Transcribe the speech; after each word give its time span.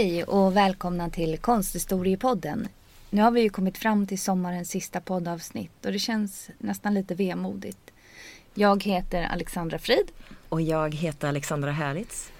Hej 0.00 0.24
och 0.24 0.56
välkomna 0.56 1.10
till 1.10 1.38
Konsthistoriepodden. 1.38 2.68
Nu 3.10 3.22
har 3.22 3.30
vi 3.30 3.40
ju 3.40 3.50
kommit 3.50 3.78
fram 3.78 4.06
till 4.06 4.18
sommarens 4.18 4.70
sista 4.70 5.00
poddavsnitt 5.00 5.86
och 5.86 5.92
det 5.92 5.98
känns 5.98 6.50
nästan 6.58 6.94
lite 6.94 7.14
vemodigt. 7.14 7.90
Jag 8.54 8.84
heter 8.84 9.22
Alexandra 9.22 9.78
Frid. 9.78 10.12
Och 10.48 10.62
jag 10.62 10.94
heter 10.94 11.28
Alexandra 11.28 11.70
Härlitz. 11.70 12.32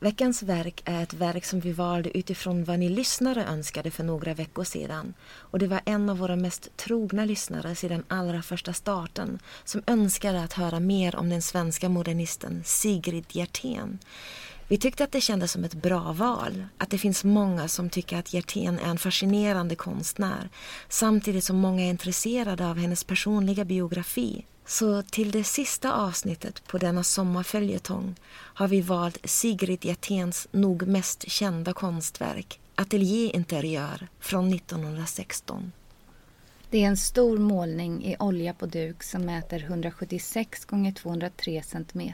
Veckans 0.00 0.42
verk 0.42 0.82
är 0.84 1.02
ett 1.02 1.14
verk 1.14 1.44
som 1.44 1.60
vi 1.60 1.72
valde 1.72 2.18
utifrån 2.18 2.64
vad 2.64 2.78
ni 2.78 2.88
lyssnare 2.88 3.44
önskade 3.44 3.90
för 3.90 4.04
några 4.04 4.34
veckor 4.34 4.64
sedan. 4.64 5.14
Och 5.24 5.58
det 5.58 5.66
var 5.66 5.80
en 5.84 6.10
av 6.10 6.18
våra 6.18 6.36
mest 6.36 6.76
trogna 6.76 7.24
lyssnare 7.24 7.74
sedan 7.74 8.04
allra 8.08 8.42
första 8.42 8.72
starten 8.72 9.38
som 9.64 9.82
önskade 9.86 10.42
att 10.42 10.52
höra 10.52 10.80
mer 10.80 11.16
om 11.16 11.28
den 11.30 11.42
svenska 11.42 11.88
modernisten 11.88 12.62
Sigrid 12.64 13.24
Hjertén. 13.28 13.98
Vi 14.72 14.78
tyckte 14.78 15.04
att 15.04 15.12
det 15.12 15.20
kändes 15.20 15.52
som 15.52 15.64
ett 15.64 15.74
bra 15.74 16.12
val. 16.12 16.64
Att 16.78 16.90
det 16.90 16.98
finns 16.98 17.24
många 17.24 17.68
som 17.68 17.90
tycker 17.90 18.16
att 18.16 18.32
Hjertén 18.32 18.78
är 18.78 18.90
en 18.90 18.98
fascinerande 18.98 19.74
konstnär. 19.74 20.48
Samtidigt 20.88 21.44
som 21.44 21.56
många 21.56 21.82
är 21.82 21.90
intresserade 21.90 22.66
av 22.66 22.78
hennes 22.78 23.04
personliga 23.04 23.64
biografi. 23.64 24.44
Så 24.66 25.02
till 25.02 25.30
det 25.30 25.44
sista 25.44 25.92
avsnittet 25.92 26.66
på 26.66 26.78
denna 26.78 27.04
sommarföljetong 27.04 28.14
har 28.30 28.68
vi 28.68 28.80
valt 28.80 29.18
Sigrid 29.24 29.84
Hjerténs 29.84 30.48
nog 30.52 30.86
mest 30.86 31.30
kända 31.30 31.72
konstverk, 31.72 32.60
Ateljéinteriör 32.74 34.08
från 34.20 34.52
1916. 34.54 35.72
Det 36.70 36.84
är 36.84 36.88
en 36.88 36.96
stor 36.96 37.38
målning 37.38 38.04
i 38.04 38.16
olja 38.18 38.54
på 38.54 38.66
duk 38.66 39.02
som 39.02 39.24
mäter 39.24 39.62
176 39.62 40.36
x 40.36 40.66
203 41.02 41.62
cm 41.62 42.12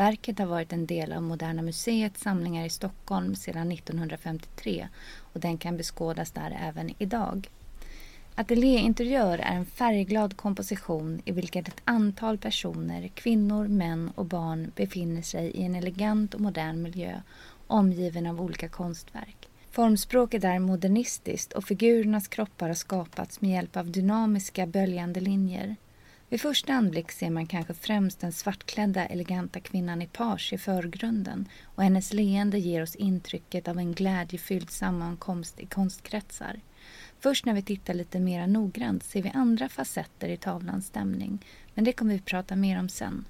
Verket 0.00 0.38
har 0.38 0.46
varit 0.46 0.72
en 0.72 0.86
del 0.86 1.12
av 1.12 1.22
Moderna 1.22 1.62
Museets 1.62 2.20
samlingar 2.20 2.66
i 2.66 2.70
Stockholm 2.70 3.34
sedan 3.34 3.72
1953 3.72 4.88
och 5.32 5.40
den 5.40 5.58
kan 5.58 5.76
beskådas 5.76 6.30
där 6.30 6.58
även 6.68 6.90
idag. 6.98 7.50
Ateljéinteriör 8.34 9.38
är 9.38 9.56
en 9.56 9.66
färgglad 9.66 10.36
komposition 10.36 11.22
i 11.24 11.32
vilken 11.32 11.64
ett 11.64 11.80
antal 11.84 12.38
personer, 12.38 13.08
kvinnor, 13.08 13.68
män 13.68 14.10
och 14.14 14.24
barn 14.24 14.72
befinner 14.76 15.22
sig 15.22 15.50
i 15.50 15.62
en 15.62 15.74
elegant 15.74 16.34
och 16.34 16.40
modern 16.40 16.82
miljö 16.82 17.20
omgiven 17.66 18.26
av 18.26 18.40
olika 18.40 18.68
konstverk. 18.68 19.48
Formspråket 19.70 20.44
är 20.44 20.58
modernistiskt 20.58 21.52
och 21.52 21.64
figurernas 21.64 22.28
kroppar 22.28 22.68
har 22.68 22.74
skapats 22.74 23.40
med 23.40 23.50
hjälp 23.50 23.76
av 23.76 23.90
dynamiska 23.90 24.66
böljande 24.66 25.20
linjer. 25.20 25.76
Vid 26.30 26.40
första 26.40 26.72
anblick 26.72 27.12
ser 27.12 27.30
man 27.30 27.46
kanske 27.46 27.74
främst 27.74 28.20
den 28.20 28.32
svartklädda 28.32 29.06
eleganta 29.06 29.60
kvinnan 29.60 30.02
i 30.02 30.06
page 30.06 30.52
i 30.52 30.58
förgrunden 30.58 31.48
och 31.64 31.82
hennes 31.82 32.12
leende 32.12 32.58
ger 32.58 32.82
oss 32.82 32.94
intrycket 32.94 33.68
av 33.68 33.78
en 33.78 33.92
glädjefylld 33.92 34.70
sammankomst 34.70 35.60
i 35.60 35.66
konstkretsar. 35.66 36.60
Först 37.20 37.44
när 37.44 37.54
vi 37.54 37.62
tittar 37.62 37.94
lite 37.94 38.20
mer 38.20 38.46
noggrant 38.46 39.04
ser 39.04 39.22
vi 39.22 39.30
andra 39.34 39.68
facetter 39.68 40.28
i 40.28 40.36
tavlans 40.36 40.86
stämning, 40.86 41.44
men 41.74 41.84
det 41.84 41.92
kommer 41.92 42.14
vi 42.14 42.20
prata 42.20 42.56
mer 42.56 42.78
om 42.78 42.88
sen. 42.88 43.24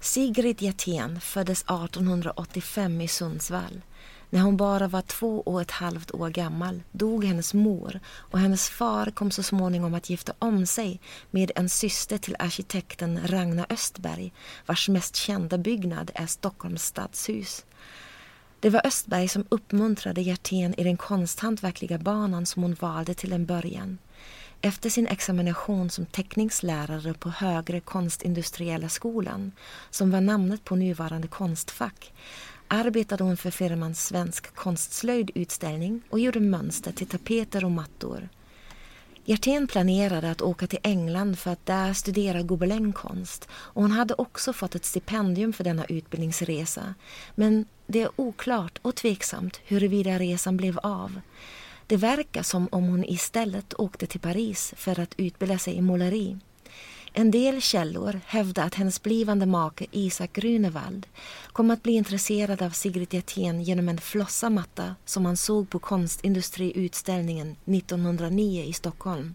Sigrid 0.00 0.62
Hjertén 0.62 1.20
föddes 1.20 1.62
1885 1.62 3.00
i 3.00 3.08
Sundsvall. 3.08 3.82
När 4.30 4.40
hon 4.40 4.56
bara 4.56 4.88
var 4.88 5.02
två 5.02 5.40
och 5.40 5.60
ett 5.60 5.70
halvt 5.70 6.10
år 6.10 6.30
gammal 6.30 6.82
dog 6.92 7.24
hennes 7.24 7.54
mor 7.54 8.00
och 8.06 8.38
hennes 8.38 8.68
far 8.68 9.10
kom 9.10 9.30
så 9.30 9.42
småningom 9.42 9.94
att 9.94 10.10
gifta 10.10 10.32
om 10.38 10.66
sig 10.66 11.00
med 11.30 11.50
en 11.54 11.68
syster 11.68 12.18
till 12.18 12.36
arkitekten 12.38 13.20
Ragnar 13.24 13.66
Östberg 13.68 14.32
vars 14.66 14.88
mest 14.88 15.16
kända 15.16 15.58
byggnad 15.58 16.10
är 16.14 16.26
Stockholms 16.26 16.84
stadshus. 16.84 17.64
Det 18.60 18.70
var 18.70 18.86
Östberg 18.86 19.28
som 19.28 19.44
uppmuntrade 19.48 20.20
Hjertén 20.20 20.74
i 20.76 20.84
den 20.84 20.96
konsthantverkliga 20.96 21.98
banan 21.98 22.46
som 22.46 22.62
hon 22.62 22.76
valde 22.80 23.14
till 23.14 23.32
en 23.32 23.46
början. 23.46 23.98
Efter 24.60 24.90
sin 24.90 25.06
examination 25.06 25.90
som 25.90 26.06
teckningslärare 26.06 27.14
på 27.14 27.28
Högre 27.28 27.80
konstindustriella 27.80 28.88
skolan, 28.88 29.52
som 29.90 30.10
var 30.10 30.20
namnet 30.20 30.64
på 30.64 30.76
nuvarande 30.76 31.28
Konstfack, 31.28 32.12
arbetade 32.68 33.24
hon 33.24 33.36
för 33.36 33.50
firman 33.50 33.94
Svensk 33.94 34.54
konstslöjd 34.54 35.30
utställning 35.34 36.02
och 36.10 36.20
gjorde 36.20 36.40
mönster 36.40 36.92
till 36.92 37.06
tapeter 37.06 37.64
och 37.64 37.70
mattor. 37.70 38.28
Hjertén 39.24 39.66
planerade 39.66 40.30
att 40.30 40.42
åka 40.42 40.66
till 40.66 40.78
England 40.82 41.38
för 41.38 41.50
att 41.50 41.66
där 41.66 41.92
studera 41.92 42.42
gobelängkonst 42.42 43.48
och 43.52 43.82
hon 43.82 43.90
hade 43.90 44.14
också 44.14 44.52
fått 44.52 44.74
ett 44.74 44.84
stipendium 44.84 45.52
för 45.52 45.64
denna 45.64 45.84
utbildningsresa. 45.84 46.94
Men 47.34 47.66
det 47.86 48.02
är 48.02 48.10
oklart 48.16 48.78
och 48.82 48.94
tveksamt 48.94 49.60
huruvida 49.64 50.18
resan 50.18 50.56
blev 50.56 50.78
av. 50.78 51.20
Det 51.86 51.96
verkar 51.96 52.42
som 52.42 52.68
om 52.72 52.84
hon 52.84 53.04
istället 53.04 53.74
åkte 53.80 54.06
till 54.06 54.20
Paris 54.20 54.74
för 54.76 55.00
att 55.00 55.14
utbilda 55.16 55.58
sig 55.58 55.74
i 55.74 55.82
måleri. 55.82 56.38
En 57.18 57.30
del 57.30 57.60
källor 57.60 58.20
hävdar 58.26 58.66
att 58.66 58.74
hennes 58.74 59.02
blivande 59.02 59.46
make 59.46 59.86
Isak 59.90 60.32
Grünewald 60.32 61.06
kom 61.52 61.70
att 61.70 61.82
bli 61.82 61.92
intresserad 61.92 62.62
av 62.62 62.70
Sigrid 62.70 63.14
Hjertén 63.14 63.62
genom 63.62 63.88
en 63.88 63.98
flossamatta 63.98 64.94
som 65.04 65.26
han 65.26 65.36
såg 65.36 65.70
på 65.70 65.78
Konstindustriutställningen 65.78 67.56
1909 67.64 68.64
i 68.64 68.72
Stockholm. 68.72 69.34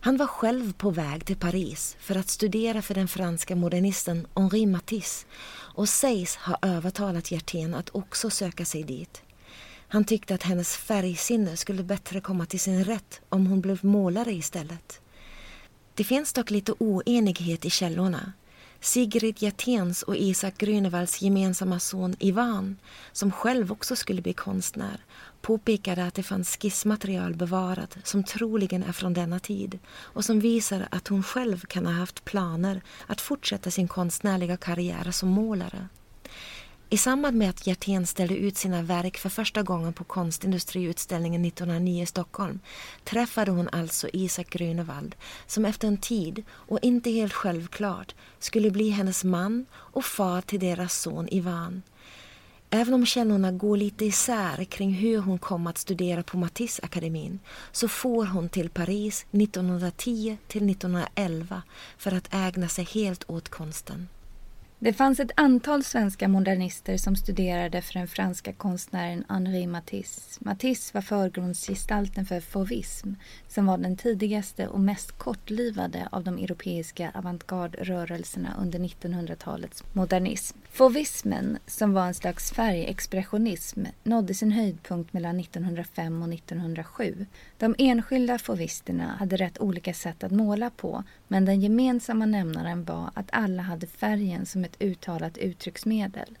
Han 0.00 0.16
var 0.16 0.26
själv 0.26 0.72
på 0.72 0.90
väg 0.90 1.24
till 1.24 1.36
Paris 1.36 1.96
för 2.00 2.16
att 2.16 2.28
studera 2.28 2.82
för 2.82 2.94
den 2.94 3.08
franska 3.08 3.56
modernisten 3.56 4.26
Henri 4.34 4.66
Matisse 4.66 5.26
och 5.50 5.88
sägs 5.88 6.36
ha 6.36 6.58
övertalat 6.62 7.30
Hjertén 7.30 7.74
att 7.74 7.94
också 7.94 8.30
söka 8.30 8.64
sig 8.64 8.82
dit. 8.82 9.22
Han 9.88 10.04
tyckte 10.04 10.34
att 10.34 10.42
hennes 10.42 10.76
färgsinne 10.76 11.56
skulle 11.56 11.82
bättre 11.82 12.20
komma 12.20 12.46
till 12.46 12.60
sin 12.60 12.84
rätt 12.84 13.20
om 13.28 13.46
hon 13.46 13.60
blev 13.60 13.84
målare 13.84 14.32
istället. 14.32 15.00
Det 15.96 16.04
finns 16.04 16.32
dock 16.32 16.50
lite 16.50 16.72
oenighet 16.78 17.64
i 17.64 17.70
källorna. 17.70 18.32
Sigrid 18.80 19.42
Hjerténs 19.42 20.02
och 20.02 20.16
Isak 20.16 20.58
Grünewalds 20.58 21.22
gemensamma 21.22 21.80
son 21.80 22.16
Ivan, 22.18 22.76
som 23.12 23.32
själv 23.32 23.72
också 23.72 23.96
skulle 23.96 24.22
bli 24.22 24.32
konstnär, 24.32 25.04
påpekade 25.40 26.04
att 26.04 26.14
det 26.14 26.22
fanns 26.22 26.56
skissmaterial 26.56 27.34
bevarat 27.34 27.96
som 28.04 28.24
troligen 28.24 28.82
är 28.82 28.92
från 28.92 29.14
denna 29.14 29.38
tid 29.38 29.78
och 29.98 30.24
som 30.24 30.40
visar 30.40 30.88
att 30.90 31.08
hon 31.08 31.22
själv 31.22 31.60
kan 31.60 31.86
ha 31.86 31.92
haft 31.92 32.24
planer 32.24 32.82
att 33.06 33.20
fortsätta 33.20 33.70
sin 33.70 33.88
konstnärliga 33.88 34.56
karriär 34.56 35.10
som 35.10 35.28
målare. 35.28 35.88
I 36.90 36.96
samband 36.96 37.36
med 37.36 37.50
att 37.50 37.66
Hjertén 37.66 38.06
ställde 38.06 38.36
ut 38.36 38.56
sina 38.56 38.82
verk 38.82 39.18
för 39.18 39.28
första 39.28 39.62
gången 39.62 39.92
på 39.92 40.04
Konstindustriutställningen 40.04 41.44
1909 41.44 42.02
i 42.02 42.06
Stockholm 42.06 42.60
träffade 43.04 43.50
hon 43.50 43.68
alltså 43.72 44.08
Isak 44.12 44.50
Grünewald 44.50 45.14
som 45.46 45.64
efter 45.64 45.88
en 45.88 45.98
tid, 45.98 46.44
och 46.50 46.78
inte 46.82 47.10
helt 47.10 47.32
självklart, 47.32 48.14
skulle 48.38 48.70
bli 48.70 48.90
hennes 48.90 49.24
man 49.24 49.66
och 49.74 50.04
far 50.04 50.40
till 50.40 50.60
deras 50.60 51.00
son 51.00 51.28
Ivan. 51.28 51.82
Även 52.70 52.94
om 52.94 53.06
källorna 53.06 53.52
går 53.52 53.76
lite 53.76 54.04
isär 54.04 54.64
kring 54.64 54.92
hur 54.92 55.18
hon 55.18 55.38
kom 55.38 55.66
att 55.66 55.78
studera 55.78 56.22
på 56.22 56.36
Matisse-akademin 56.36 57.38
så 57.72 57.88
får 57.88 58.26
hon 58.26 58.48
till 58.48 58.70
Paris 58.70 59.26
1910 59.32 60.38
till 60.48 60.70
1911 60.70 61.62
för 61.98 62.14
att 62.14 62.34
ägna 62.34 62.68
sig 62.68 62.84
helt 62.84 63.30
åt 63.30 63.48
konsten. 63.48 64.08
Det 64.78 64.92
fanns 64.92 65.20
ett 65.20 65.30
antal 65.34 65.84
svenska 65.84 66.28
modernister 66.28 66.96
som 66.96 67.16
studerade 67.16 67.82
för 67.82 67.94
den 67.94 68.08
franska 68.08 68.52
konstnären 68.52 69.24
Henri 69.28 69.66
Matisse. 69.66 70.40
Matisse 70.44 70.94
var 70.94 71.02
förgrundsgestalten 71.02 72.26
för 72.26 72.40
fauvism 72.40 73.12
som 73.48 73.66
var 73.66 73.78
den 73.78 73.96
tidigaste 73.96 74.68
och 74.68 74.80
mest 74.80 75.12
kortlivade 75.12 76.08
av 76.12 76.24
de 76.24 76.38
europeiska 76.38 77.12
avantgardrörelserna 77.14 78.56
under 78.60 78.78
1900-talets 78.78 79.84
modernism. 79.92 80.58
Fauvismen, 80.76 81.58
som 81.66 81.92
var 81.92 82.06
en 82.06 82.14
slags 82.14 82.52
färgexpressionism, 82.52 83.84
nådde 84.02 84.34
sin 84.34 84.50
höjdpunkt 84.50 85.12
mellan 85.12 85.40
1905 85.40 86.22
och 86.22 86.32
1907. 86.32 87.26
De 87.58 87.74
enskilda 87.78 88.38
fauvisterna 88.38 89.16
hade 89.18 89.36
rätt 89.36 89.60
olika 89.60 89.94
sätt 89.94 90.24
att 90.24 90.32
måla 90.32 90.70
på 90.70 91.04
men 91.28 91.44
den 91.44 91.60
gemensamma 91.60 92.26
nämnaren 92.26 92.84
var 92.84 93.10
att 93.14 93.28
alla 93.32 93.62
hade 93.62 93.86
färgen 93.86 94.46
som 94.46 94.64
ett 94.64 94.82
uttalat 94.82 95.38
uttrycksmedel. 95.38 96.38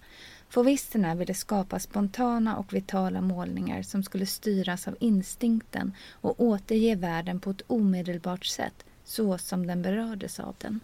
Fauvisterna 0.48 1.14
ville 1.14 1.34
skapa 1.34 1.78
spontana 1.78 2.56
och 2.56 2.72
vitala 2.72 3.20
målningar 3.20 3.82
som 3.82 4.02
skulle 4.02 4.26
styras 4.26 4.88
av 4.88 4.96
instinkten 5.00 5.92
och 6.10 6.40
återge 6.40 6.94
världen 6.94 7.40
på 7.40 7.50
ett 7.50 7.62
omedelbart 7.66 8.44
sätt, 8.44 8.84
så 9.04 9.38
som 9.38 9.66
den 9.66 9.82
berördes 9.82 10.40
av 10.40 10.54
den. 10.58 10.80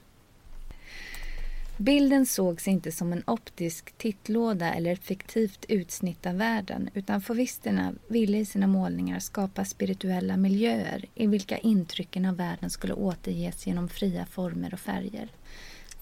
Bilden 1.77 2.27
sågs 2.27 2.69
inte 2.69 2.93
som 2.93 3.13
en 3.13 3.23
optisk 3.27 3.99
tittlåda 3.99 4.75
eller 4.75 4.93
ett 4.93 5.05
fiktivt 5.05 5.65
utsnitt 5.69 6.27
av 6.27 6.37
världen 6.37 6.91
utan 6.95 7.21
fauvisterna 7.21 7.93
ville 8.09 8.39
i 8.39 8.45
sina 8.45 8.67
målningar 8.67 9.19
skapa 9.19 9.65
spirituella 9.65 10.37
miljöer 10.37 11.05
i 11.15 11.27
vilka 11.27 11.59
intrycken 11.59 12.25
av 12.25 12.37
världen 12.37 12.71
skulle 12.71 12.95
återges 12.95 13.67
genom 13.67 13.89
fria 13.89 14.27
former 14.27 14.75
och 14.75 14.81
färger. 14.81 15.29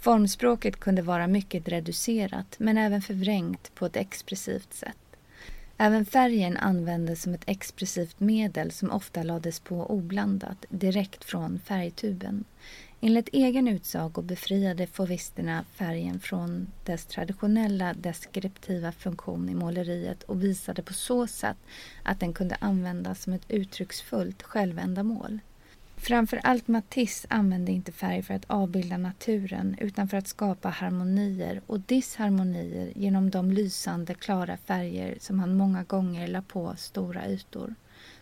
Formspråket 0.00 0.81
kunde 0.81 1.02
vara 1.02 1.26
mycket 1.26 1.69
reducerat 1.69 2.56
men 2.58 2.78
även 2.78 3.02
förvrängt 3.02 3.75
på 3.75 3.87
ett 3.87 3.96
expressivt 3.96 4.75
sätt. 4.75 4.96
Även 5.76 6.06
färgen 6.06 6.56
användes 6.56 7.22
som 7.22 7.34
ett 7.34 7.44
expressivt 7.46 8.20
medel 8.20 8.70
som 8.70 8.90
ofta 8.90 9.22
lades 9.22 9.61
på 9.61 9.90
oblandat 9.90 10.64
direkt 10.69 11.25
från 11.25 11.58
färgtuben. 11.58 12.44
Enligt 13.02 13.29
egen 13.32 13.69
utsago 13.69 14.23
befriade 14.23 14.87
fauvisterna 14.87 15.64
färgen 15.75 16.20
från 16.20 16.67
dess 16.85 17.06
traditionella 17.06 17.94
deskriptiva 17.94 18.93
funktion 18.93 19.49
i 19.49 19.55
måleriet 19.55 20.23
och 20.23 20.44
visade 20.44 20.82
på 20.82 20.93
så 20.93 21.26
sätt 21.26 21.56
att 22.02 22.20
den 22.20 22.32
kunde 22.32 22.56
användas 22.61 23.23
som 23.23 23.32
ett 23.32 23.50
uttrycksfullt 23.50 24.43
självändamål. 24.43 25.38
Framför 25.97 26.41
allt 26.43 26.69
Matisse 26.69 27.26
använde 27.31 27.73
inte 27.73 27.93
färg 27.93 28.23
för 28.23 28.35
att 28.35 28.44
avbilda 28.50 28.97
naturen 28.97 29.76
utan 29.81 30.08
för 30.08 30.17
att 30.17 30.29
skapa 30.29 30.69
harmonier 30.69 31.61
och 31.67 31.81
disharmonier 31.81 32.93
genom 32.96 33.31
de 33.31 33.53
lysande, 33.53 34.14
klara 34.14 34.56
färger 34.56 35.17
som 35.20 35.41
han 35.41 35.56
många 35.56 35.82
gånger 35.82 36.26
la 36.29 36.43
på 36.43 36.75
stora 36.76 37.29
ytor. 37.29 37.75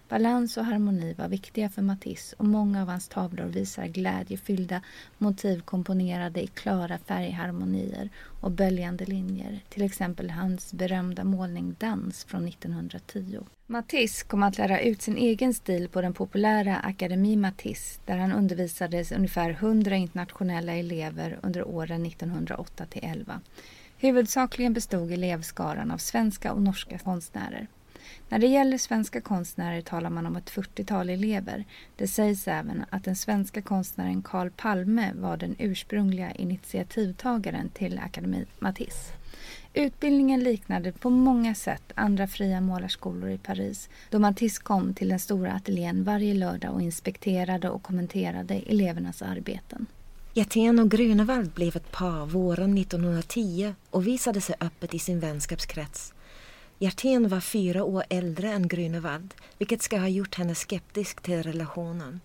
Balans 0.08 0.56
och 0.56 0.64
harmoni 0.64 1.14
var 1.14 1.28
viktiga 1.28 1.68
för 1.68 1.82
Matisse 1.82 2.36
och 2.38 2.44
många 2.44 2.82
av 2.82 2.88
hans 2.88 3.08
tavlor 3.08 3.44
visar 3.44 3.86
glädjefyllda 3.86 4.82
motiv 5.18 5.60
komponerade 5.60 6.42
i 6.42 6.46
klara 6.46 6.98
färgharmonier 6.98 8.08
och 8.40 8.50
böljande 8.50 9.04
linjer. 9.04 9.60
Till 9.68 9.82
exempel 9.82 10.30
hans 10.30 10.72
berömda 10.72 11.24
målning 11.24 11.76
Dans 11.78 12.24
från 12.24 12.48
1910. 12.48 13.40
Matisse 13.66 14.26
kom 14.26 14.42
att 14.42 14.58
lära 14.58 14.80
ut 14.80 15.02
sin 15.02 15.16
egen 15.16 15.54
stil 15.54 15.88
på 15.88 16.00
den 16.00 16.14
populära 16.14 16.76
Akademi 16.76 17.36
Matisse 17.36 18.00
där 18.06 18.16
han 18.16 18.32
undervisades 18.32 19.12
ungefär 19.12 19.50
100 19.50 19.96
internationella 19.96 20.74
elever 20.74 21.38
under 21.42 21.68
åren 21.68 22.06
1908 22.06 22.86
till 22.86 23.04
11. 23.04 23.40
Huvudsakligen 23.98 24.72
bestod 24.72 25.12
elevskaran 25.12 25.90
av 25.90 25.98
svenska 25.98 26.52
och 26.52 26.62
norska 26.62 26.98
konstnärer. 26.98 27.66
När 28.30 28.38
det 28.38 28.46
gäller 28.46 28.78
svenska 28.78 29.20
konstnärer 29.20 29.80
talar 29.80 30.10
man 30.10 30.26
om 30.26 30.36
ett 30.36 30.50
40-tal 30.50 31.10
elever. 31.10 31.64
Det 31.96 32.08
sägs 32.08 32.48
även 32.48 32.84
att 32.90 33.04
den 33.04 33.16
svenska 33.16 33.62
konstnären 33.62 34.22
Carl 34.22 34.50
Palme 34.50 35.12
var 35.14 35.36
den 35.36 35.56
ursprungliga 35.58 36.30
initiativtagaren 36.30 37.68
till 37.68 37.98
Akademi 37.98 38.44
Matisse. 38.58 39.12
Utbildningen 39.74 40.40
liknade 40.40 40.92
på 40.92 41.10
många 41.10 41.54
sätt 41.54 41.92
andra 41.94 42.26
fria 42.26 42.60
målarskolor 42.60 43.30
i 43.30 43.38
Paris 43.38 43.88
då 44.10 44.18
Matisse 44.18 44.62
kom 44.62 44.94
till 44.94 45.08
den 45.08 45.18
stora 45.18 45.52
ateljén 45.52 46.04
varje 46.04 46.34
lördag 46.34 46.74
och 46.74 46.82
inspekterade 46.82 47.70
och 47.70 47.82
kommenterade 47.82 48.54
elevernas 48.54 49.22
arbeten. 49.22 49.86
Hjertén 50.34 50.78
och 50.78 50.88
Grünewald 50.88 51.50
blev 51.54 51.76
ett 51.76 51.92
par 51.92 52.26
våren 52.26 52.78
1910 52.78 53.74
och 53.90 54.06
visade 54.06 54.40
sig 54.40 54.56
öppet 54.60 54.94
i 54.94 54.98
sin 54.98 55.20
vänskapskrets. 55.20 56.12
Hjertén 56.80 57.28
var 57.28 57.40
fyra 57.40 57.84
år 57.84 58.04
äldre 58.08 58.52
än 58.52 58.68
Grünewald 58.68 59.34
vilket 59.58 59.82
ska 59.82 59.98
ha 59.98 60.08
gjort 60.08 60.34
henne 60.34 60.54
skeptisk 60.54 61.20
till 61.20 61.42
relationen. 61.42 62.20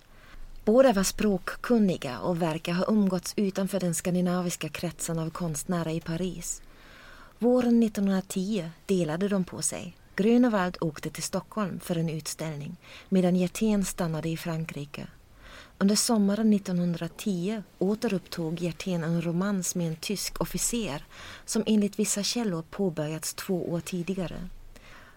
Båda 0.65 0.93
var 0.93 1.03
språkkunniga 1.03 2.19
och 2.19 2.41
verkar 2.41 2.73
ha 2.73 2.85
umgåtts 2.87 3.33
utanför 3.37 3.79
den 3.79 3.93
skandinaviska 3.93 4.69
kretsen 4.69 5.19
av 5.19 5.29
konstnärer 5.29 5.91
i 5.91 6.01
Paris. 6.01 6.61
Våren 7.39 7.83
1910 7.83 8.69
delade 8.85 9.27
de 9.27 9.43
på 9.43 9.61
sig. 9.61 9.95
Grünewald 10.15 10.77
åkte 10.81 11.09
till 11.09 11.23
Stockholm 11.23 11.79
för 11.79 11.97
en 11.97 12.09
utställning 12.09 12.75
medan 13.09 13.35
Hjertén 13.35 13.85
stannade 13.85 14.29
i 14.29 14.37
Frankrike. 14.37 15.07
Under 15.77 15.95
sommaren 15.95 16.53
1910 16.53 17.63
återupptog 17.79 18.59
Hjertén 18.59 19.03
en 19.03 19.21
romans 19.21 19.75
med 19.75 19.87
en 19.87 19.95
tysk 19.95 20.41
officer 20.41 21.05
som 21.45 21.63
enligt 21.65 21.99
vissa 21.99 22.23
källor 22.23 22.61
påbörjats 22.61 23.33
två 23.33 23.71
år 23.71 23.79
tidigare. 23.79 24.49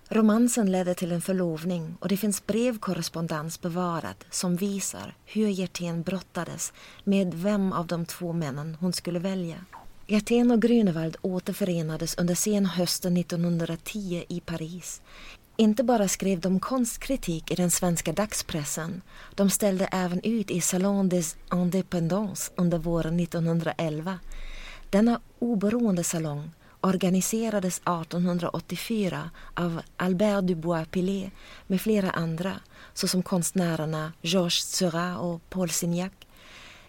Romansen 0.08 0.72
ledde 0.72 0.94
till 0.94 1.12
en 1.12 1.22
förlovning 1.22 1.96
och 2.00 2.08
det 2.08 2.16
finns 2.16 2.46
brevkorrespondens 2.46 3.60
bevarad 3.60 4.24
som 4.30 4.56
visar 4.56 5.14
hur 5.24 5.48
Hjertén 5.48 6.02
brottades 6.02 6.72
med 7.04 7.34
vem 7.34 7.72
av 7.72 7.86
de 7.86 8.06
två 8.06 8.32
männen 8.32 8.76
hon 8.80 8.92
skulle 8.92 9.18
välja. 9.18 9.56
Hjertén 10.06 10.50
och 10.50 10.62
Grünewald 10.62 11.16
återförenades 11.22 12.18
under 12.18 12.34
senhösten 12.34 13.16
1910 13.16 14.24
i 14.28 14.40
Paris 14.40 15.02
inte 15.56 15.84
bara 15.84 16.08
skrev 16.08 16.40
de 16.40 16.60
konstkritik 16.60 17.50
i 17.50 17.54
den 17.54 17.70
svenska 17.70 18.12
dagspressen, 18.12 19.02
de 19.34 19.50
ställde 19.50 19.88
även 19.92 20.20
ut 20.24 20.50
i 20.50 20.60
Salon 20.60 21.08
des 21.08 21.36
Indépendants 21.52 22.52
under 22.56 22.78
våren 22.78 23.20
1911. 23.20 24.18
Denna 24.90 25.20
oberoende 25.38 26.04
salong 26.04 26.50
organiserades 26.80 27.78
1884 27.78 29.30
av 29.54 29.80
Albert 29.96 30.44
Dubois-Pillet 30.44 31.30
med 31.66 31.80
flera 31.80 32.10
andra 32.10 32.52
såsom 32.94 33.22
konstnärerna 33.22 34.12
Georges 34.22 34.70
Seurat 34.70 35.18
och 35.18 35.50
Paul 35.50 35.70
Signac. 35.70 36.12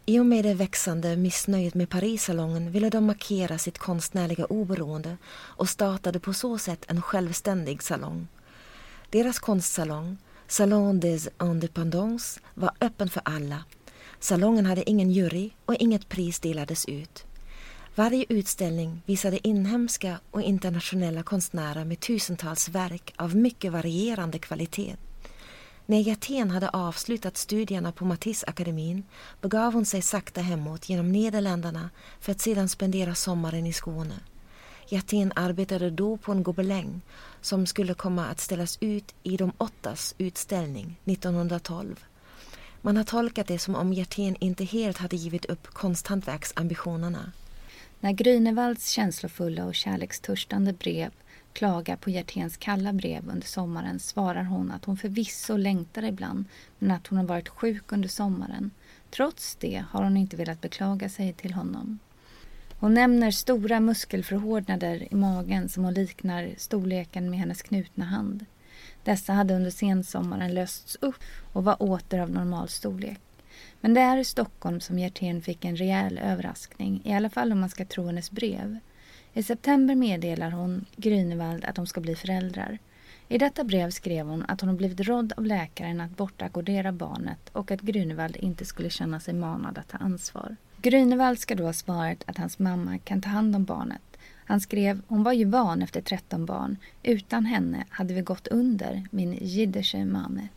I 0.05 0.19
och 0.19 0.25
med 0.25 0.45
det 0.45 0.53
växande 0.53 1.15
missnöjet 1.15 1.73
med 1.73 1.89
Paris 1.89 2.23
salongen 2.23 2.71
ville 2.71 2.89
de 2.89 3.05
markera 3.05 3.57
sitt 3.57 3.77
konstnärliga 3.77 4.45
oberoende 4.45 5.17
och 5.33 5.69
startade 5.69 6.19
på 6.19 6.33
så 6.33 6.57
sätt 6.57 6.85
en 6.87 7.01
självständig 7.01 7.83
salong. 7.83 8.27
Deras 9.09 9.39
konstsalong, 9.39 10.17
Salon 10.47 10.99
des 10.99 11.29
Indépendants, 11.41 12.39
var 12.53 12.71
öppen 12.81 13.09
för 13.09 13.21
alla. 13.25 13.63
Salongen 14.19 14.65
hade 14.65 14.89
ingen 14.89 15.11
jury 15.11 15.49
och 15.65 15.75
inget 15.75 16.09
pris 16.09 16.39
delades 16.39 16.85
ut. 16.85 17.25
Varje 17.95 18.25
utställning 18.29 19.01
visade 19.05 19.47
inhemska 19.47 20.19
och 20.31 20.41
internationella 20.41 21.23
konstnärer 21.23 21.85
med 21.85 21.99
tusentals 21.99 22.69
verk 22.69 23.13
av 23.15 23.35
mycket 23.35 23.71
varierande 23.71 24.39
kvalitet. 24.39 24.95
När 25.85 25.99
Hjertén 25.99 26.51
hade 26.51 26.69
avslutat 26.69 27.37
studierna 27.37 27.91
på 27.91 28.05
Matisseakademin 28.05 29.03
begav 29.41 29.73
hon 29.73 29.85
sig 29.85 30.01
sakta 30.01 30.41
hemåt 30.41 30.89
genom 30.89 31.11
Nederländerna 31.11 31.89
för 32.19 32.31
att 32.31 32.41
sedan 32.41 32.69
spendera 32.69 33.15
sommaren 33.15 33.65
i 33.65 33.73
Skåne. 33.73 34.19
Hjertén 34.89 35.31
arbetade 35.35 35.89
då 35.89 36.17
på 36.17 36.31
en 36.31 36.43
gobeläng 36.43 37.01
som 37.41 37.65
skulle 37.65 37.93
komma 37.93 38.25
att 38.25 38.39
ställas 38.39 38.77
ut 38.81 39.15
i 39.23 39.37
de 39.37 39.51
åttas 39.57 40.15
utställning 40.17 40.99
1912. 41.05 42.05
Man 42.81 42.97
har 42.97 43.03
tolkat 43.03 43.47
det 43.47 43.59
som 43.59 43.75
om 43.75 43.93
Hjertén 43.93 44.35
inte 44.39 44.63
helt 44.63 44.97
hade 44.97 45.15
givit 45.15 45.45
upp 45.45 45.67
konsthantverksambitionerna. 45.67 47.31
När 47.99 48.11
Grünewalds 48.11 48.89
känslofulla 48.89 49.65
och 49.65 49.75
kärlekstörstande 49.75 50.73
brev 50.73 51.11
klagar 51.53 51.95
på 51.95 52.09
Hjerténs 52.09 52.57
kalla 52.57 52.93
brev 52.93 53.29
under 53.29 53.47
sommaren 53.47 53.99
svarar 53.99 54.43
hon 54.43 54.71
att 54.71 54.85
hon 54.85 54.97
förvisso 54.97 55.57
längtar 55.57 56.03
ibland 56.03 56.45
men 56.79 56.91
att 56.91 57.07
hon 57.07 57.17
har 57.17 57.25
varit 57.25 57.49
sjuk 57.49 57.91
under 57.91 58.09
sommaren. 58.09 58.71
Trots 59.11 59.55
det 59.55 59.85
har 59.89 60.03
hon 60.03 60.17
inte 60.17 60.37
velat 60.37 60.61
beklaga 60.61 61.09
sig 61.09 61.33
till 61.33 61.53
honom. 61.53 61.99
Hon 62.79 62.93
nämner 62.93 63.31
stora 63.31 63.79
muskelförhårdnader 63.79 65.13
i 65.13 65.15
magen 65.15 65.69
som 65.69 65.83
hon 65.83 65.93
liknar 65.93 66.49
storleken 66.57 67.29
med 67.29 67.39
hennes 67.39 67.61
knutna 67.61 68.05
hand. 68.05 68.45
Dessa 69.03 69.33
hade 69.33 69.53
under 69.53 69.71
sensommaren 69.71 70.53
lösts 70.53 70.97
upp 71.01 71.23
och 71.53 71.63
var 71.63 71.83
åter 71.83 72.19
av 72.19 72.31
normal 72.31 72.67
storlek. 72.69 73.19
Men 73.81 73.93
det 73.93 74.01
är 74.01 74.17
i 74.17 74.23
Stockholm 74.23 74.79
som 74.79 74.99
Hjertén 74.99 75.41
fick 75.41 75.65
en 75.65 75.75
rejäl 75.75 76.17
överraskning, 76.17 77.01
i 77.05 77.13
alla 77.13 77.29
fall 77.29 77.51
om 77.51 77.59
man 77.59 77.69
ska 77.69 77.85
tro 77.85 78.05
hennes 78.05 78.31
brev. 78.31 78.77
I 79.33 79.43
september 79.43 79.95
meddelar 79.95 80.51
hon 80.51 80.85
Grünewald 80.95 81.65
att 81.65 81.75
de 81.75 81.87
ska 81.87 82.01
bli 82.01 82.15
föräldrar. 82.15 82.77
I 83.27 83.37
detta 83.37 83.63
brev 83.63 83.89
skrev 83.89 84.25
hon 84.27 84.45
att 84.47 84.61
hon 84.61 84.77
blivit 84.77 84.99
rådd 84.99 85.33
av 85.37 85.45
läkaren 85.45 86.01
att 86.01 86.17
bortackordera 86.17 86.91
barnet 86.91 87.49
och 87.51 87.71
att 87.71 87.81
Grünewald 87.81 88.35
inte 88.37 88.65
skulle 88.65 88.89
känna 88.89 89.19
sig 89.19 89.33
manad 89.33 89.77
att 89.77 89.87
ta 89.87 89.97
ansvar. 89.97 90.55
Grünewald 90.81 91.39
ska 91.39 91.55
då 91.55 91.63
ha 91.63 91.73
svarat 91.73 92.23
att 92.25 92.37
hans 92.37 92.59
mamma 92.59 92.97
kan 92.97 93.21
ta 93.21 93.29
hand 93.29 93.55
om 93.55 93.63
barnet. 93.63 94.01
Han 94.45 94.61
skrev, 94.61 95.01
hon 95.07 95.23
var 95.23 95.33
ju 95.33 95.45
van 95.45 95.81
efter 95.81 96.01
13 96.01 96.45
barn. 96.45 96.77
Utan 97.03 97.45
henne 97.45 97.85
hade 97.89 98.13
vi 98.13 98.21
gått 98.21 98.47
under, 98.47 99.07
min 99.11 99.37
jiddische 99.41 100.05
mame. 100.05 100.47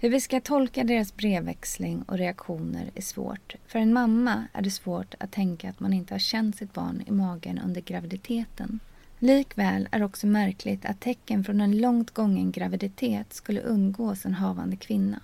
Hur 0.00 0.10
vi 0.10 0.20
ska 0.20 0.40
tolka 0.40 0.84
deras 0.84 1.16
brevväxling 1.16 2.02
och 2.02 2.18
reaktioner 2.18 2.90
är 2.94 3.02
svårt. 3.02 3.54
För 3.66 3.78
en 3.78 3.92
mamma 3.92 4.44
är 4.52 4.62
det 4.62 4.70
svårt 4.70 5.14
att 5.18 5.32
tänka 5.32 5.70
att 5.70 5.80
man 5.80 5.92
inte 5.92 6.14
har 6.14 6.18
känt 6.18 6.56
sitt 6.56 6.72
barn 6.72 7.02
i 7.06 7.10
magen 7.10 7.60
under 7.64 7.80
graviditeten. 7.80 8.80
Likväl 9.18 9.88
är 9.90 9.98
det 9.98 10.04
också 10.04 10.26
märkligt 10.26 10.84
att 10.84 11.00
tecken 11.00 11.44
från 11.44 11.60
en 11.60 11.78
långt 11.80 12.10
gången 12.10 12.52
graviditet 12.52 13.32
skulle 13.32 13.60
undgås 13.60 14.24
en 14.24 14.34
havande 14.34 14.76
kvinna. 14.76 15.20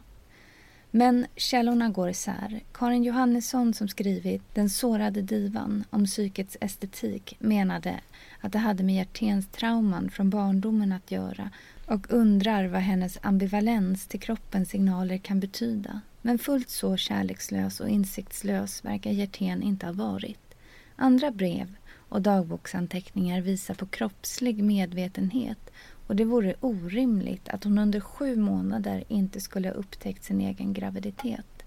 Men 0.97 1.27
källorna 1.37 1.89
går 1.89 2.11
isär. 2.11 2.61
Karin 2.73 3.03
Johannesson 3.05 3.75
som 3.75 3.89
skrivit 3.89 4.43
Den 4.55 4.71
sårade 4.71 5.23
divan 5.23 5.85
om 5.91 6.05
psykets 6.05 6.57
estetik 6.61 7.37
menade 7.39 8.01
att 8.41 8.53
det 8.53 8.59
hade 8.59 8.83
med 8.83 8.95
Hjerténs 8.95 9.49
trauman 9.49 10.11
från 10.11 10.31
barndomen 10.31 10.93
att 10.93 11.11
göra 11.11 11.51
och 11.87 12.07
undrar 12.13 12.67
vad 12.67 12.81
hennes 12.81 13.19
ambivalens 13.23 14.07
till 14.07 14.21
kroppens 14.21 14.71
signaler 14.71 15.19
kan 15.19 15.41
betyda. 15.41 16.01
Men 16.23 16.39
fullt 16.39 16.71
så 16.71 16.97
kärlekslös 16.97 17.81
och 17.81 17.89
insiktslös 17.89 18.85
verkar 18.85 19.11
Hjertén 19.11 19.63
inte 19.63 19.87
ha 19.87 19.93
varit. 19.93 20.55
Andra 20.97 21.31
brev 21.31 21.77
och 22.09 22.23
dagboksanteckningar 22.23 23.41
visar 23.41 23.75
på 23.75 23.87
kroppslig 23.87 24.65
medvetenhet 24.65 25.71
och 26.07 26.17
det 26.17 26.25
vore 26.25 26.55
orimligt 26.61 27.49
att 27.49 27.65
hon 27.65 27.79
under 27.79 28.01
sju 28.01 28.37
månader 28.37 29.05
inte 29.09 29.41
skulle 29.41 29.69
ha 29.69 29.75
upptäckt 29.75 30.25
sin 30.25 30.41
egen 30.41 30.73
graviditet. 30.73 31.65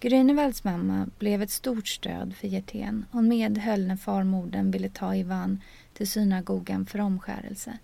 Grünewalds 0.00 0.64
mamma 0.64 1.08
blev 1.18 1.42
ett 1.42 1.50
stort 1.50 1.88
stöd 1.88 2.34
för 2.34 2.48
Hjertén. 2.48 3.04
Hon 3.10 3.28
medhöll 3.28 3.86
när 3.86 3.96
farmodern 3.96 4.70
ville 4.70 4.88
ta 4.88 5.14
Ivan 5.16 5.60
till 5.92 6.08
synagogan 6.08 6.86
för 6.86 7.00
omskärelse. 7.00 7.78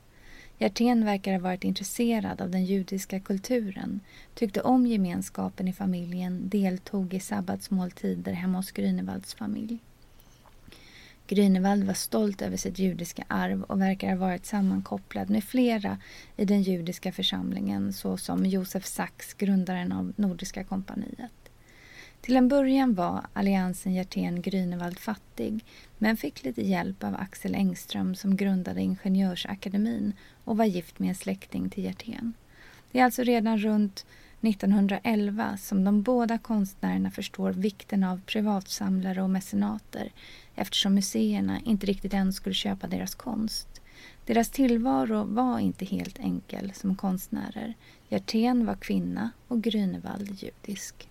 Hjertén 0.58 1.04
verkar 1.04 1.32
ha 1.32 1.38
varit 1.38 1.64
intresserad 1.64 2.40
av 2.40 2.50
den 2.50 2.64
judiska 2.64 3.20
kulturen, 3.20 4.00
tyckte 4.35 4.61
om 4.61 4.87
gemenskapen 4.87 5.68
i 5.68 5.73
familjen, 5.73 6.49
deltog 6.49 7.14
i 7.14 7.20
sabbatsmåltider 7.20 8.32
hemma 8.32 8.58
hos 8.58 8.73
Grünewalds 8.73 9.35
familj. 9.35 9.78
Grünewald 11.26 11.85
var 11.85 11.95
stolt 11.95 12.42
över 12.42 12.56
sitt 12.56 12.78
judiska 12.78 13.25
arv 13.28 13.62
och 13.62 13.80
verkar 13.80 14.11
ha 14.11 14.16
varit 14.16 14.47
sammankopplad 14.47 15.30
med 15.30 15.45
flera 15.45 15.99
i 16.37 16.45
den 16.45 16.62
judiska 16.62 17.12
församlingen 17.12 17.92
såsom 17.92 18.47
Josef 18.47 18.87
Sachs, 18.87 19.35
grundaren 19.35 19.92
av 19.92 20.12
Nordiska 20.16 20.64
kompaniet. 20.64 21.33
Till 22.21 22.37
en 22.37 22.49
början 22.49 22.95
var 22.95 23.26
alliansen 23.33 23.92
Hjertén-Grünewald 23.92 24.99
fattig 24.99 25.64
men 25.99 26.16
fick 26.16 26.45
lite 26.45 26.62
hjälp 26.62 27.04
av 27.04 27.16
Axel 27.16 27.54
Engström 27.54 28.14
som 28.14 28.37
grundade 28.37 28.80
Ingenjörsakademin 28.80 30.12
och 30.45 30.56
var 30.56 30.64
gift 30.64 30.99
med 30.99 31.09
en 31.09 31.14
släkting 31.14 31.71
till 31.71 31.85
Hjertén. 31.85 32.33
Det 32.92 33.00
är 33.00 33.04
alltså 33.04 33.23
redan 33.23 33.59
runt 33.59 34.06
1911 34.46 35.56
som 35.56 35.84
de 35.84 36.02
båda 36.02 36.38
konstnärerna 36.38 37.10
förstår 37.10 37.52
vikten 37.52 38.04
av 38.04 38.20
privatsamlare 38.26 39.22
och 39.22 39.30
mecenater 39.30 40.12
eftersom 40.54 40.94
museerna 40.94 41.60
inte 41.64 41.86
riktigt 41.86 42.14
än 42.14 42.32
skulle 42.32 42.54
köpa 42.54 42.86
deras 42.86 43.14
konst. 43.14 43.68
Deras 44.26 44.50
tillvaro 44.50 45.24
var 45.24 45.58
inte 45.58 45.84
helt 45.84 46.18
enkel 46.18 46.72
som 46.74 46.96
konstnärer. 46.96 47.74
Hjertén 48.08 48.66
var 48.66 48.74
kvinna 48.74 49.30
och 49.48 49.58
Grünewald 49.58 50.42
judisk. 50.42 51.08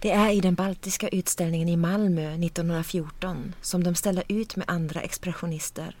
Det 0.00 0.10
är 0.10 0.30
i 0.30 0.40
den 0.40 0.54
baltiska 0.54 1.08
utställningen 1.08 1.68
i 1.68 1.76
Malmö 1.76 2.34
1914 2.34 3.54
som 3.60 3.84
de 3.84 3.94
ställer 3.94 4.24
ut 4.28 4.56
med 4.56 4.70
andra 4.70 5.00
expressionister. 5.00 5.96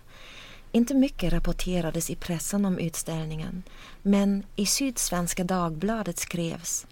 Inte 0.74 0.94
mycket 0.94 1.32
rapporterades 1.32 2.10
i 2.10 2.14
pressen 2.14 2.64
om 2.64 2.78
utställningen 2.78 3.62
men 4.02 4.44
i 4.56 4.66
Sydsvenska 4.66 5.44
Dagbladet 5.44 6.18
skrevs 6.18 6.86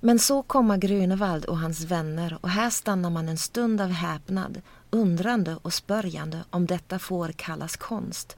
men 0.00 0.18
så 0.18 0.42
komma 0.42 0.76
Grünewald 0.76 1.44
och 1.44 1.58
hans 1.58 1.84
vänner 1.84 2.38
och 2.40 2.50
här 2.50 2.70
stannar 2.70 3.10
man 3.10 3.28
en 3.28 3.38
stund 3.38 3.80
av 3.80 3.90
häpnad, 3.90 4.62
undrande 4.90 5.58
och 5.62 5.74
spörjande 5.74 6.44
om 6.50 6.66
detta 6.66 6.98
får 6.98 7.32
kallas 7.32 7.76
konst. 7.76 8.36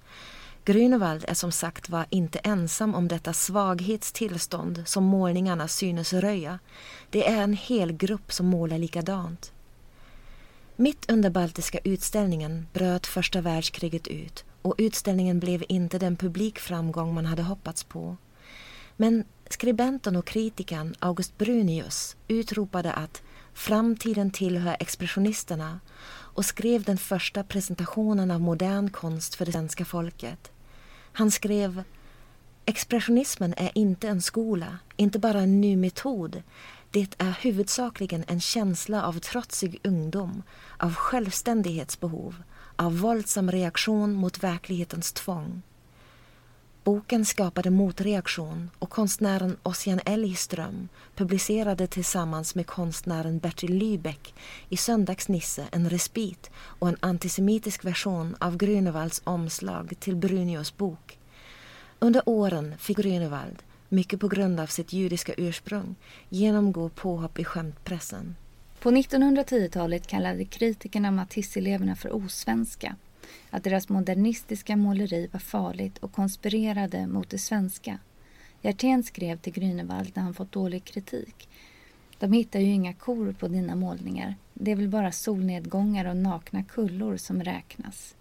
Grünewald 0.64 1.25
är 1.29 1.35
som 1.35 1.52
sagt 1.52 1.88
var 1.88 2.07
inte 2.11 2.38
ensam 2.38 2.95
om 2.95 3.09
detta 3.09 3.33
svaghetstillstånd 3.33 4.83
som 4.87 5.05
målningarna 5.05 5.69
synes 5.69 6.12
röja. 6.12 6.59
Det 7.11 7.29
är 7.29 7.43
en 7.43 7.55
hel 7.55 7.93
grupp 7.93 8.33
som 8.33 8.47
målar 8.47 8.79
likadant. 8.79 9.52
Mitt 10.76 11.11
under 11.11 11.31
Baltiska 11.31 11.79
utställningen 11.85 12.67
bröt 12.73 13.07
första 13.07 13.40
världskriget 13.40 14.07
ut 14.09 14.45
och 14.62 14.75
utställningen 14.79 15.40
blev 15.40 15.64
inte 15.69 15.99
den 15.99 16.17
publikframgång 16.17 17.14
man 17.14 17.26
hade 17.26 17.43
hoppats 17.43 17.85
på. 17.85 18.17
Men 18.97 19.25
skribenten 19.50 20.17
och 20.17 20.26
kritikern 20.26 20.95
August 20.99 21.38
Brunius 21.38 22.17
utropade 22.29 22.93
att 22.93 23.23
framtiden 23.55 24.31
tillhör 24.31 24.76
expressionisterna 24.81 25.81
och 26.11 26.45
skrev 26.45 26.83
den 26.83 26.99
första 26.99 27.45
presentationen 27.45 28.31
av 28.31 28.40
modern 28.40 28.90
konst 28.90 29.35
för 29.35 29.47
det 29.47 29.52
svenska 29.52 29.85
folket. 29.85 30.52
Han 31.12 31.31
skrev 31.31 31.83
Expressionismen 32.64 33.55
är 33.57 33.71
inte 33.75 34.09
en 34.09 34.23
skola, 34.23 34.79
inte 34.97 35.19
bara 35.19 35.40
en 35.40 35.61
ny 35.61 35.76
metod. 35.76 36.43
Det 36.90 37.09
är 37.19 37.37
huvudsakligen 37.40 38.25
en 38.29 38.40
känsla 38.40 39.05
av 39.07 39.19
trotsig 39.19 39.81
ungdom, 39.85 40.43
av 40.79 40.95
självständighetsbehov, 40.95 42.43
av 42.81 42.99
våldsam 42.99 43.51
reaktion 43.51 44.13
mot 44.13 44.43
verklighetens 44.43 45.13
tvång. 45.13 45.63
Boken 46.85 47.25
skapade 47.25 47.71
motreaktion 47.71 48.71
och 48.79 48.91
konstnären 48.91 49.57
Ossian 49.63 50.01
Elgström 50.05 50.89
publicerade 51.17 51.87
tillsammans 51.87 52.55
med 52.55 52.67
konstnären 52.67 53.39
Bertil 53.39 53.83
Lübeck 53.83 54.35
i 54.69 54.77
Söndagsnisse 54.77 55.67
en 55.73 55.91
respit 55.91 56.51
och 56.57 56.89
en 56.89 56.97
antisemitisk 57.01 57.85
version 57.85 58.37
av 58.39 58.57
Grünewalds 58.57 59.23
omslag 59.25 59.95
till 60.01 60.17
Brunios 60.17 60.77
bok. 60.77 61.19
Under 61.99 62.23
åren 62.27 62.75
fick 62.79 62.99
Grünewald, 62.99 63.63
mycket 63.89 64.21
på 64.21 64.29
grund 64.29 64.61
av 64.61 64.67
sitt 64.67 64.93
judiska 64.93 65.35
ursprung, 65.37 65.95
genomgå 66.29 66.89
påhopp 66.89 67.39
i 67.39 67.45
skämtpressen. 67.45 68.37
På 68.81 68.91
1910-talet 68.91 70.07
kallade 70.07 70.45
kritikerna 70.45 71.11
Matisseeleverna 71.11 71.97
för 71.97 72.13
osvenska 72.15 72.97
att 73.51 73.65
deras 73.65 73.89
modernistiska 73.89 74.77
måleri 74.77 75.29
var 75.33 75.41
farligt 75.41 75.99
och 75.99 76.13
konspirerade 76.13 77.07
mot 77.07 77.31
det 77.31 77.39
svenska. 77.39 77.99
Hjertén 78.63 79.03
skrev 79.03 79.37
till 79.37 79.53
Grünewald 79.53 80.11
när 80.15 80.23
han 80.23 80.35
fått 80.35 80.53
dålig 80.53 80.85
kritik. 80.85 81.49
De 82.19 82.33
hittar 82.33 82.61
ju 82.61 82.67
inga 82.67 82.95
kor 82.95 83.33
på 83.33 83.49
dina 83.49 83.75
målningar. 83.75 84.35
Det 84.55 84.71
är 84.71 84.77
väl 84.77 84.89
bara 84.89 85.13
solnedgångar 85.13 86.05
och 86.05 86.17
nakna 86.17 86.65
kullor 86.65 87.17
som 87.17 87.43
räknas. 87.43 88.15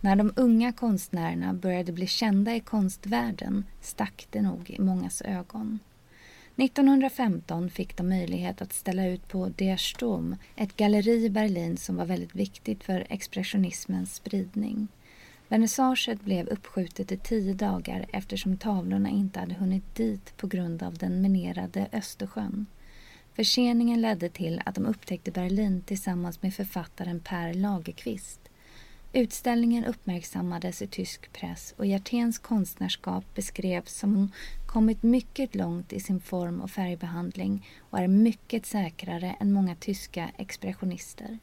När 0.00 0.16
de 0.16 0.32
unga 0.36 0.72
konstnärerna 0.72 1.54
började 1.54 1.92
bli 1.92 2.06
kända 2.06 2.56
i 2.56 2.60
konstvärlden 2.60 3.64
stack 3.80 4.26
det 4.30 4.42
nog 4.42 4.70
i 4.70 4.80
mångas 4.80 5.22
ögon. 5.22 5.78
1915 6.58 7.70
fick 7.70 7.96
de 7.96 8.08
möjlighet 8.08 8.62
att 8.62 8.72
ställa 8.72 9.06
ut 9.06 9.28
på 9.28 9.48
Der 9.48 9.76
Sturm, 9.76 10.36
ett 10.56 10.76
galleri 10.76 11.24
i 11.24 11.30
Berlin 11.30 11.76
som 11.76 11.96
var 11.96 12.04
väldigt 12.04 12.34
viktigt 12.34 12.84
för 12.84 13.06
expressionismens 13.08 14.14
spridning. 14.14 14.88
Vernissaget 15.48 16.20
blev 16.20 16.48
uppskjutet 16.48 17.12
i 17.12 17.16
tio 17.16 17.54
dagar 17.54 18.06
eftersom 18.12 18.56
tavlorna 18.56 19.08
inte 19.08 19.40
hade 19.40 19.54
hunnit 19.54 19.94
dit 19.94 20.36
på 20.36 20.46
grund 20.46 20.82
av 20.82 20.94
den 20.94 21.22
minerade 21.22 21.88
Östersjön. 21.92 22.66
Förseningen 23.34 24.00
ledde 24.00 24.28
till 24.28 24.62
att 24.64 24.74
de 24.74 24.86
upptäckte 24.86 25.30
Berlin 25.30 25.82
tillsammans 25.86 26.42
med 26.42 26.54
författaren 26.54 27.20
Per 27.20 27.54
Lagerkvist. 27.54 28.45
Utställningen 29.12 29.84
uppmärksammades 29.84 30.82
i 30.82 30.86
tysk 30.86 31.32
press 31.32 31.74
och 31.76 31.86
Hjerténs 31.86 32.38
konstnärskap 32.38 33.34
beskrevs 33.34 33.94
som 33.94 34.14
hon 34.14 34.32
kommit 34.66 35.02
mycket 35.02 35.54
långt 35.54 35.92
i 35.92 36.00
sin 36.00 36.20
form 36.20 36.60
och 36.60 36.70
färgbehandling 36.70 37.68
och 37.90 37.98
är 37.98 38.08
mycket 38.08 38.66
säkrare 38.66 39.36
än 39.40 39.52
många 39.52 39.74
tyska 39.74 40.30
expressionister. 40.36 41.38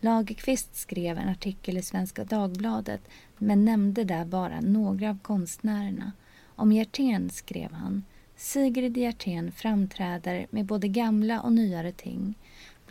Lagerqvist 0.00 0.76
skrev 0.76 1.18
en 1.18 1.28
artikel 1.28 1.78
i 1.78 1.82
Svenska 1.82 2.24
Dagbladet 2.24 3.00
men 3.38 3.64
nämnde 3.64 4.04
där 4.04 4.24
bara 4.24 4.60
några 4.60 5.10
av 5.10 5.18
konstnärerna. 5.22 6.12
Om 6.56 6.72
Hjertén 6.72 7.30
skrev 7.30 7.72
han 7.72 8.04
Sigrid 8.36 8.96
Hjertén 8.96 9.52
framträder 9.52 10.46
med 10.50 10.64
både 10.64 10.88
gamla 10.88 11.40
och 11.40 11.52
nyare 11.52 11.92
ting 11.92 12.34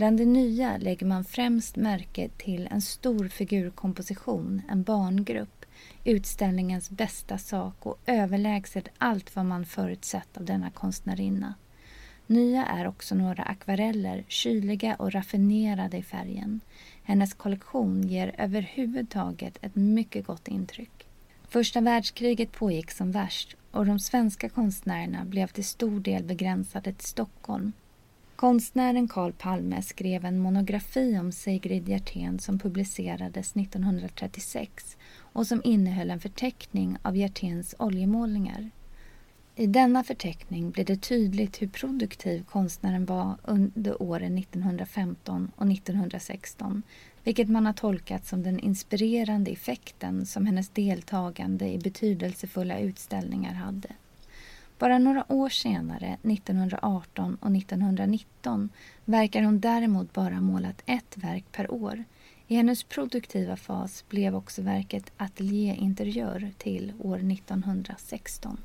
Bland 0.01 0.17
det 0.17 0.25
nya 0.25 0.77
lägger 0.77 1.05
man 1.05 1.23
främst 1.23 1.75
märke 1.75 2.29
till 2.37 2.67
en 2.71 2.81
stor 2.81 3.27
figurkomposition, 3.27 4.61
en 4.69 4.83
barngrupp, 4.83 5.65
utställningens 6.03 6.89
bästa 6.89 7.37
sak 7.37 7.75
och 7.85 7.99
överlägset 8.05 8.87
allt 8.97 9.35
vad 9.35 9.45
man 9.45 9.65
förutsett 9.65 10.37
av 10.37 10.45
denna 10.45 10.69
konstnärinna. 10.69 11.53
Nya 12.27 12.65
är 12.65 12.87
också 12.87 13.15
några 13.15 13.43
akvareller, 13.43 14.23
kyliga 14.27 14.95
och 14.95 15.11
raffinerade 15.11 15.97
i 15.97 16.03
färgen. 16.03 16.59
Hennes 17.03 17.33
kollektion 17.33 18.07
ger 18.07 18.35
överhuvudtaget 18.37 19.57
ett 19.61 19.75
mycket 19.75 20.25
gott 20.25 20.47
intryck. 20.47 21.07
Första 21.49 21.81
världskriget 21.81 22.51
pågick 22.51 22.91
som 22.91 23.11
värst 23.11 23.55
och 23.71 23.85
de 23.85 23.99
svenska 23.99 24.49
konstnärerna 24.49 25.25
blev 25.25 25.47
till 25.47 25.65
stor 25.65 25.99
del 25.99 26.23
begränsade 26.23 26.93
till 26.93 27.07
Stockholm 27.07 27.73
Konstnären 28.41 29.07
Carl 29.07 29.33
Palme 29.33 29.81
skrev 29.81 30.25
en 30.25 30.39
monografi 30.39 31.17
om 31.19 31.31
Sigrid 31.31 31.89
Hjertén 31.89 32.39
som 32.39 32.59
publicerades 32.59 33.55
1936 33.55 34.97
och 35.17 35.47
som 35.47 35.61
innehöll 35.63 36.11
en 36.11 36.19
förteckning 36.19 36.97
av 37.01 37.17
Hjerténs 37.17 37.75
oljemålningar. 37.79 38.69
I 39.55 39.67
denna 39.67 40.03
förteckning 40.03 40.71
blir 40.71 40.85
det 40.85 41.01
tydligt 41.01 41.61
hur 41.61 41.67
produktiv 41.67 42.43
konstnären 42.43 43.05
var 43.05 43.37
under 43.43 44.01
åren 44.01 44.37
1915 44.37 45.51
och 45.55 45.71
1916 45.71 46.83
vilket 47.23 47.49
man 47.49 47.65
har 47.65 47.73
tolkat 47.73 48.27
som 48.27 48.43
den 48.43 48.59
inspirerande 48.59 49.51
effekten 49.51 50.25
som 50.25 50.45
hennes 50.45 50.69
deltagande 50.69 51.73
i 51.73 51.77
betydelsefulla 51.77 52.79
utställningar 52.79 53.53
hade. 53.53 53.89
Bara 54.81 54.97
några 54.97 55.31
år 55.31 55.49
senare, 55.49 56.17
1918 56.23 57.37
och 57.41 57.55
1919, 57.55 58.69
verkar 59.05 59.41
hon 59.41 59.59
däremot 59.59 60.13
bara 60.13 60.41
målat 60.41 60.81
ett 60.85 61.17
verk 61.17 61.45
per 61.51 61.71
år. 61.71 62.03
I 62.47 62.55
hennes 62.55 62.83
produktiva 62.83 63.57
fas 63.57 64.03
blev 64.09 64.35
också 64.35 64.61
verket 64.61 65.11
Atelier 65.17 65.75
Interiör 65.75 66.51
till 66.57 66.93
år 66.99 67.17
1916. 67.31 68.57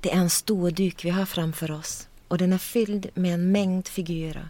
Det 0.00 0.12
är 0.12 0.16
en 0.16 0.30
stor 0.30 0.70
duk 0.70 1.04
vi 1.04 1.10
har 1.10 1.26
framför 1.26 1.70
oss 1.70 2.08
och 2.28 2.38
den 2.38 2.52
är 2.52 2.58
fylld 2.58 3.06
med 3.14 3.34
en 3.34 3.52
mängd 3.52 3.88
figurer. 3.88 4.48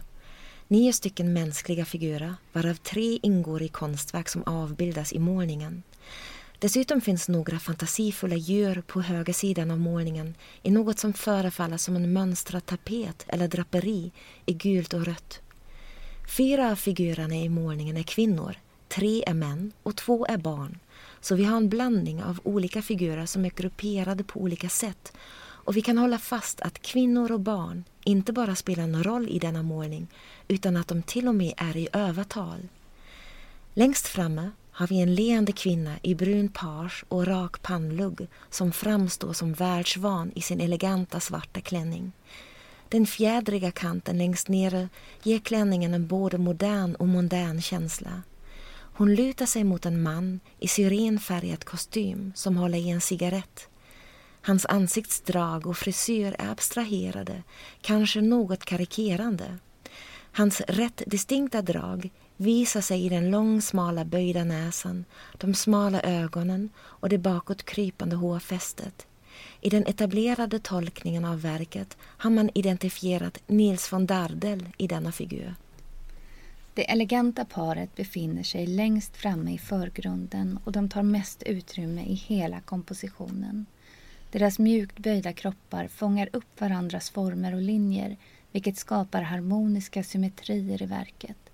Nio 0.67 0.93
stycken 0.93 1.33
mänskliga 1.33 1.85
figurer, 1.85 2.35
varav 2.53 2.73
tre 2.73 3.19
ingår 3.21 3.61
i 3.61 3.67
konstverk 3.67 4.29
som 4.29 4.43
avbildas 4.43 5.13
i 5.13 5.19
målningen. 5.19 5.83
Dessutom 6.59 7.01
finns 7.01 7.29
några 7.29 7.59
fantasifulla 7.59 8.35
djur 8.35 8.83
på 8.87 9.01
högersidan 9.01 9.71
av 9.71 9.79
målningen 9.79 10.35
i 10.63 10.71
något 10.71 10.99
som 10.99 11.13
förefaller 11.13 11.77
som 11.77 11.95
en 11.95 12.13
mönstrad 12.13 12.65
tapet 12.65 13.25
eller 13.27 13.47
draperi 13.47 14.11
i 14.45 14.53
gult 14.53 14.93
och 14.93 15.05
rött. 15.05 15.39
Fyra 16.37 16.71
av 16.71 16.75
figurerna 16.75 17.35
i 17.35 17.49
målningen 17.49 17.97
är 17.97 18.03
kvinnor, 18.03 18.55
tre 18.87 19.23
är 19.27 19.33
män 19.33 19.71
och 19.83 19.95
två 19.95 20.25
är 20.25 20.37
barn. 20.37 20.79
Så 21.21 21.35
vi 21.35 21.43
har 21.43 21.57
en 21.57 21.69
blandning 21.69 22.23
av 22.23 22.39
olika 22.43 22.81
figurer 22.81 23.25
som 23.25 23.45
är 23.45 23.49
grupperade 23.49 24.23
på 24.23 24.39
olika 24.39 24.69
sätt 24.69 25.13
och 25.39 25.77
vi 25.77 25.81
kan 25.81 25.97
hålla 25.97 26.17
fast 26.17 26.61
att 26.61 26.81
kvinnor 26.81 27.31
och 27.31 27.39
barn 27.39 27.83
inte 28.03 28.33
bara 28.33 28.55
spelar 28.55 28.83
en 28.83 29.03
roll 29.03 29.29
i 29.29 29.39
denna 29.39 29.63
målning 29.63 30.07
utan 30.47 30.77
att 30.77 30.87
de 30.87 31.03
till 31.03 31.27
och 31.27 31.35
med 31.35 31.53
är 31.57 31.77
i 31.77 31.87
övertal. 31.93 32.67
Längst 33.73 34.07
framme 34.07 34.51
har 34.77 34.87
vi 34.87 34.99
en 34.99 35.15
leende 35.15 35.51
kvinna 35.51 35.95
i 36.01 36.15
brun 36.15 36.49
page 36.49 37.05
och 37.07 37.27
rak 37.27 37.61
pannlugg 37.61 38.27
som 38.49 38.71
framstår 38.71 39.33
som 39.33 39.53
världsvan 39.53 40.31
i 40.35 40.41
sin 40.41 40.61
eleganta 40.61 41.19
svarta 41.19 41.61
klänning. 41.61 42.11
Den 42.89 43.05
fjädriga 43.05 43.71
kanten 43.71 44.17
längst 44.17 44.47
nere 44.47 44.89
ger 45.23 45.39
klänningen 45.39 45.93
en 45.93 46.07
både 46.07 46.37
modern 46.37 46.95
och 46.95 47.07
mondän 47.07 47.61
känsla. 47.61 48.21
Hon 48.69 49.15
lutar 49.15 49.45
sig 49.45 49.63
mot 49.63 49.85
en 49.85 50.01
man 50.01 50.39
i 50.59 50.67
syrenfärgad 50.67 51.65
kostym 51.65 52.31
som 52.35 52.57
håller 52.57 52.77
i 52.77 52.89
en 52.89 53.01
cigarett. 53.01 53.69
Hans 54.41 54.65
ansiktsdrag 54.65 55.67
och 55.67 55.77
frisyr 55.77 56.35
är 56.39 56.51
abstraherade, 56.51 57.43
kanske 57.81 58.21
något 58.21 58.65
karikerande. 58.65 59.57
Hans 60.31 60.61
rätt 60.61 61.01
distinkta 61.07 61.61
drag 61.61 62.09
visar 62.37 62.81
sig 62.81 63.05
i 63.05 63.09
den 63.09 63.31
långsmala 63.31 64.05
böjda 64.05 64.43
näsan, 64.43 65.05
de 65.37 65.53
smala 65.53 66.01
ögonen 66.01 66.69
och 66.77 67.09
det 67.09 67.17
bakåtkrypande 67.17 68.15
hårfästet. 68.15 69.07
I 69.61 69.69
den 69.69 69.87
etablerade 69.87 70.59
tolkningen 70.59 71.25
av 71.25 71.41
verket 71.41 71.97
har 72.01 72.29
man 72.29 72.49
identifierat 72.53 73.39
Nils 73.47 73.93
von 73.93 74.05
Dardel 74.05 74.65
i 74.77 74.87
denna 74.87 75.11
figur. 75.11 75.55
Det 76.73 76.91
eleganta 76.91 77.45
paret 77.45 77.95
befinner 77.95 78.43
sig 78.43 78.67
längst 78.67 79.17
framme 79.17 79.53
i 79.53 79.57
förgrunden 79.57 80.59
och 80.63 80.71
de 80.71 80.89
tar 80.89 81.03
mest 81.03 81.43
utrymme 81.43 82.03
i 82.05 82.13
hela 82.13 82.61
kompositionen. 82.61 83.65
Deras 84.31 84.59
mjukt 84.59 84.99
böjda 84.99 85.33
kroppar 85.33 85.87
fångar 85.87 86.29
upp 86.33 86.61
varandras 86.61 87.09
former 87.09 87.55
och 87.55 87.61
linjer 87.61 88.17
vilket 88.51 88.77
skapar 88.77 89.21
harmoniska 89.21 90.03
symmetrier 90.03 90.81
i 90.81 90.85
verket. 90.85 91.46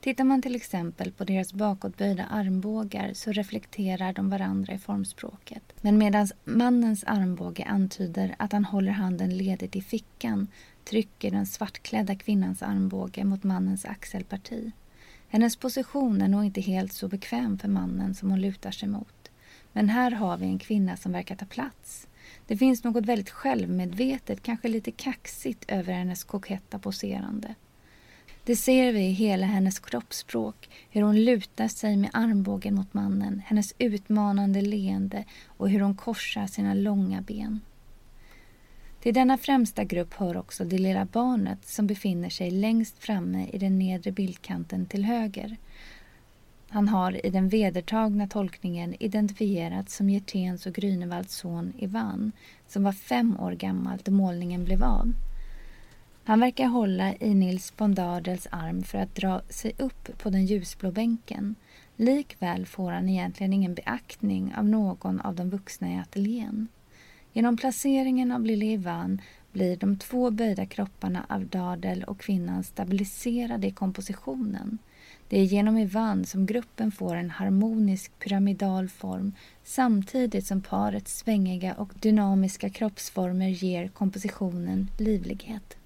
Tittar 0.00 0.24
man 0.24 0.42
till 0.42 0.56
exempel 0.56 1.12
på 1.12 1.24
deras 1.24 1.52
bakåtböjda 1.52 2.24
armbågar 2.24 3.12
så 3.14 3.32
reflekterar 3.32 4.12
de 4.12 4.30
varandra 4.30 4.74
i 4.74 4.78
formspråket. 4.78 5.62
Men 5.80 5.98
medan 5.98 6.28
mannens 6.44 7.04
armbåge 7.04 7.64
antyder 7.64 8.34
att 8.38 8.52
han 8.52 8.64
håller 8.64 8.92
handen 8.92 9.36
ledigt 9.36 9.76
i 9.76 9.82
fickan 9.82 10.48
trycker 10.84 11.30
den 11.30 11.46
svartklädda 11.46 12.14
kvinnans 12.14 12.62
armbåge 12.62 13.24
mot 13.24 13.44
mannens 13.44 13.84
axelparti. 13.84 14.72
Hennes 15.28 15.56
position 15.56 16.22
är 16.22 16.28
nog 16.28 16.44
inte 16.44 16.60
helt 16.60 16.92
så 16.92 17.08
bekväm 17.08 17.58
för 17.58 17.68
mannen 17.68 18.14
som 18.14 18.30
hon 18.30 18.40
lutar 18.40 18.70
sig 18.70 18.88
mot. 18.88 19.30
Men 19.72 19.88
här 19.88 20.10
har 20.10 20.36
vi 20.36 20.46
en 20.46 20.58
kvinna 20.58 20.96
som 20.96 21.12
verkar 21.12 21.36
ta 21.36 21.46
plats. 21.46 22.08
Det 22.46 22.56
finns 22.56 22.84
något 22.84 23.06
väldigt 23.06 23.30
självmedvetet, 23.30 24.42
kanske 24.42 24.68
lite 24.68 24.90
kaxigt 24.90 25.64
över 25.68 25.92
hennes 25.92 26.24
koketta 26.24 26.78
poserande. 26.78 27.54
Det 28.46 28.56
ser 28.56 28.92
vi 28.92 29.00
i 29.00 29.10
hela 29.10 29.46
hennes 29.46 29.78
kroppsspråk, 29.78 30.68
hur 30.90 31.02
hon 31.02 31.24
lutar 31.24 31.68
sig 31.68 31.96
med 31.96 32.10
armbågen 32.12 32.74
mot 32.74 32.94
mannen, 32.94 33.42
hennes 33.46 33.74
utmanande 33.78 34.60
leende 34.60 35.24
och 35.46 35.70
hur 35.70 35.80
hon 35.80 35.94
korsar 35.94 36.46
sina 36.46 36.74
långa 36.74 37.20
ben. 37.20 37.60
Till 39.00 39.14
denna 39.14 39.38
främsta 39.38 39.84
grupp 39.84 40.14
hör 40.14 40.36
också 40.36 40.64
det 40.64 40.78
lilla 40.78 41.04
barnet 41.04 41.68
som 41.68 41.86
befinner 41.86 42.28
sig 42.28 42.50
längst 42.50 42.98
framme 42.98 43.46
i 43.52 43.58
den 43.58 43.78
nedre 43.78 44.12
bildkanten 44.12 44.86
till 44.86 45.04
höger. 45.04 45.56
Han 46.68 46.88
har 46.88 47.26
i 47.26 47.30
den 47.30 47.48
vedertagna 47.48 48.28
tolkningen 48.28 48.94
identifierats 49.00 49.96
som 49.96 50.10
Hjerténs 50.10 50.66
och 50.66 50.72
Grünewalds 50.72 51.34
son 51.34 51.72
Ivan 51.78 52.32
som 52.68 52.84
var 52.84 52.92
fem 52.92 53.40
år 53.40 53.52
gammal 53.52 53.98
då 54.04 54.12
målningen 54.12 54.64
blev 54.64 54.82
av. 54.84 55.12
Han 56.28 56.40
verkar 56.40 56.66
hålla 56.66 57.14
i 57.14 57.34
Nils 57.34 57.76
Bondadels 57.76 58.48
arm 58.50 58.82
för 58.82 58.98
att 58.98 59.14
dra 59.14 59.42
sig 59.48 59.72
upp 59.78 60.18
på 60.18 60.30
den 60.30 60.46
ljusblå 60.46 60.90
bänken. 60.90 61.54
Likväl 61.96 62.66
får 62.66 62.90
han 62.92 63.08
egentligen 63.08 63.52
ingen 63.52 63.74
beaktning 63.74 64.54
av 64.56 64.64
någon 64.64 65.20
av 65.20 65.34
de 65.34 65.50
vuxna 65.50 65.92
i 65.92 65.98
ateljén. 65.98 66.68
Genom 67.32 67.56
placeringen 67.56 68.32
av 68.32 68.44
lille 68.44 68.64
Ivan 68.66 69.20
blir 69.52 69.76
de 69.76 69.98
två 69.98 70.30
böjda 70.30 70.66
kropparna 70.66 71.26
av 71.28 71.46
Dardel 71.46 72.04
och 72.04 72.20
kvinnan 72.20 72.64
stabiliserade 72.64 73.66
i 73.66 73.70
kompositionen. 73.70 74.78
Det 75.28 75.40
är 75.40 75.44
genom 75.44 75.78
Ivan 75.78 76.24
som 76.24 76.46
gruppen 76.46 76.92
får 76.92 77.16
en 77.16 77.30
harmonisk 77.30 78.18
pyramidal 78.18 78.88
form 78.88 79.32
samtidigt 79.64 80.46
som 80.46 80.62
parets 80.62 81.18
svängiga 81.18 81.74
och 81.74 81.92
dynamiska 82.00 82.70
kroppsformer 82.70 83.48
ger 83.48 83.88
kompositionen 83.88 84.90
livlighet. 84.98 85.76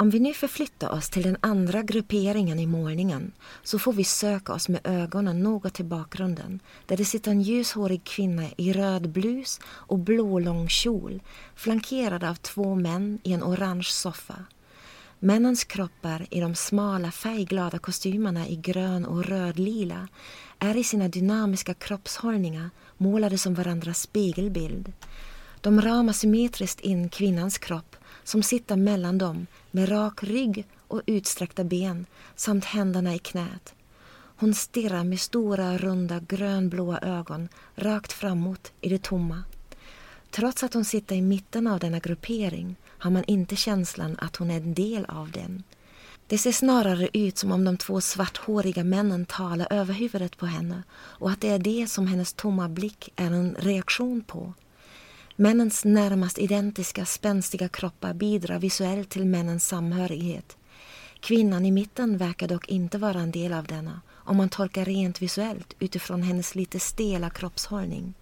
Om 0.00 0.10
vi 0.10 0.20
nu 0.20 0.34
förflyttar 0.34 0.90
oss 0.90 1.10
till 1.10 1.22
den 1.22 1.36
andra 1.40 1.82
grupperingen 1.82 2.58
i 2.58 2.66
målningen 2.66 3.32
så 3.62 3.78
får 3.78 3.92
vi 3.92 4.04
söka 4.04 4.52
oss 4.52 4.68
med 4.68 4.80
ögonen 4.84 5.42
något 5.42 5.74
till 5.74 5.84
bakgrunden 5.84 6.60
där 6.86 6.96
det 6.96 7.04
sitter 7.04 7.30
en 7.30 7.42
ljushårig 7.42 8.04
kvinna 8.04 8.44
i 8.56 8.72
röd 8.72 9.08
blus 9.08 9.60
och 9.64 9.98
blå 9.98 10.38
lång 10.38 10.68
kjol 10.68 11.22
flankerad 11.54 12.24
av 12.24 12.34
två 12.34 12.74
män 12.74 13.18
i 13.22 13.32
en 13.32 13.42
orange 13.42 13.88
soffa. 13.90 14.44
Männens 15.18 15.64
kroppar 15.64 16.26
i 16.30 16.40
de 16.40 16.54
smala 16.54 17.10
färgglada 17.10 17.78
kostymerna 17.78 18.48
i 18.48 18.56
grön 18.56 19.04
och 19.04 19.24
röd 19.24 19.58
lila 19.58 20.08
är 20.58 20.76
i 20.76 20.84
sina 20.84 21.08
dynamiska 21.08 21.74
kroppshållningar 21.74 22.70
målade 22.96 23.38
som 23.38 23.54
varandras 23.54 24.00
spegelbild. 24.00 24.92
De 25.60 25.82
ramar 25.82 26.12
symmetriskt 26.12 26.80
in 26.80 27.08
kvinnans 27.08 27.58
kropp 27.58 27.96
som 28.30 28.42
sitter 28.42 28.76
mellan 28.76 29.18
dem 29.18 29.46
med 29.70 29.90
rak 29.90 30.22
rygg 30.22 30.66
och 30.88 31.02
utsträckta 31.06 31.64
ben 31.64 32.06
samt 32.36 32.64
händerna 32.64 33.14
i 33.14 33.18
knät. 33.18 33.74
Hon 34.12 34.54
stirrar 34.54 35.04
med 35.04 35.20
stora, 35.20 35.78
runda, 35.78 36.20
grönblåa 36.20 36.98
ögon 36.98 37.48
rakt 37.74 38.12
framåt 38.12 38.72
i 38.80 38.88
det 38.88 39.02
tomma. 39.02 39.42
Trots 40.30 40.62
att 40.62 40.74
hon 40.74 40.84
sitter 40.84 41.16
i 41.16 41.22
mitten 41.22 41.66
av 41.66 41.78
denna 41.78 41.98
gruppering 41.98 42.76
har 42.84 43.10
man 43.10 43.24
inte 43.24 43.56
känslan 43.56 44.16
att 44.18 44.36
hon 44.36 44.50
är 44.50 44.56
en 44.56 44.74
del 44.74 45.04
av 45.04 45.30
den. 45.30 45.62
Det 46.26 46.38
ser 46.38 46.52
snarare 46.52 47.08
ut 47.12 47.38
som 47.38 47.52
om 47.52 47.64
de 47.64 47.76
två 47.76 48.00
svarthåriga 48.00 48.84
männen 48.84 49.26
talar 49.26 49.66
över 49.70 49.94
huvudet 49.94 50.36
på 50.36 50.46
henne 50.46 50.82
och 50.92 51.30
att 51.30 51.40
det 51.40 51.48
är 51.48 51.58
det 51.58 51.90
som 51.90 52.06
hennes 52.06 52.32
tomma 52.32 52.68
blick 52.68 53.12
är 53.16 53.30
en 53.30 53.56
reaktion 53.58 54.22
på. 54.22 54.54
Männens 55.40 55.84
närmast 55.84 56.38
identiska 56.38 57.04
spänstiga 57.04 57.68
kroppar 57.68 58.14
bidrar 58.14 58.58
visuellt 58.58 59.08
till 59.10 59.24
männens 59.26 59.68
samhörighet. 59.68 60.56
Kvinnan 61.20 61.66
i 61.66 61.70
mitten 61.70 62.18
verkar 62.18 62.48
dock 62.48 62.68
inte 62.68 62.98
vara 62.98 63.20
en 63.20 63.30
del 63.30 63.52
av 63.52 63.66
denna 63.66 64.00
om 64.10 64.36
man 64.36 64.48
tolkar 64.48 64.84
rent 64.84 65.22
visuellt 65.22 65.74
utifrån 65.78 66.22
hennes 66.22 66.54
lite 66.54 66.80
stela 66.80 67.30
kroppshållning. 67.30 68.14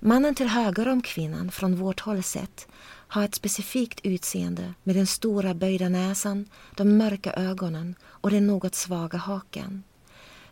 Mannen 0.00 0.34
till 0.34 0.48
höger 0.48 0.88
om 0.88 1.02
kvinnan, 1.02 1.50
från 1.50 1.76
vårt 1.76 2.00
håll 2.00 2.22
sett, 2.22 2.68
har 3.08 3.24
ett 3.24 3.34
specifikt 3.34 4.00
utseende 4.02 4.74
med 4.82 4.96
den 4.96 5.06
stora 5.06 5.54
böjda 5.54 5.88
näsan, 5.88 6.46
de 6.76 6.96
mörka 6.96 7.32
ögonen 7.32 7.94
och 8.02 8.30
den 8.30 8.46
något 8.46 8.74
svaga 8.74 9.18
haken. 9.18 9.82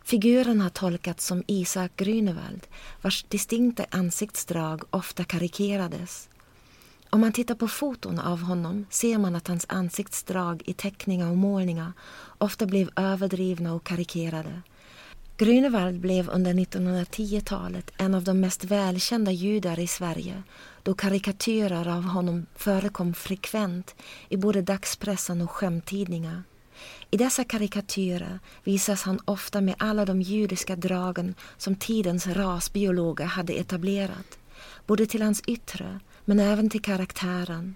Figuren 0.07 0.61
har 0.61 0.69
tolkats 0.69 1.25
som 1.25 1.43
Isak 1.47 1.91
Grünewald 1.95 2.67
vars 3.01 3.23
distinkta 3.23 3.85
ansiktsdrag 3.91 4.83
ofta 4.89 5.23
karikerades. 5.23 6.29
Om 7.09 7.21
man 7.21 7.31
tittar 7.31 7.55
på 7.55 7.67
foton 7.67 8.19
av 8.19 8.41
honom 8.41 8.85
ser 8.89 9.17
man 9.17 9.35
att 9.35 9.47
hans 9.47 9.65
ansiktsdrag 9.69 10.61
i 10.65 10.73
teckningar 10.73 11.29
och 11.29 11.37
målningar 11.37 11.93
ofta 12.37 12.65
blev 12.65 12.89
överdrivna 12.95 13.73
och 13.73 13.83
karikerade. 13.83 14.61
Grünewald 15.37 15.99
blev 15.99 16.29
under 16.29 16.53
1910-talet 16.53 17.91
en 17.97 18.15
av 18.15 18.23
de 18.23 18.39
mest 18.39 18.63
välkända 18.63 19.31
judar 19.31 19.79
i 19.79 19.87
Sverige 19.87 20.43
då 20.83 20.93
karikatyrer 20.93 21.87
av 21.87 22.03
honom 22.03 22.45
förekom 22.55 23.13
frekvent 23.13 23.95
i 24.29 24.37
både 24.37 24.61
dagspressen 24.61 25.41
och 25.41 25.51
skämttidningar. 25.51 26.43
I 27.11 27.17
dessa 27.17 27.43
karikatyrer 27.43 28.39
visas 28.63 29.03
han 29.03 29.19
ofta 29.25 29.61
med 29.61 29.75
alla 29.77 30.05
de 30.05 30.21
judiska 30.21 30.75
dragen 30.75 31.35
som 31.57 31.75
tidens 31.75 32.27
rasbiologer 32.27 33.25
hade 33.25 33.53
etablerat, 33.53 34.37
både 34.87 35.05
till 35.05 35.21
hans 35.21 35.41
yttre 35.47 35.99
men 36.25 36.39
även 36.39 36.69
till 36.69 36.81
karaktären. 36.81 37.75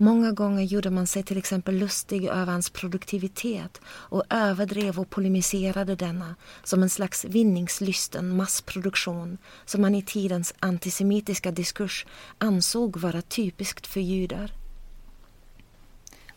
Många 0.00 0.32
gånger 0.32 0.62
gjorde 0.62 0.90
man 0.90 1.06
sig 1.06 1.22
till 1.22 1.38
exempel 1.38 1.78
lustig 1.78 2.24
över 2.24 2.52
hans 2.52 2.70
produktivitet 2.70 3.80
och 3.86 4.24
överdrev 4.30 4.98
och 5.00 5.10
polemiserade 5.10 5.94
denna 5.94 6.36
som 6.64 6.82
en 6.82 6.90
slags 6.90 7.24
vinningslysten 7.24 8.36
massproduktion 8.36 9.38
som 9.64 9.82
man 9.82 9.94
i 9.94 10.02
tidens 10.02 10.54
antisemitiska 10.60 11.50
diskurs 11.50 12.06
ansåg 12.38 12.96
vara 12.96 13.22
typiskt 13.22 13.86
för 13.86 14.00
judar. 14.00 14.57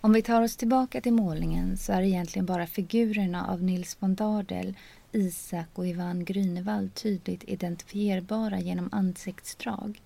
Om 0.04 0.14
vi 0.14 0.22
tar 0.22 0.42
oss 0.42 0.56
tillbaka 0.56 1.02
till 1.02 1.14
målningen 1.14 1.78
så 1.78 1.94
är 1.94 2.02
egentligen 2.02 2.46
bara 2.46 2.68
figurerna 2.68 3.48
av 3.48 3.64
Nils 3.64 3.98
von 4.00 4.16
Dardel, 4.16 4.78
Isak 5.12 5.68
och 5.74 5.88
Ivan 5.88 6.26
Grünewald 6.26 6.94
tydligt 6.94 7.44
identifierbara 7.44 8.60
genom 8.60 8.90
ansiktsdrag, 8.92 10.02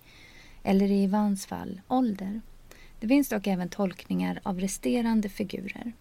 eller 0.62 0.90
i 0.90 1.02
Ivans 1.02 1.46
fall 1.46 1.80
ålder. 1.88 2.40
Det 3.00 3.08
finns 3.08 3.28
dock 3.28 3.46
även 3.46 3.68
tolkningar 3.68 4.40
av 4.42 4.60
resterande 4.60 5.28
figurer. 5.28 5.92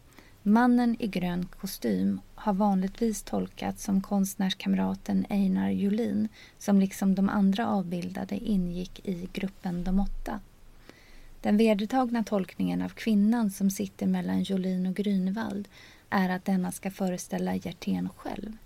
Mannen 0.43 0.95
i 0.99 1.07
grön 1.07 1.45
kostym 1.45 2.21
har 2.35 2.53
vanligtvis 2.53 3.23
tolkats 3.23 3.83
som 3.83 4.01
konstnärskamraten 4.01 5.25
Einar 5.29 5.69
Jolin 5.69 6.27
som 6.57 6.79
liksom 6.79 7.15
de 7.15 7.29
andra 7.29 7.67
avbildade 7.67 8.35
ingick 8.35 9.07
i 9.07 9.29
gruppen 9.33 9.83
De 9.83 9.99
åtta. 9.99 10.39
Den 11.45 11.57
vedertagna 11.57 12.23
tolkningen 12.23 12.81
av 12.81 12.89
kvinnan 12.89 13.51
som 13.51 13.69
sitter 13.69 14.07
mellan 14.07 14.43
Jolin 14.43 14.85
och 14.85 14.95
Grünewald 14.95 15.67
är 16.09 16.29
att 16.29 16.45
denna 16.45 16.71
ska 16.71 16.91
föreställa 16.91 17.55
Hjertén 17.55 18.09
själv. 18.09 18.57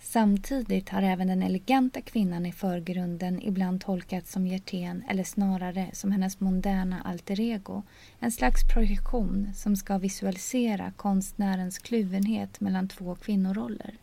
Samtidigt 0.00 0.88
har 0.88 1.02
även 1.02 1.28
den 1.28 1.42
eleganta 1.42 2.00
kvinnan 2.00 2.46
i 2.46 2.52
förgrunden 2.52 3.42
ibland 3.42 3.80
tolkats 3.80 4.32
som 4.32 4.46
Hjertén 4.46 5.04
eller 5.10 5.24
snarare 5.24 5.90
som 5.92 6.12
hennes 6.12 6.40
moderna 6.40 7.02
alter 7.02 7.40
ego, 7.40 7.82
en 8.20 8.32
slags 8.32 8.68
projektion 8.74 9.50
som 9.54 9.76
ska 9.76 9.98
visualisera 9.98 10.92
konstnärens 10.96 11.78
kluvenhet 11.78 12.60
mellan 12.60 12.88
två 12.88 13.14
kvinnoroller. 13.14 13.94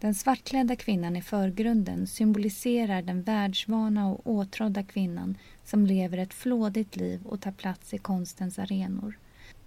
Den 0.00 0.14
svartklädda 0.14 0.76
kvinnan 0.76 1.16
i 1.16 1.22
förgrunden 1.22 2.06
symboliserar 2.06 3.02
den 3.02 3.22
världsvana 3.22 4.08
och 4.08 4.20
åtrådda 4.24 4.82
kvinnan 4.82 5.38
som 5.64 5.86
lever 5.86 6.18
ett 6.18 6.34
flådigt 6.34 6.96
liv 6.96 7.26
och 7.26 7.40
tar 7.40 7.52
plats 7.52 7.94
i 7.94 7.98
konstens 7.98 8.58
arenor. 8.58 9.18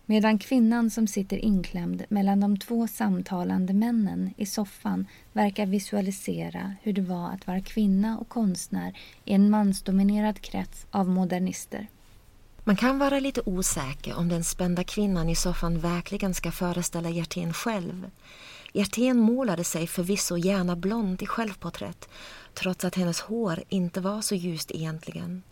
Medan 0.06 0.40
kvinnan 0.40 0.90
som 0.90 1.08
sitter 1.08 1.38
inklämd 1.38 2.04
mellan 2.10 2.40
de 2.40 2.58
två 2.58 2.88
samtalande 2.88 3.74
männen 3.74 4.34
i 4.38 4.46
soffan 4.46 5.08
verkar 5.34 5.66
visualisera 5.66 6.76
hur 6.82 6.94
det 6.94 7.02
var 7.02 7.30
att 7.30 7.48
vara 7.48 7.62
kvinna 7.62 8.20
och 8.20 8.30
konstnär 8.30 8.98
i 9.26 9.34
en 9.34 9.50
mansdominerad 9.50 10.42
krets 10.42 10.88
av 10.92 11.10
modernister. 11.10 11.88
Man 12.64 12.76
kan 12.76 13.00
vara 13.00 13.20
lite 13.20 13.42
osäker 13.46 14.18
om 14.18 14.30
den 14.30 14.44
spända 14.44 14.84
kvinnan 14.84 15.30
i 15.30 15.36
soffan 15.36 15.80
verkligen 15.80 16.34
ska 16.34 16.52
föreställa 16.52 17.10
Hjertén 17.10 17.54
själv. 17.54 18.10
Hjertén 18.74 19.18
målade 19.18 19.64
sig 19.64 19.88
förvisso 19.88 20.38
gärna 20.38 20.76
blond 20.76 21.22
i 21.22 21.26
självporträtt 21.26 22.10
trots 22.54 22.86
att 22.86 22.96
hennes 22.96 23.22
hår 23.22 23.64
inte 23.70 24.02
var 24.02 24.22
så 24.22 24.36
ljust 24.36 24.72
egentligen. 24.72 25.44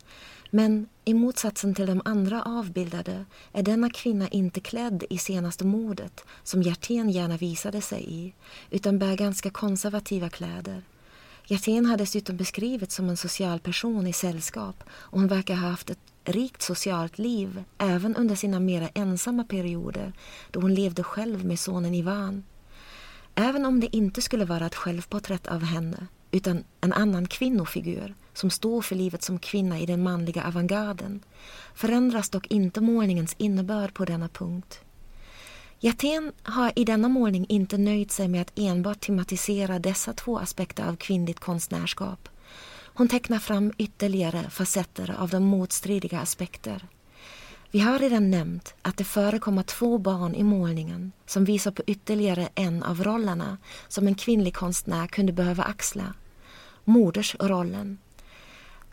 Men 0.50 0.88
i 1.06 1.14
motsatsen 1.14 1.76
till 1.76 1.86
de 1.86 2.02
andra 2.06 2.44
avbildade 2.44 3.26
är 3.52 3.64
denna 3.64 3.90
kvinna 3.90 4.28
inte 4.28 4.60
klädd 4.60 5.04
i 5.10 5.18
senaste 5.18 5.66
modet 5.66 6.26
som 6.44 6.62
Hjertén 6.62 7.10
gärna 7.10 7.38
visade 7.38 7.82
sig 7.82 8.06
i 8.08 8.34
utan 8.70 9.00
bär 9.00 9.16
ganska 9.16 9.50
konservativa 9.50 10.30
kläder. 10.30 10.84
Hjertén 11.46 11.86
har 11.86 11.98
dessutom 11.98 12.38
beskrivits 12.38 12.96
som 12.96 13.10
en 13.10 13.18
social 13.18 13.60
person 13.60 14.08
i 14.08 14.14
sällskap 14.14 14.84
och 14.90 15.20
hon 15.20 15.28
verkar 15.28 15.56
ha 15.56 15.70
haft 15.70 15.90
ett 15.90 16.00
rikt 16.24 16.62
socialt 16.62 17.18
liv 17.18 17.64
även 17.78 18.16
under 18.16 18.36
sina 18.36 18.60
mera 18.60 18.90
ensamma 18.94 19.44
perioder 19.44 20.14
då 20.52 20.60
hon 20.62 20.76
levde 20.76 21.04
själv 21.04 21.46
med 21.46 21.60
sonen 21.60 21.96
Ivan. 21.96 22.44
Även 23.42 23.66
om 23.66 23.80
det 23.80 23.96
inte 23.96 24.22
skulle 24.22 24.46
vara 24.46 24.66
ett 24.66 24.76
självporträtt 24.76 25.48
av 25.48 25.64
henne 25.64 26.08
utan 26.32 26.64
en 26.82 26.94
annan 26.94 27.28
kvinnofigur 27.28 28.16
som 28.34 28.50
står 28.50 28.82
för 28.82 28.96
livet 28.96 29.24
som 29.24 29.40
kvinna 29.40 29.80
i 29.80 29.86
den 29.86 30.04
manliga 30.04 30.44
avantgarden 30.44 31.24
förändras 31.76 32.30
dock 32.30 32.48
inte 32.48 32.82
målningens 32.82 33.36
innebörd 33.38 33.94
på 33.94 34.06
denna 34.06 34.28
punkt. 34.28 34.80
Hjertén 35.80 36.32
har 36.44 36.72
i 36.76 36.86
denna 36.86 37.10
målning 37.10 37.46
inte 37.50 37.78
nöjt 37.78 38.12
sig 38.12 38.28
med 38.28 38.42
att 38.42 38.60
enbart 38.60 39.00
tematisera 39.00 39.80
dessa 39.80 40.14
två 40.14 40.40
aspekter 40.40 40.88
av 40.88 40.96
kvinnligt 40.96 41.40
konstnärskap. 41.40 42.30
Hon 42.94 43.08
tecknar 43.08 43.40
fram 43.40 43.74
ytterligare 43.78 44.50
facetter 44.50 45.16
av 45.20 45.30
de 45.30 45.44
motstridiga 45.44 46.20
aspekter. 46.20 46.88
Vi 47.72 47.80
har 47.80 48.00
redan 48.00 48.32
nämnt 48.32 48.74
att 48.82 48.98
det 48.98 49.04
förekommer 49.04 49.64
två 49.64 49.98
barn 49.98 50.36
i 50.36 50.44
målningen 50.44 51.12
som 51.26 51.46
visar 51.46 51.72
på 51.72 51.84
ytterligare 51.88 52.50
en 52.56 52.84
av 52.84 53.04
rollerna 53.04 53.58
som 53.88 54.08
en 54.08 54.16
kvinnlig 54.16 54.56
konstnär 54.56 55.08
kunde 55.08 55.34
behöva 55.34 55.64
axla. 55.64 56.14
Modersrollen. 56.84 57.98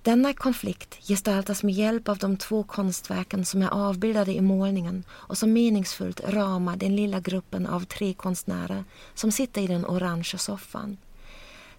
Denna 0.03 0.33
konflikt 0.33 0.99
gestaltas 1.09 1.63
med 1.63 1.75
hjälp 1.75 2.09
av 2.09 2.19
de 2.19 2.37
två 2.37 2.63
konstverken 2.63 3.45
som 3.45 3.63
är 3.63 3.69
avbildade 3.69 4.33
i 4.33 4.41
målningen 4.41 5.05
och 5.11 5.39
som 5.39 5.53
meningsfullt 5.53 6.21
ramar 6.21 6.77
den 6.77 6.97
lilla 6.97 7.21
gruppen 7.21 7.67
av 7.67 7.85
tre 7.85 8.15
konstnärer 8.15 8.85
som 9.15 9.33
sitter 9.33 9.63
i 9.63 9.67
den 9.67 9.87
orangea 9.87 10.39
soffan. 10.39 10.97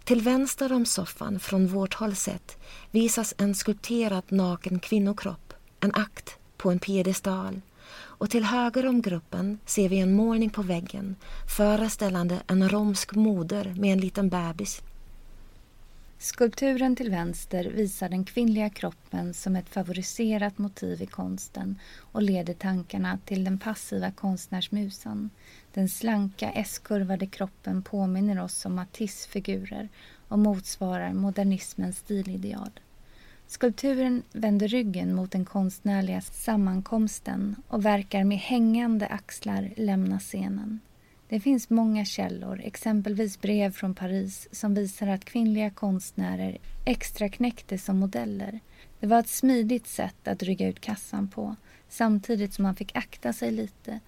Till 0.03 0.21
vänster 0.21 0.73
om 0.73 0.86
soffan, 0.86 1.39
från 1.39 1.67
vårt 1.67 1.93
håll 1.93 2.15
sett, 2.15 2.57
visas 2.91 3.33
en 3.38 3.55
skulpterad 3.55 4.23
naken 4.27 4.79
kvinnokropp, 4.79 5.53
en 5.79 5.93
akt 5.93 6.38
på 6.57 6.71
en 6.71 6.79
piedestal. 6.79 7.61
Och 7.97 8.29
till 8.29 8.43
höger 8.43 8.87
om 8.87 9.01
gruppen 9.01 9.59
ser 9.65 9.89
vi 9.89 9.99
en 9.99 10.15
målning 10.15 10.49
på 10.49 10.61
väggen 10.61 11.15
föreställande 11.57 12.39
en 12.47 12.69
romsk 12.69 13.15
moder 13.15 13.75
med 13.77 13.93
en 13.93 13.99
liten 13.99 14.29
bebis 14.29 14.81
Skulpturen 16.19 16.95
till 16.95 17.09
vänster 17.09 17.63
visar 17.63 18.09
den 18.09 18.25
kvinnliga 18.25 18.69
kroppen 18.69 19.33
som 19.33 19.55
ett 19.55 19.69
favoriserat 19.69 20.57
motiv 20.57 21.01
i 21.01 21.05
konsten 21.05 21.79
och 21.99 22.21
leder 22.21 22.53
tankarna 22.53 23.19
till 23.25 23.43
den 23.43 23.59
passiva 23.59 24.11
konstnärsmusan. 24.11 25.29
Den 25.73 25.89
slanka 25.89 26.51
S-kurvade 26.51 27.25
kroppen 27.27 27.83
påminner 27.83 28.43
oss 28.43 28.65
om 28.65 28.75
Matisse-figurer 28.75 29.89
och 30.27 30.39
motsvarar 30.39 31.13
modernismens 31.13 31.97
stilideal. 31.97 32.71
Skulpturen 33.49 34.23
vänder 34.31 34.67
ryggen 34.67 35.15
mot 35.15 35.31
den 35.31 35.45
konstnärliga 35.45 36.21
sammankomsten 36.21 37.55
och 37.67 37.86
verkar 37.86 38.23
med 38.23 38.38
hängande 38.38 39.07
axlar 39.07 39.73
lämna 39.75 40.19
scenen. 40.19 40.79
Det 41.29 41.39
finns 41.39 41.69
många 41.69 42.05
källor, 42.05 42.62
exempelvis 42.63 43.41
brev 43.41 43.71
från 43.71 43.95
Paris 43.95 44.47
som 44.51 44.73
visar 44.73 45.07
att 45.07 45.25
kvinnliga 45.25 45.69
konstnärer 45.69 46.57
extraknäcktes 46.86 47.86
som 47.86 47.99
modeller. 47.99 48.60
Det 48.99 49.07
var 49.07 49.19
ett 49.19 49.29
smidigt 49.29 49.88
sätt 49.88 50.27
att 50.27 50.43
rygga 50.43 50.67
ut 50.67 50.79
kassan 50.79 51.27
på, 51.27 51.55
samtidigt 51.89 52.53
som 52.53 52.63
man 52.63 52.75
fick 52.75 52.95
akta 52.95 53.33
sig 53.33 53.51
lite. 53.51 53.99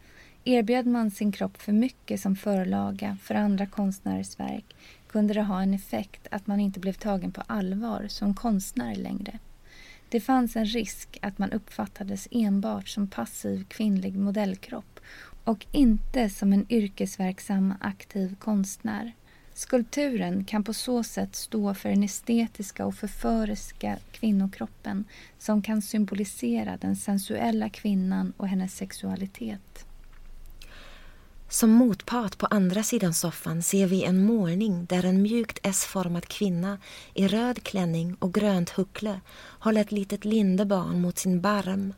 Erbjöd 0.44 0.86
man 0.86 1.12
sin 1.12 1.32
kropp 1.32 1.62
för 1.62 1.72
mycket 1.72 2.22
som 2.22 2.36
förlaga 2.36 3.18
för 3.24 3.36
andra 3.36 3.66
konstnärers 3.66 4.40
verk 4.40 4.76
kunde 5.12 5.34
det 5.34 5.42
ha 5.42 5.62
en 5.62 5.74
effekt 5.74 6.28
att 6.32 6.48
man 6.48 6.60
inte 6.60 6.80
blev 6.80 6.94
tagen 6.94 7.32
på 7.32 7.44
allvar 7.48 8.06
som 8.08 8.34
konstnär 8.34 8.96
längre. 8.96 9.40
Det 10.10 10.20
fanns 10.20 10.56
en 10.56 10.66
risk 10.66 11.18
att 11.22 11.38
man 11.38 11.52
uppfattades 11.52 12.28
enbart 12.32 12.88
som 12.88 13.08
passiv 13.08 13.66
kvinnlig 13.68 14.16
modellkropp 14.16 15.00
och 15.44 15.66
inte 15.72 16.30
som 16.30 16.54
en 16.54 16.66
yrkesverksam 16.70 17.74
aktiv 17.80 18.36
konstnär. 18.40 19.14
Skulpturen 19.54 20.46
kan 20.46 20.64
på 20.64 20.74
så 20.74 21.04
sätt 21.04 21.36
stå 21.36 21.74
för 21.74 21.90
den 21.90 22.04
estetiska 22.04 22.86
och 22.86 22.96
förföriska 22.96 23.98
kvinnokroppen 24.12 25.06
som 25.40 25.62
kan 25.62 25.82
symbolisera 25.82 26.78
den 26.78 26.96
sensuella 26.96 27.70
kvinnan 27.70 28.34
och 28.38 28.48
hennes 28.48 28.76
sexualitet. 28.76 29.86
Som 31.52 31.70
motpart 31.70 32.38
på 32.38 32.46
andra 32.46 32.84
sidan 32.84 33.14
soffan 33.14 33.62
ser 33.64 33.88
vi 33.88 34.04
en 34.04 34.26
målning 34.26 34.86
där 34.86 35.06
en 35.06 35.22
mjukt 35.22 35.60
S-formad 35.64 36.28
kvinna 36.28 36.78
i 37.14 37.28
röd 37.28 37.64
klänning 37.64 38.16
och 38.20 38.34
grönt 38.34 38.70
huckle 38.70 39.22
håller 39.60 39.82
ett 39.82 39.92
litet 39.92 40.26
lindebarn 40.26 41.02
mot 41.02 41.18
sin 41.18 41.42
barm. 41.42 41.94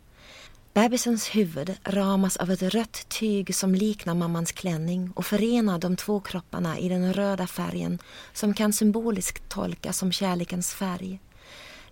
Bebisens 0.73 1.35
huvud 1.35 1.75
ramas 1.83 2.37
av 2.37 2.51
ett 2.51 2.61
rött 2.61 3.09
tyg 3.09 3.55
som 3.55 3.75
liknar 3.75 4.15
mammans 4.15 4.51
klänning 4.51 5.11
och 5.15 5.25
förenar 5.25 5.79
de 5.79 5.95
två 5.95 6.19
kropparna 6.19 6.79
i 6.79 6.89
den 6.89 7.13
röda 7.13 7.47
färgen 7.47 7.99
som 8.33 8.53
kan 8.53 8.73
symboliskt 8.73 9.49
tolkas 9.49 9.97
som 9.97 10.11
kärlekens 10.11 10.73
färg. 10.73 11.19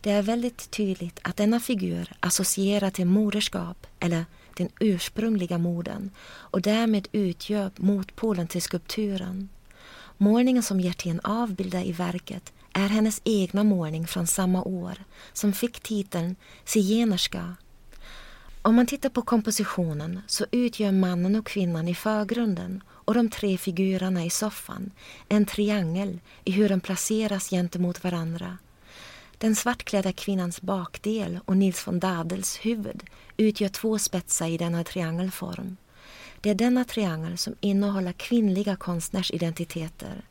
Det 0.01 0.11
är 0.11 0.21
väldigt 0.21 0.71
tydligt 0.71 1.19
att 1.23 1.37
denna 1.37 1.59
figur 1.59 2.11
associerar 2.19 2.89
till 2.89 3.05
moderskap 3.05 3.87
eller 3.99 4.25
den 4.53 4.69
ursprungliga 4.79 5.57
modern 5.57 6.09
och 6.27 6.61
därmed 6.61 7.07
utgör 7.11 7.71
motpolen 7.75 8.47
till 8.47 8.61
skulpturen. 8.61 9.49
Målningen 10.17 10.63
som 10.63 10.79
Hjertén 10.79 11.19
avbildar 11.23 11.83
i 11.83 11.91
verket 11.91 12.53
är 12.73 12.87
hennes 12.87 13.21
egna 13.23 13.63
målning 13.63 14.07
från 14.07 14.27
samma 14.27 14.63
år 14.63 15.03
som 15.33 15.53
fick 15.53 15.79
titeln 15.79 16.35
Zigenerska. 16.65 17.55
Om 18.61 18.75
man 18.75 18.87
tittar 18.87 19.09
på 19.09 19.21
kompositionen 19.21 20.21
så 20.27 20.45
utgör 20.51 20.91
mannen 20.91 21.35
och 21.35 21.45
kvinnan 21.45 21.87
i 21.87 21.95
förgrunden 21.95 22.83
och 22.89 23.13
de 23.13 23.29
tre 23.29 23.57
figurerna 23.57 24.25
i 24.25 24.29
soffan 24.29 24.91
en 25.29 25.45
triangel 25.45 26.19
i 26.43 26.51
hur 26.51 26.69
de 26.69 26.81
placeras 26.81 27.49
gentemot 27.49 28.03
varandra. 28.03 28.57
Den 29.39 29.55
svartklädda 29.55 30.11
kvinnans 30.11 30.61
bakdel 30.61 31.39
och 31.45 31.57
Nils 31.57 31.87
von 31.87 31.99
Dadels 31.99 32.57
huvud 32.57 33.03
utgör 33.37 33.69
två 33.69 33.99
spetsar 33.99 34.47
i 34.47 34.57
denna 34.57 34.83
triangelform. 34.83 35.77
Det 36.41 36.49
är 36.49 36.55
denna 36.55 36.83
triangel 36.83 37.37
som 37.37 37.55
innehåller 37.59 38.11
kvinnliga 38.11 38.75
konstnärsidentiteter. 38.75 40.25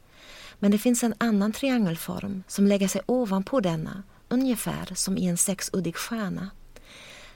Men 0.58 0.70
det 0.70 0.78
finns 0.78 1.02
en 1.02 1.14
annan 1.18 1.52
triangelform 1.52 2.42
som 2.48 2.66
lägger 2.66 2.88
sig 2.88 3.00
ovanpå 3.06 3.60
denna, 3.60 4.02
ungefär 4.28 4.94
som 4.94 5.18
i 5.18 5.26
en 5.26 5.36
sexuddig 5.36 5.96
stjärna. 5.96 6.50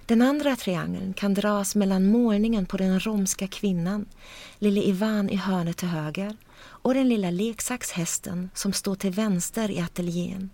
Den 0.06 0.22
andra 0.22 0.56
triangeln 0.56 1.14
kan 1.14 1.34
dras 1.34 1.74
mellan 1.74 2.06
målningen 2.06 2.66
på 2.66 2.76
den 2.76 3.00
romska 3.00 3.46
kvinnan, 3.46 4.06
lille 4.58 4.80
Ivan 4.80 5.30
i 5.30 5.36
hörnet 5.36 5.76
till 5.76 5.88
höger, 5.88 6.36
och 6.58 6.94
den 6.94 7.08
lilla 7.08 7.30
leksakshästen 7.30 8.50
som 8.54 8.72
står 8.72 8.94
till 8.94 9.12
vänster 9.12 9.70
i 9.70 9.80
ateljén. 9.80 10.50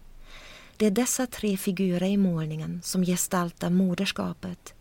Det 0.79 0.87
är 0.87 0.91
dessa 0.91 1.27
tre 1.27 1.57
figurer 1.57 2.07
i 2.07 2.17
målningen 2.17 2.81
som 2.85 3.05
gestaltar 3.05 3.71
moderskapet. 3.71 4.75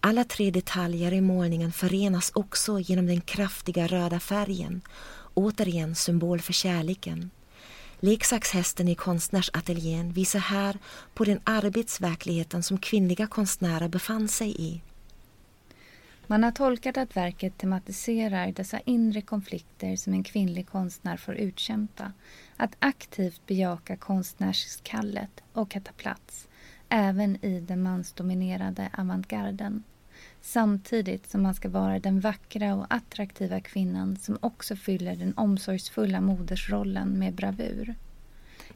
Alla 0.00 0.24
tre 0.24 0.50
detaljer 0.50 1.12
i 1.12 1.20
målningen 1.20 1.72
förenas 1.72 2.30
också 2.34 2.80
genom 2.80 3.06
den 3.06 3.20
kraftiga 3.20 3.86
röda 3.86 4.20
färgen, 4.20 4.80
återigen 5.34 5.94
symbol 5.94 6.40
för 6.40 6.52
kärleken. 6.52 7.30
Leksakshästen 8.00 8.88
i 8.88 8.94
konstnärsateljén 8.94 10.12
visar 10.12 10.38
här 10.38 10.78
på 11.14 11.24
den 11.24 11.40
arbetsverkligheten 11.44 12.62
som 12.62 12.78
kvinnliga 12.78 13.26
konstnärer 13.26 13.88
befann 13.88 14.28
sig 14.28 14.62
i. 14.62 14.82
Man 16.26 16.44
har 16.44 16.50
tolkat 16.50 16.96
att 16.96 17.16
verket 17.16 17.58
tematiserar 17.58 18.52
dessa 18.52 18.80
inre 18.80 19.20
konflikter 19.20 19.96
som 19.96 20.12
en 20.12 20.22
kvinnlig 20.22 20.68
konstnär 20.68 21.16
får 21.16 21.34
utkämpa. 21.34 22.12
Att 22.56 22.76
aktivt 22.78 23.46
bejaka 23.46 23.96
konstnärskallet 23.96 25.42
och 25.52 25.76
att 25.76 25.84
ta 25.84 25.92
plats, 25.92 26.48
även 26.88 27.44
i 27.44 27.60
den 27.60 27.82
mansdominerade 27.82 28.90
avantgarden. 28.98 29.82
Samtidigt 30.40 31.30
som 31.30 31.42
man 31.42 31.54
ska 31.54 31.68
vara 31.68 31.98
den 31.98 32.20
vackra 32.20 32.74
och 32.74 32.86
attraktiva 32.88 33.60
kvinnan 33.60 34.16
som 34.16 34.38
också 34.40 34.76
fyller 34.76 35.16
den 35.16 35.34
omsorgsfulla 35.36 36.20
modersrollen 36.20 37.18
med 37.18 37.34
bravur. 37.34 37.94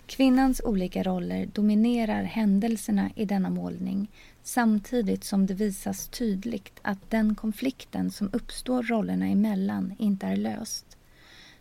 Kvinnans 0.07 0.61
olika 0.65 1.03
roller 1.03 1.47
dominerar 1.47 2.23
händelserna 2.23 3.11
i 3.17 3.25
denna 3.25 3.51
målning 3.51 4.09
samtidigt 4.49 5.25
som 5.25 5.47
det 5.47 5.55
visas 5.55 6.09
tydligt 6.09 6.81
att 6.83 7.11
den 7.11 7.35
konflikten 7.35 8.11
som 8.11 8.31
uppstår 8.33 8.83
rollerna 8.83 9.27
emellan 9.27 9.95
inte 9.99 10.27
är 10.27 10.37
löst. 10.37 10.97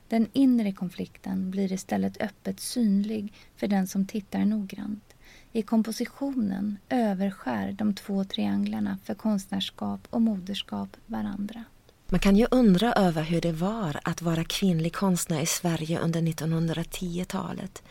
Den 0.08 0.28
inre 0.34 0.72
konflikten 0.72 1.52
blir 1.52 1.72
istället 1.72 2.22
öppet 2.22 2.60
synlig 2.60 3.34
för 3.56 3.68
den 3.68 3.88
som 3.88 4.06
tittar 4.06 4.46
noggrant. 4.46 5.14
I 5.52 5.62
kompositionen 5.62 6.78
överskär 6.90 7.72
de 7.72 7.94
två 7.94 8.24
trianglarna 8.24 8.98
för 9.04 9.14
konstnärskap 9.14 10.08
och 10.10 10.22
moderskap 10.22 10.98
varandra. 11.06 11.64
Man 12.08 12.20
kan 12.20 12.36
ju 12.36 12.48
undra 12.52 12.94
över 12.94 13.24
hur 13.24 13.42
det 13.42 13.52
var 13.52 14.00
att 14.04 14.22
vara 14.22 14.44
kvinnlig 14.44 14.94
konstnär 14.94 15.42
i 15.42 15.46
Sverige 15.46 16.00
under 16.00 16.22
1910-talet. 16.22 17.84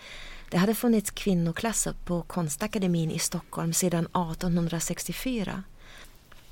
Det 0.50 0.56
hade 0.56 0.74
funnits 0.74 1.10
kvinnoklasser 1.10 1.94
på 2.04 2.22
Konstakademin 2.22 3.10
i 3.10 3.18
Stockholm 3.18 3.72
sedan 3.72 4.06
1864. 4.06 5.62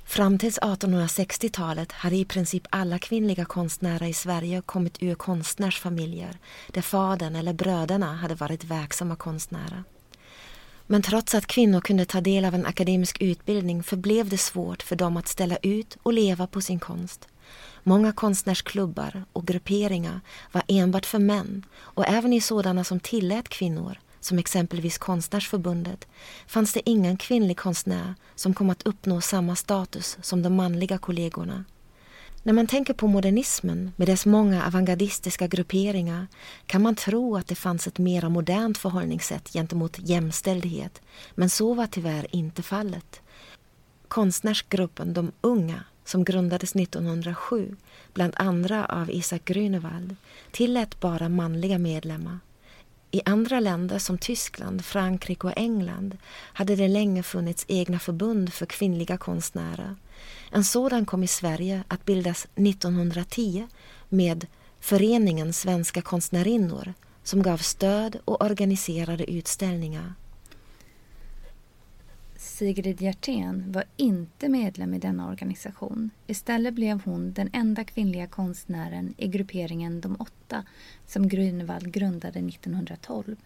Fram 0.05 0.39
till 0.39 0.51
1860-talet 0.51 1.93
hade 1.93 2.17
i 2.17 2.25
princip 2.25 2.67
alla 2.71 2.99
kvinnliga 2.99 3.45
konstnärer 3.45 4.07
i 4.07 4.13
Sverige 4.13 4.63
kommit 4.67 5.03
ur 5.03 5.15
konstnärsfamiljer 5.15 6.39
där 6.69 6.83
fadern 6.83 7.37
eller 7.37 7.53
bröderna 7.53 8.15
hade 8.15 8.35
varit 8.35 8.65
verksamma 8.65 9.17
konstnärer. 9.17 9.85
Men 10.87 11.03
trots 11.03 11.35
att 11.35 11.47
kvinnor 11.47 11.81
kunde 11.81 12.05
ta 12.05 12.21
del 12.21 12.45
av 12.45 12.55
en 12.55 12.67
akademisk 12.67 13.21
utbildning 13.21 13.83
förblev 13.83 14.29
det 14.29 14.39
svårt 14.39 14.83
för 14.83 14.97
dem 14.97 15.17
att 15.17 15.29
ställa 15.29 15.57
ut 15.57 15.97
och 16.03 16.13
leva 16.13 16.47
på 16.47 16.61
sin 16.61 16.81
konst. 16.81 17.29
Många 17.87 18.13
konstnärsklubbar 18.13 19.25
och 19.33 19.47
grupperingar 19.47 20.21
var 20.53 20.63
enbart 20.69 21.07
för 21.07 21.19
män 21.19 21.65
och 21.77 22.09
även 22.09 22.33
i 22.33 22.41
sådana 22.41 22.85
som 22.85 23.01
tillät 23.01 23.49
kvinnor, 23.49 23.99
som 24.21 24.39
exempelvis 24.39 24.99
Konstnärsförbundet, 24.99 26.09
fanns 26.47 26.73
det 26.73 26.91
ingen 26.91 27.17
kvinnlig 27.17 27.57
konstnär 27.57 28.15
som 28.35 28.55
kom 28.55 28.71
att 28.71 28.83
uppnå 28.83 29.21
samma 29.21 29.57
status 29.57 30.19
som 30.23 30.43
de 30.43 30.57
manliga 30.57 30.99
kollegorna. 30.99 31.65
När 32.43 32.53
man 32.53 32.67
tänker 32.67 32.95
på 32.95 33.07
modernismen 33.07 33.93
med 33.97 34.09
dess 34.09 34.27
många 34.27 34.67
avantgardistiska 34.67 35.47
grupperingar 35.47 36.27
kan 36.67 36.83
man 36.83 36.95
tro 36.95 37.37
att 37.37 37.47
det 37.47 37.55
fanns 37.55 37.87
ett 37.87 37.99
mera 37.99 38.29
modernt 38.29 38.79
förhållningssätt 38.79 39.53
gentemot 39.53 39.99
jämställdhet, 39.99 41.03
men 41.35 41.51
så 41.51 41.75
var 41.75 41.87
tyvärr 41.87 42.27
inte 42.31 42.63
fallet. 42.63 43.21
Konstnärsgruppen 44.09 45.13
De 45.13 45.33
unga 45.41 45.85
som 46.05 46.25
grundades 46.25 46.77
1907, 46.77 47.77
bland 48.13 48.33
andra 48.37 48.87
av 48.87 49.11
Isak 49.11 49.45
Grünewald, 49.45 50.17
tillät 50.51 51.01
bara 51.01 51.29
manliga 51.29 51.79
medlemmar. 51.79 52.39
I 53.11 53.23
andra 53.25 53.61
länder 53.61 53.99
som 53.99 54.19
Tyskland, 54.19 54.85
Frankrike 54.85 55.47
och 55.47 55.53
England 55.57 56.17
hade 56.33 56.77
det 56.77 56.89
länge 56.89 57.23
funnits 57.23 57.65
egna 57.69 57.99
förbund 57.99 58.53
för 58.53 58.67
kvinnliga 58.67 59.17
konstnärer. 59.17 59.97
En 60.51 60.65
sådan 60.65 61.07
kom 61.07 61.23
i 61.23 61.27
Sverige 61.27 61.85
att 61.89 62.05
bildas 62.05 62.47
1910 62.55 63.69
med 64.09 64.47
Föreningen 64.81 65.53
Svenska 65.53 66.03
konstnärinnor 66.03 66.95
som 67.23 67.43
gav 67.43 67.59
stöd 67.59 68.19
och 68.25 68.45
organiserade 68.45 69.31
utställningar. 69.31 70.15
Sigrid 72.55 73.03
Hjertén 73.03 73.73
var 73.73 73.85
inte 73.97 74.49
medlem 74.49 74.95
i 74.95 74.99
denna 74.99 75.29
organisation. 75.29 76.11
Istället 76.27 76.75
blev 76.75 77.05
hon 77.05 77.33
den 77.33 77.51
enda 77.53 77.85
kvinnliga 77.85 78.27
konstnären 78.27 79.15
i 79.17 79.29
grupperingen 79.29 80.01
De 80.01 80.17
åtta 80.17 80.65
som 81.07 81.29
Grünewald 81.29 81.93
grundade 81.93 82.39
1912. 82.39 83.37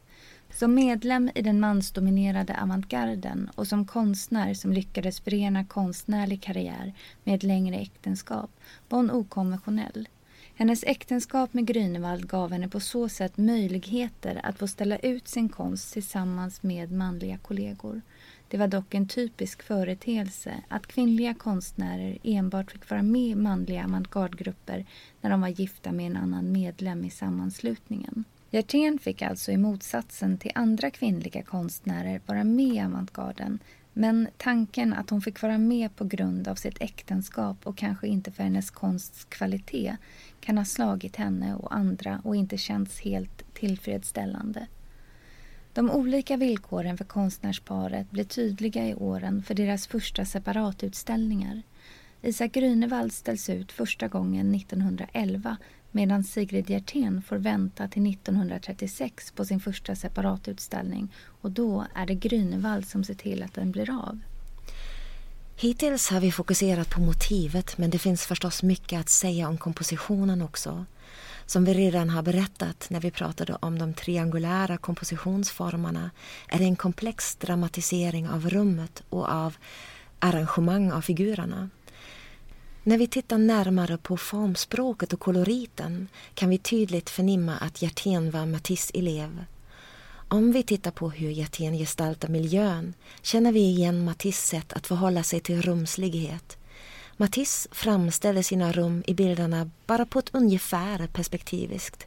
Som 0.50 0.74
medlem 0.74 1.30
i 1.34 1.42
den 1.42 1.60
mansdominerade 1.60 2.62
avantgarden 2.62 3.50
och 3.54 3.66
som 3.66 3.86
konstnär 3.86 4.54
som 4.54 4.72
lyckades 4.72 5.20
förena 5.20 5.64
konstnärlig 5.64 6.42
karriär 6.42 6.94
med 7.24 7.34
ett 7.34 7.42
längre 7.42 7.76
äktenskap 7.76 8.50
var 8.88 8.98
hon 8.98 9.10
okonventionell. 9.10 10.08
Hennes 10.54 10.84
äktenskap 10.84 11.54
med 11.54 11.66
Grünewald 11.66 12.26
gav 12.26 12.52
henne 12.52 12.68
på 12.68 12.80
så 12.80 13.08
sätt 13.08 13.36
möjligheter 13.36 14.40
att 14.44 14.58
få 14.58 14.68
ställa 14.68 14.98
ut 14.98 15.28
sin 15.28 15.48
konst 15.48 15.92
tillsammans 15.92 16.62
med 16.62 16.92
manliga 16.92 17.38
kollegor. 17.38 18.02
Det 18.48 18.56
var 18.56 18.68
dock 18.68 18.94
en 18.94 19.08
typisk 19.08 19.62
företeelse 19.62 20.62
att 20.68 20.86
kvinnliga 20.86 21.34
konstnärer 21.34 22.18
enbart 22.22 22.70
fick 22.70 22.90
vara 22.90 23.02
med 23.02 23.22
i 23.22 23.34
manliga 23.34 23.84
avantgardgrupper 23.84 24.86
när 25.20 25.30
de 25.30 25.40
var 25.40 25.48
gifta 25.48 25.92
med 25.92 26.06
en 26.06 26.16
annan 26.16 26.52
medlem 26.52 27.04
i 27.04 27.10
sammanslutningen. 27.10 28.24
Hjertén 28.50 28.98
fick 28.98 29.22
alltså 29.22 29.52
i 29.52 29.56
motsatsen 29.56 30.38
till 30.38 30.52
andra 30.54 30.90
kvinnliga 30.90 31.42
konstnärer 31.42 32.20
vara 32.26 32.44
med 32.44 32.74
i 32.74 32.80
avantgarden 32.80 33.58
Men 34.00 34.28
tanken 34.36 34.92
att 34.94 35.10
hon 35.10 35.22
fick 35.22 35.42
vara 35.42 35.58
med 35.58 35.96
på 35.96 36.04
grund 36.04 36.48
av 36.48 36.54
sitt 36.54 36.82
äktenskap 36.82 37.56
och 37.66 37.76
kanske 37.76 38.08
inte 38.08 38.32
för 38.32 38.42
hennes 38.42 38.70
konsts 38.70 39.24
kvalitet 39.24 39.96
kan 40.40 40.58
ha 40.58 40.64
slagit 40.64 41.16
henne 41.16 41.54
och 41.54 41.74
andra 41.74 42.20
och 42.24 42.36
inte 42.36 42.56
känts 42.58 43.00
helt 43.00 43.54
tillfredsställande. 43.54 44.66
De 45.78 45.90
olika 45.90 46.36
villkoren 46.36 46.98
för 46.98 47.04
konstnärsparet 47.04 48.10
blir 48.10 48.24
tydliga 48.24 48.88
i 48.88 48.94
åren 48.94 49.42
för 49.42 49.54
deras 49.54 49.86
första 49.86 50.24
separatutställningar. 50.24 51.62
Isak 52.22 52.52
Grünewald 52.52 53.12
ställs 53.12 53.48
ut 53.48 53.72
första 53.72 54.08
gången 54.08 54.54
1911 54.54 55.56
medan 55.90 56.24
Sigrid 56.24 56.70
Hjertén 56.70 57.22
får 57.22 57.36
vänta 57.36 57.88
till 57.88 58.12
1936 58.12 59.32
på 59.32 59.44
sin 59.44 59.60
första 59.60 59.96
separatutställning 59.96 61.14
och 61.40 61.50
då 61.50 61.86
är 61.94 62.06
det 62.06 62.14
Grünewald 62.14 62.86
som 62.86 63.04
ser 63.04 63.14
till 63.14 63.42
att 63.42 63.54
den 63.54 63.70
blir 63.70 63.90
av. 63.90 64.20
Hittills 65.56 66.10
har 66.10 66.20
vi 66.20 66.32
fokuserat 66.32 66.90
på 66.90 67.00
motivet 67.00 67.78
men 67.78 67.90
det 67.90 67.98
finns 67.98 68.26
förstås 68.26 68.62
mycket 68.62 69.00
att 69.00 69.08
säga 69.08 69.48
om 69.48 69.58
kompositionen 69.58 70.42
också. 70.42 70.86
Som 71.50 71.64
vi 71.64 71.74
redan 71.74 72.10
har 72.10 72.22
berättat 72.22 72.86
när 72.90 73.00
vi 73.00 73.10
pratade 73.10 73.56
om 73.60 73.78
de 73.78 73.94
triangulära 73.94 74.76
kompositionsformerna 74.76 76.10
är 76.48 76.58
det 76.58 76.64
en 76.64 76.76
komplex 76.76 77.36
dramatisering 77.36 78.28
av 78.28 78.50
rummet 78.50 79.02
och 79.08 79.28
av 79.28 79.56
arrangemang 80.18 80.92
av 80.92 81.00
figurerna. 81.00 81.70
När 82.82 82.98
vi 82.98 83.06
tittar 83.06 83.38
närmare 83.38 83.98
på 83.98 84.16
formspråket 84.16 85.12
och 85.12 85.20
koloriten 85.20 86.08
kan 86.34 86.50
vi 86.50 86.58
tydligt 86.58 87.10
förnimma 87.10 87.56
att 87.56 87.82
Hjertén 87.82 88.30
var 88.30 88.46
Matisse 88.46 88.98
elev. 88.98 89.44
Om 90.28 90.52
vi 90.52 90.62
tittar 90.62 90.90
på 90.90 91.10
hur 91.10 91.30
Hjertén 91.30 91.78
gestaltar 91.78 92.28
miljön 92.28 92.94
känner 93.22 93.52
vi 93.52 93.60
igen 93.60 94.04
Matisse 94.04 94.46
sätt 94.46 94.72
att 94.72 94.86
förhålla 94.86 95.22
sig 95.22 95.40
till 95.40 95.62
rumslighet. 95.62 96.57
Matisse 97.20 97.68
framställer 97.72 98.42
sina 98.42 98.72
rum 98.72 99.02
i 99.06 99.14
bilderna 99.14 99.70
bara 99.86 100.06
på 100.06 100.18
ett 100.18 100.30
ungefär 100.32 101.06
perspektiviskt. 101.06 102.06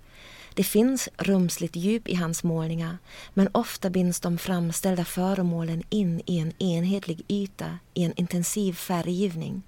Det 0.54 0.64
finns 0.64 1.10
rumsligt 1.18 1.76
djup 1.76 2.08
i 2.08 2.16
hans 2.16 2.44
målningar 2.44 2.98
men 3.34 3.50
ofta 3.52 3.90
binds 3.90 4.20
de 4.20 4.38
framställda 4.38 5.06
föremålen 5.06 5.84
in 5.90 6.22
i 6.26 6.40
en 6.40 6.54
enhetlig 6.62 7.26
yta 7.28 7.78
i 7.94 8.04
en 8.04 8.14
intensiv 8.16 8.74
färggivning. 8.74 9.62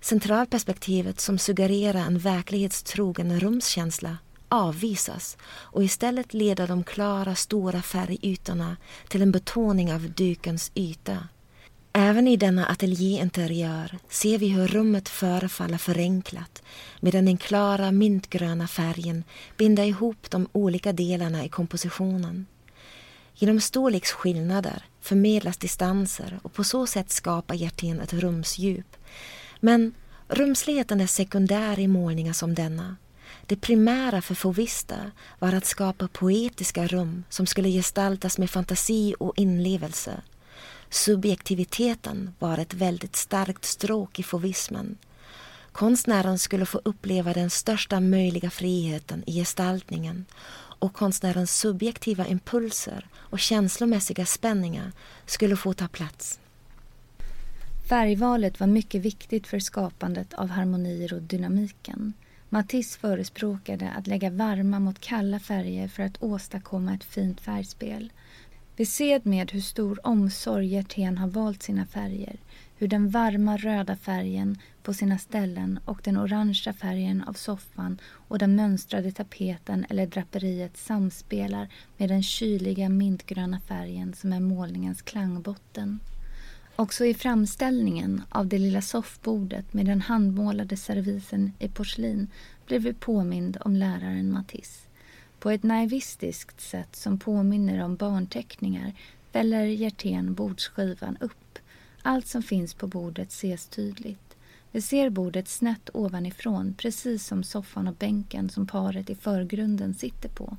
Centralperspektivet 0.00 1.20
som 1.20 1.38
suggererar 1.38 2.06
en 2.06 2.18
verklighetstrogen 2.18 3.40
rumskänsla 3.40 4.16
avvisas 4.48 5.36
och 5.44 5.84
istället 5.84 6.34
leder 6.34 6.66
de 6.66 6.84
klara 6.84 7.34
stora 7.34 7.82
färgytorna 7.82 8.76
till 9.08 9.22
en 9.22 9.32
betoning 9.32 9.92
av 9.92 10.10
dukens 10.10 10.70
yta. 10.74 11.18
Även 12.00 12.28
i 12.28 12.36
denna 12.36 12.66
ateljéinteriör 12.66 13.98
ser 14.08 14.38
vi 14.38 14.48
hur 14.48 14.66
rummet 14.66 15.08
förefaller 15.08 15.78
förenklat 15.78 16.62
medan 17.00 17.24
den 17.24 17.36
klara 17.36 17.92
mintgröna 17.92 18.68
färgen 18.68 19.24
binder 19.56 19.84
ihop 19.84 20.30
de 20.30 20.48
olika 20.52 20.92
delarna 20.92 21.44
i 21.44 21.48
kompositionen. 21.48 22.46
Genom 23.34 23.60
storleksskillnader 23.60 24.84
förmedlas 25.00 25.56
distanser 25.56 26.40
och 26.42 26.52
på 26.52 26.64
så 26.64 26.86
sätt 26.86 27.10
skapar 27.10 27.54
Hjertén 27.54 28.00
ett 28.00 28.12
rumsdjup 28.12 28.96
men 29.60 29.94
rumsligheten 30.28 31.00
är 31.00 31.06
sekundär 31.06 31.78
i 31.78 31.88
målningar 31.88 32.32
som 32.32 32.54
denna. 32.54 32.96
Det 33.46 33.56
primära 33.56 34.22
för 34.22 34.34
Fovista 34.34 35.10
var 35.38 35.52
att 35.52 35.66
skapa 35.66 36.08
poetiska 36.08 36.86
rum 36.86 37.24
som 37.28 37.46
skulle 37.46 37.68
gestaltas 37.68 38.38
med 38.38 38.50
fantasi 38.50 39.14
och 39.18 39.32
inlevelse. 39.36 40.22
Subjektiviteten 40.90 42.34
var 42.38 42.58
ett 42.58 42.74
väldigt 42.74 43.16
starkt 43.16 43.64
stråk 43.64 44.18
i 44.18 44.22
fovismen. 44.22 44.96
Konstnären 45.72 46.38
skulle 46.38 46.66
få 46.66 46.80
uppleva 46.84 47.32
den 47.32 47.50
största 47.50 48.00
möjliga 48.00 48.50
friheten 48.50 49.22
i 49.26 49.32
gestaltningen 49.32 50.24
och 50.78 50.92
konstnärens 50.92 51.58
subjektiva 51.58 52.26
impulser 52.26 53.06
och 53.14 53.38
känslomässiga 53.38 54.26
spänningar 54.26 54.92
skulle 55.26 55.56
få 55.56 55.72
ta 55.72 55.88
plats. 55.88 56.40
Färgvalet 57.88 58.60
var 58.60 58.66
mycket 58.66 59.02
viktigt 59.02 59.46
för 59.46 59.58
skapandet 59.58 60.34
av 60.34 60.48
harmonier 60.48 61.12
och 61.14 61.22
dynamiken. 61.22 62.12
Matisse 62.48 62.98
förespråkade 62.98 63.90
att 63.90 64.06
lägga 64.06 64.30
varma 64.30 64.78
mot 64.78 65.00
kalla 65.00 65.40
färger 65.40 65.88
för 65.88 66.02
att 66.02 66.22
åstadkomma 66.22 66.94
ett 66.94 67.04
fint 67.04 67.40
färgspel. 67.40 68.12
Vi 68.78 68.86
ser 68.86 69.20
med 69.24 69.50
hur 69.50 69.60
stor 69.60 70.06
omsorg 70.06 70.66
Hjertén 70.66 71.18
har 71.18 71.28
valt 71.28 71.62
sina 71.62 71.86
färger. 71.86 72.36
Hur 72.76 72.88
den 72.88 73.10
varma 73.10 73.56
röda 73.56 73.96
färgen 73.96 74.58
på 74.82 74.94
sina 74.94 75.18
ställen 75.18 75.80
och 75.84 76.00
den 76.04 76.16
orangea 76.16 76.72
färgen 76.72 77.22
av 77.22 77.32
soffan 77.32 77.98
och 78.04 78.38
den 78.38 78.56
mönstrade 78.56 79.12
tapeten 79.12 79.86
eller 79.88 80.06
draperiet 80.06 80.76
samspelar 80.76 81.68
med 81.96 82.08
den 82.08 82.22
kyliga 82.22 82.88
mintgröna 82.88 83.60
färgen 83.60 84.14
som 84.14 84.32
är 84.32 84.40
målningens 84.40 85.02
klangbotten. 85.02 86.00
Också 86.76 87.04
i 87.04 87.14
framställningen 87.14 88.22
av 88.28 88.46
det 88.46 88.58
lilla 88.58 88.82
soffbordet 88.82 89.74
med 89.74 89.86
den 89.86 90.00
handmålade 90.00 90.76
servisen 90.76 91.52
i 91.58 91.68
porslin 91.68 92.28
blev 92.66 92.82
vi 92.82 92.92
påmind 92.92 93.58
om 93.60 93.76
läraren 93.76 94.32
Matisse. 94.32 94.87
På 95.38 95.50
ett 95.50 95.62
naivistiskt 95.62 96.60
sätt 96.60 96.96
som 96.96 97.18
påminner 97.18 97.84
om 97.84 97.96
barnteckningar 97.96 98.92
fäller 99.32 99.64
Hjertén 99.64 100.34
bordsskivan 100.34 101.16
upp. 101.20 101.58
Allt 102.02 102.26
som 102.26 102.42
finns 102.42 102.74
på 102.74 102.86
bordet 102.86 103.28
ses 103.28 103.66
tydligt. 103.66 104.36
Vi 104.72 104.82
ser 104.82 105.10
bordet 105.10 105.48
snett 105.48 105.90
ovanifrån, 105.94 106.74
precis 106.74 107.26
som 107.26 107.44
soffan 107.44 107.88
och 107.88 107.94
bänken 107.94 108.50
som 108.50 108.66
paret 108.66 109.10
i 109.10 109.14
förgrunden 109.14 109.94
sitter 109.94 110.28
på. 110.28 110.56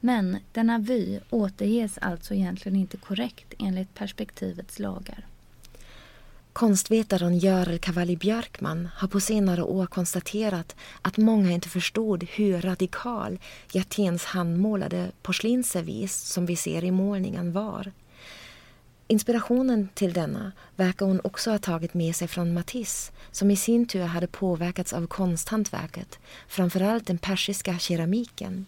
Men 0.00 0.38
denna 0.52 0.78
vy 0.78 1.20
återges 1.30 1.98
alltså 1.98 2.34
egentligen 2.34 2.76
inte 2.76 2.96
korrekt 2.96 3.54
enligt 3.58 3.94
perspektivets 3.94 4.78
lagar. 4.78 5.26
Konstvetaren 6.52 7.38
Görel 7.38 7.78
Cavalli 7.78 8.16
Björkman 8.16 8.88
har 8.94 9.08
på 9.08 9.20
senare 9.20 9.62
år 9.62 9.86
konstaterat 9.86 10.76
att 11.02 11.16
många 11.16 11.50
inte 11.50 11.68
förstod 11.68 12.24
hur 12.24 12.60
radikal 12.60 13.38
Hjerténs 13.72 14.24
handmålade 14.24 15.12
porslinsservis 15.22 16.16
som 16.16 16.46
vi 16.46 16.56
ser 16.56 16.84
i 16.84 16.90
målningen 16.90 17.52
var. 17.52 17.92
Inspirationen 19.06 19.88
till 19.94 20.12
denna 20.12 20.52
verkar 20.76 21.06
hon 21.06 21.20
också 21.24 21.50
ha 21.50 21.58
tagit 21.58 21.94
med 21.94 22.16
sig 22.16 22.28
från 22.28 22.54
Matisse 22.54 23.12
som 23.30 23.50
i 23.50 23.56
sin 23.56 23.86
tur 23.86 24.04
hade 24.04 24.26
påverkats 24.26 24.92
av 24.92 25.06
konsthantverket, 25.06 26.18
framförallt 26.48 27.06
den 27.06 27.18
persiska 27.18 27.78
keramiken. 27.78 28.66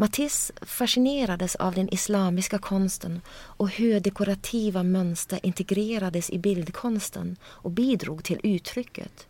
Matisse 0.00 0.52
fascinerades 0.62 1.56
av 1.56 1.74
den 1.74 1.94
islamiska 1.94 2.58
konsten 2.58 3.20
och 3.30 3.68
hur 3.68 4.00
dekorativa 4.00 4.82
mönster 4.82 5.40
integrerades 5.42 6.30
i 6.30 6.38
bildkonsten 6.38 7.36
och 7.44 7.70
bidrog 7.70 8.24
till 8.24 8.40
uttrycket. 8.42 9.26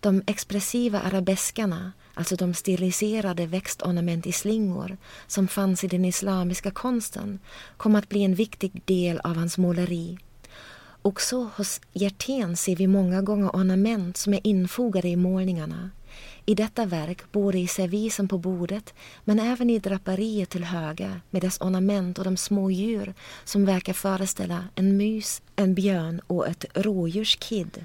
De 0.00 0.22
expressiva 0.26 1.00
arabeskarna, 1.00 1.92
alltså 2.14 2.36
de 2.36 2.54
stiliserade 2.54 3.46
växtornament 3.46 4.26
i 4.26 4.32
slingor 4.32 4.96
som 5.26 5.48
fanns 5.48 5.84
i 5.84 5.88
den 5.88 6.04
islamiska 6.04 6.70
konsten, 6.70 7.38
kom 7.76 7.94
att 7.94 8.08
bli 8.08 8.22
en 8.22 8.34
viktig 8.34 8.82
del 8.84 9.20
av 9.20 9.36
hans 9.36 9.58
måleri. 9.58 10.18
Också 11.02 11.50
hos 11.56 11.80
Hjertén 11.92 12.56
ser 12.56 12.76
vi 12.76 12.86
många 12.86 13.22
gånger 13.22 13.56
ornament 13.56 14.16
som 14.16 14.34
är 14.34 14.46
infogade 14.46 15.08
i 15.08 15.16
målningarna. 15.16 15.90
I 16.46 16.54
detta 16.54 16.86
verk, 16.86 17.32
både 17.32 17.58
i 17.58 17.66
servisen 17.66 18.28
på 18.28 18.38
bordet 18.38 18.94
men 19.24 19.38
även 19.38 19.70
i 19.70 19.78
draperiet 19.78 20.50
till 20.50 20.64
höger 20.64 21.20
med 21.30 21.42
dess 21.42 21.60
ornament 21.60 22.18
och 22.18 22.24
de 22.24 22.36
små 22.36 22.70
djur 22.70 23.14
som 23.44 23.64
verkar 23.64 23.92
föreställa 23.92 24.64
en 24.74 24.96
mus, 24.96 25.42
en 25.56 25.74
björn 25.74 26.20
och 26.26 26.48
ett 26.48 26.64
rådjurskid. 26.74 27.84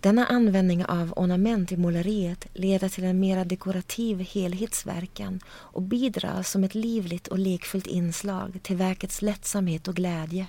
Denna 0.00 0.26
användning 0.26 0.84
av 0.84 1.12
ornament 1.16 1.72
i 1.72 1.76
måleriet 1.76 2.46
leder 2.54 2.88
till 2.88 3.04
en 3.04 3.20
mera 3.20 3.44
dekorativ 3.44 4.20
helhetsverkan 4.20 5.40
och 5.48 5.82
bidrar 5.82 6.42
som 6.42 6.64
ett 6.64 6.74
livligt 6.74 7.28
och 7.28 7.38
lekfullt 7.38 7.86
inslag 7.86 8.58
till 8.62 8.76
verkets 8.76 9.22
lättsamhet 9.22 9.88
och 9.88 9.94
glädje. 9.94 10.46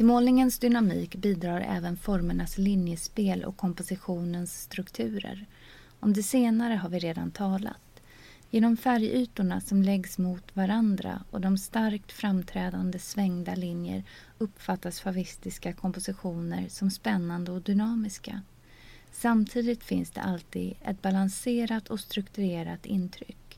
Till 0.00 0.06
målningens 0.06 0.58
dynamik 0.58 1.16
bidrar 1.16 1.60
även 1.60 1.96
formernas 1.96 2.58
linjespel 2.58 3.44
och 3.44 3.56
kompositionens 3.56 4.62
strukturer. 4.62 5.46
Om 6.00 6.12
det 6.12 6.22
senare 6.22 6.74
har 6.74 6.88
vi 6.88 6.98
redan 6.98 7.30
talat. 7.30 8.02
Genom 8.50 8.76
färgytorna 8.76 9.60
som 9.60 9.82
läggs 9.82 10.18
mot 10.18 10.56
varandra 10.56 11.24
och 11.30 11.40
de 11.40 11.58
starkt 11.58 12.12
framträdande 12.12 12.98
svängda 12.98 13.54
linjer 13.54 14.04
uppfattas 14.38 15.00
favistiska 15.00 15.72
kompositioner 15.72 16.68
som 16.68 16.90
spännande 16.90 17.52
och 17.52 17.62
dynamiska. 17.62 18.42
Samtidigt 19.12 19.84
finns 19.84 20.10
det 20.10 20.20
alltid 20.20 20.74
ett 20.84 21.02
balanserat 21.02 21.88
och 21.88 22.00
strukturerat 22.00 22.86
intryck. 22.86 23.49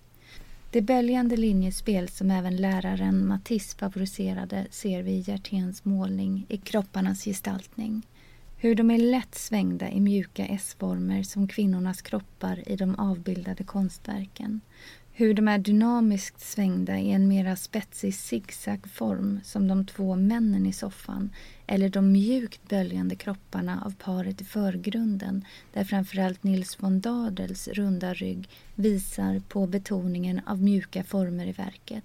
Det 0.72 0.82
böljande 0.82 1.36
linjespel 1.36 2.08
som 2.08 2.30
även 2.30 2.56
läraren 2.56 3.26
Matisse 3.26 3.78
favoriserade 3.78 4.66
ser 4.70 5.02
vi 5.02 5.12
i 5.12 5.20
Hjerténs 5.20 5.84
målning 5.84 6.46
i 6.48 6.56
kropparnas 6.56 7.24
gestaltning. 7.24 8.06
Hur 8.56 8.74
de 8.74 8.90
är 8.90 8.98
lätt 8.98 9.34
svängda 9.34 9.90
i 9.90 10.00
mjuka 10.00 10.46
S-former 10.46 11.22
som 11.22 11.48
kvinnornas 11.48 12.02
kroppar 12.02 12.68
i 12.68 12.76
de 12.76 12.94
avbildade 12.94 13.64
konstverken. 13.64 14.60
Hur 15.12 15.34
de 15.34 15.48
är 15.48 15.58
dynamiskt 15.58 16.40
svängda 16.40 16.98
i 16.98 17.10
en 17.10 17.28
mera 17.28 17.56
spetsig 17.56 18.14
zigzagform 18.14 19.40
som 19.44 19.68
de 19.68 19.86
två 19.86 20.16
männen 20.16 20.66
i 20.66 20.72
soffan 20.72 21.30
eller 21.72 21.88
de 21.88 22.12
mjukt 22.12 22.68
böljande 22.68 23.14
kropparna 23.14 23.82
av 23.86 23.94
paret 23.98 24.40
i 24.40 24.44
förgrunden 24.44 25.44
där 25.72 25.84
framförallt 25.84 26.42
Nils 26.42 26.82
von 26.82 27.00
Dadels 27.00 27.68
runda 27.68 28.14
rygg 28.14 28.48
visar 28.74 29.42
på 29.48 29.66
betoningen 29.66 30.40
av 30.46 30.62
mjuka 30.62 31.04
former 31.04 31.46
i 31.46 31.52
verket. 31.52 32.04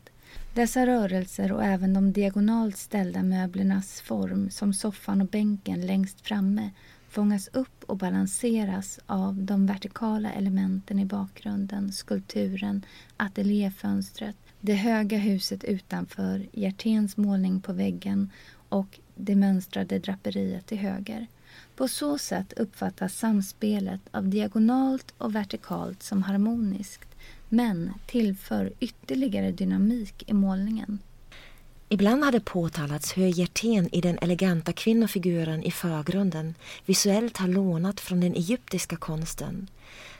Dessa 0.53 0.87
rörelser 0.87 1.51
och 1.51 1.63
även 1.63 1.93
de 1.93 2.11
diagonalt 2.11 2.77
ställda 2.77 3.23
möblernas 3.23 4.01
form 4.01 4.49
som 4.49 4.73
soffan 4.73 5.21
och 5.21 5.27
bänken 5.27 5.87
längst 5.87 6.21
framme 6.21 6.69
fångas 7.09 7.47
upp 7.47 7.83
och 7.85 7.97
balanseras 7.97 8.99
av 9.05 9.35
de 9.35 9.65
vertikala 9.65 10.31
elementen 10.33 10.99
i 10.99 11.05
bakgrunden, 11.05 11.91
skulpturen, 11.91 12.85
ateljéfönstret, 13.17 14.37
det 14.61 14.73
höga 14.73 15.17
huset 15.17 15.63
utanför, 15.63 16.47
Hjerténs 16.51 17.17
målning 17.17 17.61
på 17.61 17.73
väggen 17.73 18.29
och 18.69 18.99
det 19.15 19.35
mönstrade 19.35 19.99
draperiet 19.99 20.65
till 20.65 20.77
höger. 20.77 21.27
På 21.75 21.87
så 21.87 22.17
sätt 22.17 22.53
uppfattas 22.53 23.17
samspelet 23.17 24.01
av 24.11 24.29
diagonalt 24.29 25.13
och 25.17 25.35
vertikalt 25.35 26.03
som 26.03 26.23
harmoniskt 26.23 27.15
men 27.49 27.93
tillför 28.05 28.73
ytterligare 28.79 29.51
dynamik 29.51 30.23
i 30.29 30.33
målningen. 30.33 30.99
Ibland 31.89 32.23
har 32.23 32.31
det 32.31 32.39
påtalats 32.39 33.17
hur 33.17 33.27
Hjertén 33.27 33.89
i 33.91 34.01
den 34.01 34.17
eleganta 34.17 34.73
kvinnofiguren 34.73 35.63
i 35.63 35.71
förgrunden 35.71 36.55
visuellt 36.85 37.37
har 37.37 37.47
lånat 37.47 37.99
från 37.99 38.19
den 38.19 38.33
egyptiska 38.33 38.95
konsten. 38.95 39.67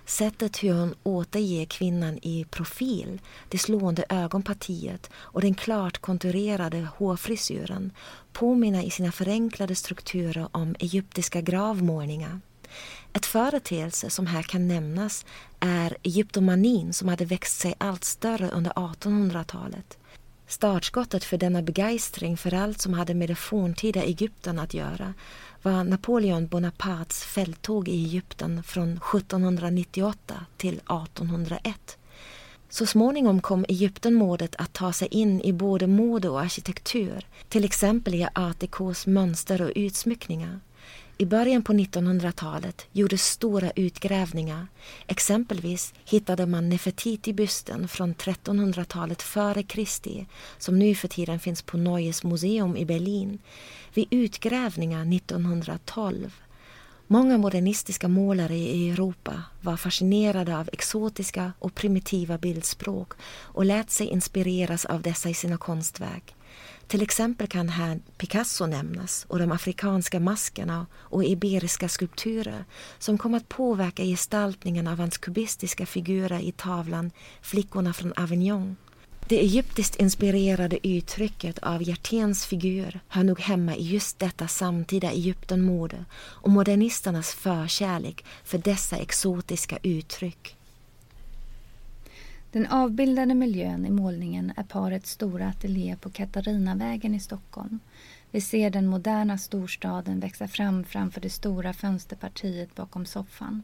Sättet 0.08 0.64
hur 0.64 0.74
hon 0.74 0.96
återger 1.04 1.66
kvinnan 1.66 2.20
i 2.22 2.46
profil, 2.50 3.22
det 3.50 3.58
slående 3.58 4.06
ögonpartiet 4.10 5.10
och 5.16 5.42
den 5.42 5.56
klart 5.56 5.98
konturerade 5.98 6.88
hårfrisyren 6.98 7.92
påminner 8.34 8.84
i 8.84 8.90
sina 8.90 9.12
förenklade 9.12 9.76
strukturer 9.76 10.50
om 10.52 10.76
egyptiska 10.80 11.42
gravmålningar. 11.42 12.40
Ett 13.14 13.26
företeelse 13.26 14.10
som 14.10 14.28
här 14.28 14.44
kan 14.44 14.68
nämnas 14.68 15.26
är 15.60 15.98
egyptomanin 16.04 16.94
som 16.94 17.08
hade 17.08 17.26
växt 17.26 17.60
sig 17.60 17.76
allt 17.78 18.04
större 18.04 18.50
under 18.50 18.72
1800-talet. 18.72 19.98
Startskottet 20.48 21.24
för 21.24 21.38
denna 21.38 21.62
begeistring 21.62 22.38
för 22.38 22.54
allt 22.54 22.82
som 22.82 22.94
hade 22.94 23.14
med 23.14 23.30
det 23.30 23.36
forntida 23.36 24.04
Egypten 24.04 24.60
att 24.60 24.74
göra 24.74 25.14
var 25.64 25.84
Napoleon 25.84 26.48
Bonapartes 26.48 27.24
fälttåg 27.24 27.88
i 27.88 28.04
Egypten 28.06 28.64
från 28.64 28.92
1798 28.92 30.46
till 30.58 30.74
1801. 30.74 31.98
Så 32.70 32.86
småningom 32.86 33.42
kom 33.42 33.66
Egyptenmodet 33.70 34.56
att 34.56 34.74
ta 34.74 34.94
sig 34.94 35.08
in 35.08 35.42
i 35.42 35.54
både 35.54 35.88
mode 35.88 36.30
och 36.30 36.42
arkitektur, 36.42 37.26
till 37.50 37.66
exempel 37.66 38.16
i 38.16 38.28
art 38.36 38.60
décos 38.60 39.10
mönster 39.10 39.62
och 39.62 39.72
utsmyckningar. 39.76 40.60
I 41.20 41.26
början 41.26 41.64
på 41.64 41.74
1900-talet 41.74 42.86
gjordes 42.92 43.26
stora 43.26 43.72
utgrävningar. 43.76 44.68
Exempelvis 45.08 45.94
hittade 46.06 46.46
man 46.46 46.70
Nefertiti-bysten 46.70 47.88
från 47.88 48.16
1300-talet 48.16 49.22
före 49.22 49.64
Kristi 49.64 50.26
som 50.58 50.80
nu 50.80 50.96
för 50.96 51.08
tiden 51.08 51.40
finns 51.40 51.62
på 51.62 51.78
Neues 51.78 52.24
Museum 52.24 52.78
i 52.78 52.86
Berlin 52.86 53.40
vid 53.94 54.08
utgrävningar 54.10 55.16
1912. 55.16 56.34
Många 57.08 57.38
modernistiska 57.38 58.08
målare 58.08 58.56
i 58.56 58.90
Europa 58.90 59.44
var 59.62 59.78
fascinerade 59.78 60.58
av 60.58 60.70
exotiska 60.74 61.54
och 61.60 61.76
primitiva 61.76 62.38
bildspråk 62.38 63.14
och 63.30 63.66
lät 63.66 63.92
sig 63.92 64.08
inspireras 64.08 64.86
av 64.86 65.02
dessa 65.02 65.30
i 65.30 65.34
sina 65.34 65.58
konstverk. 65.58 66.37
Till 66.88 67.02
exempel 67.02 67.48
kan 67.48 67.70
här 67.70 68.00
Picasso 68.18 68.66
nämnas 68.66 69.26
och 69.30 69.40
de 69.40 69.52
afrikanska 69.52 70.20
maskerna 70.20 70.86
och 70.94 71.24
iberiska 71.24 71.90
skulpturer 71.90 72.66
som 73.00 73.18
kom 73.18 73.34
att 73.34 73.50
påverka 73.50 74.04
gestaltningen 74.04 74.88
av 74.88 75.00
hans 75.00 75.18
kubistiska 75.18 75.86
figurer 75.86 76.40
i 76.40 76.52
tavlan 76.52 77.12
Flickorna 77.42 77.94
från 77.94 78.14
Avignon. 78.14 78.76
Det 79.28 79.40
egyptiskt 79.40 79.96
inspirerade 79.96 80.88
uttrycket 80.88 81.60
av 81.60 81.84
Hjerténs 81.84 82.46
figur 82.46 83.00
hör 83.08 83.24
nog 83.24 83.40
hemma 83.40 83.76
i 83.76 83.84
just 83.84 84.20
detta 84.20 84.48
samtida 84.48 85.12
Egyptenmode 85.12 86.06
och 86.16 86.50
modernisternas 86.50 87.34
förkärlek 87.34 88.26
för 88.44 88.58
dessa 88.58 88.98
exotiska 88.98 89.78
uttryck. 89.84 90.57
Den 92.58 92.68
avbildade 92.68 93.34
miljön 93.34 93.86
i 93.86 93.90
målningen 93.90 94.54
är 94.56 94.64
parets 94.64 95.12
stora 95.12 95.48
ateljé 95.48 95.96
på 96.02 96.10
Katarinavägen 96.10 97.16
i 97.16 97.20
Stockholm. 97.20 97.80
Vi 98.32 98.42
ser 98.42 98.70
den 98.70 98.88
moderna 98.88 99.38
storstaden 99.38 100.20
växa 100.20 100.48
fram 100.48 100.84
framför 100.84 101.22
det 101.22 101.30
stora 101.30 101.74
fönsterpartiet 101.74 102.76
bakom 102.76 103.06
soffan. 103.06 103.64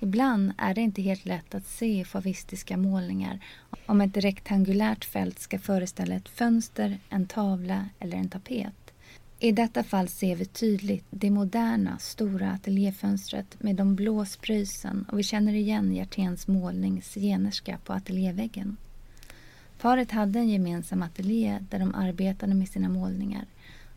Ibland 0.00 0.52
är 0.58 0.74
det 0.74 0.80
inte 0.80 1.02
helt 1.02 1.24
lätt 1.24 1.54
att 1.54 1.66
se 1.66 2.04
favistiska 2.04 2.76
målningar 2.76 3.38
om 3.86 4.00
ett 4.00 4.16
rektangulärt 4.16 5.04
fält 5.04 5.38
ska 5.38 5.58
föreställa 5.58 6.14
ett 6.14 6.28
fönster, 6.28 6.98
en 7.08 7.26
tavla 7.26 7.88
eller 7.98 8.16
en 8.16 8.28
tapet. 8.28 8.79
I 9.42 9.52
detta 9.52 9.82
fall 9.82 10.08
ser 10.08 10.36
vi 10.36 10.44
tydligt 10.44 11.04
det 11.10 11.30
moderna, 11.30 11.98
stora 11.98 12.50
ateljéfönstret 12.52 13.62
med 13.62 13.76
de 13.76 13.94
blå 13.94 14.24
sprysen 14.24 15.06
och 15.08 15.18
vi 15.18 15.22
känner 15.22 15.52
igen 15.52 15.92
Hjerténs 15.92 16.48
målning 16.48 17.02
Zigenerska 17.02 17.78
på 17.84 17.92
ateljéväggen. 17.92 18.76
Paret 19.80 20.10
hade 20.10 20.38
en 20.38 20.48
gemensam 20.48 21.02
ateljé 21.02 21.58
där 21.70 21.78
de 21.78 21.94
arbetade 21.94 22.54
med 22.54 22.68
sina 22.68 22.88
målningar. 22.88 23.46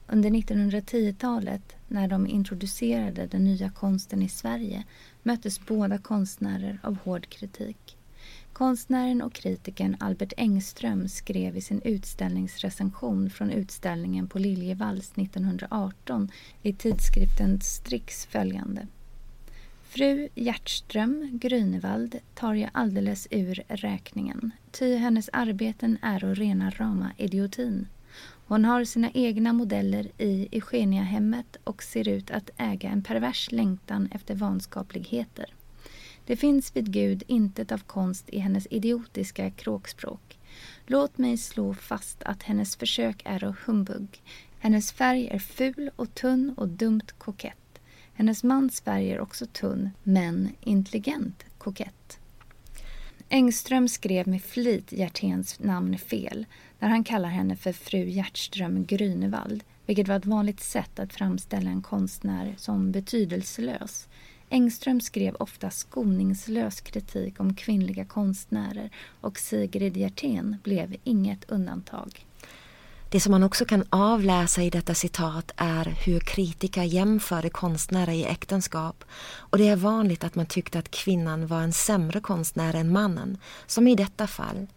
Under 0.08 0.30
1910-talet, 0.30 1.76
när 1.88 2.08
de 2.08 2.28
introducerade 2.28 3.28
den 3.28 3.44
nya 3.44 3.70
konsten 3.70 4.22
i 4.22 4.30
Sverige, 4.30 4.84
möttes 5.24 5.66
båda 5.66 5.98
konstnärer 5.98 6.80
av 6.84 6.98
hård 7.04 7.30
kritik. 7.30 7.98
Konstnären 8.54 9.22
och 9.22 9.34
kritikern 9.34 9.98
Albert 10.00 10.34
Engström 10.38 11.08
skrev 11.08 11.58
i 11.58 11.62
sin 11.62 11.82
utställningsrecension 11.82 13.30
från 13.30 13.52
utställningen 13.52 14.28
på 14.28 14.40
Liljevalchs 14.40 15.12
1918 15.12 16.32
i 16.62 16.74
tidskriften 16.74 17.62
Strix 17.62 18.26
följande. 18.26 18.88
Fru 19.84 20.30
Hjertström 20.36 21.30
Grünewald 21.34 22.20
tar 22.34 22.54
jag 22.54 22.70
alldeles 22.74 23.28
ur 23.32 23.64
räkningen, 23.68 24.52
ty 24.72 24.96
hennes 24.96 25.30
arbeten 25.34 25.98
är 26.02 26.20
rena 26.20 26.70
rama 26.70 27.12
idiotin. 27.18 27.88
Hon 28.48 28.66
har 28.66 28.84
sina 28.84 29.12
egna 29.14 29.54
modeller 29.54 30.12
i 30.18 30.48
Eugeniahemmet 30.52 31.58
och 31.64 31.84
ser 31.84 32.08
ut 32.08 32.32
att 32.32 32.50
äga 32.58 32.90
en 32.90 33.04
pervers 33.04 33.52
längtan 33.52 34.10
efter 34.12 34.36
vanskapligheter. 34.36 35.54
Det 36.26 36.36
finns 36.36 36.76
vid 36.76 36.92
Gud 36.92 37.24
intet 37.28 37.72
av 37.72 37.78
konst 37.78 38.30
i 38.30 38.40
hennes 38.40 38.68
idiotiska 38.70 39.52
kråkspråk. 39.52 40.40
Låt 40.86 41.18
mig 41.18 41.38
slå 41.38 41.74
fast 41.74 42.24
att 42.24 42.44
hennes 42.44 42.76
försök 42.76 43.22
är 43.26 43.56
humbug. 43.66 44.22
Hennes 44.60 44.92
färg 44.92 45.28
är 45.28 45.40
ful 45.40 45.92
och 45.96 46.16
tunn 46.16 46.54
och 46.58 46.68
dumt 46.68 47.08
kokett. 47.18 47.80
Hennes 48.14 48.44
mans 48.44 48.82
färg 48.82 49.12
är 49.12 49.20
också 49.20 49.46
tunn, 49.46 49.90
men 50.04 50.50
intelligent 50.62 51.44
kokett. 51.58 52.20
Engström 53.30 53.88
skrev 53.88 54.28
med 54.28 54.44
flit 54.44 54.92
Hjerténs 54.92 55.60
namn 55.60 55.98
fel 55.98 56.46
när 56.80 56.90
han 56.90 57.04
kallar 57.04 57.30
henne 57.30 57.56
för 57.56 57.74
fru 57.74 58.10
Hjertström 58.10 58.86
Grünewald, 58.86 59.64
vilket 59.86 60.08
var 60.08 60.16
ett 60.16 60.26
vanligt 60.26 60.60
sätt 60.60 61.00
att 61.00 61.14
framställa 61.14 61.70
en 61.70 61.82
konstnär 61.82 62.56
som 62.58 62.92
betydelselös. 62.92 64.08
Engström 64.50 65.02
skrev 65.02 65.36
ofta 65.36 65.70
skoningslös 65.70 66.82
kritik 66.82 67.40
om 67.40 67.56
kvinnliga 67.56 68.06
konstnärer 68.06 68.90
och 69.22 69.40
Sigrid 69.40 69.98
Hjertén 69.98 70.58
blev 70.64 70.96
inget 71.04 71.52
undantag. 71.52 72.26
Det 73.10 73.20
som 73.20 73.32
man 73.32 73.44
också 73.44 73.66
kan 73.66 73.84
avläsa 73.90 74.64
i 74.64 74.70
detta 74.70 74.94
citat 74.94 75.52
är 75.56 75.86
hur 75.86 76.20
kritiker 76.20 76.84
jämförde 76.84 77.50
konstnärer 77.50 78.12
i 78.12 78.26
äktenskap 78.26 79.04
och 79.36 79.58
det 79.58 79.68
är 79.68 79.76
vanligt 79.76 80.24
att 80.24 80.36
man 80.36 80.46
tyckte 80.46 80.80
att 80.80 80.92
kvinnan 80.92 81.48
var 81.48 81.62
en 81.62 81.74
sämre 81.74 82.20
konstnär 82.20 82.74
än 82.76 82.92
mannen, 82.92 83.38
som 83.68 83.88
i 83.88 83.96
detta 83.96 84.28
fall. 84.28 84.68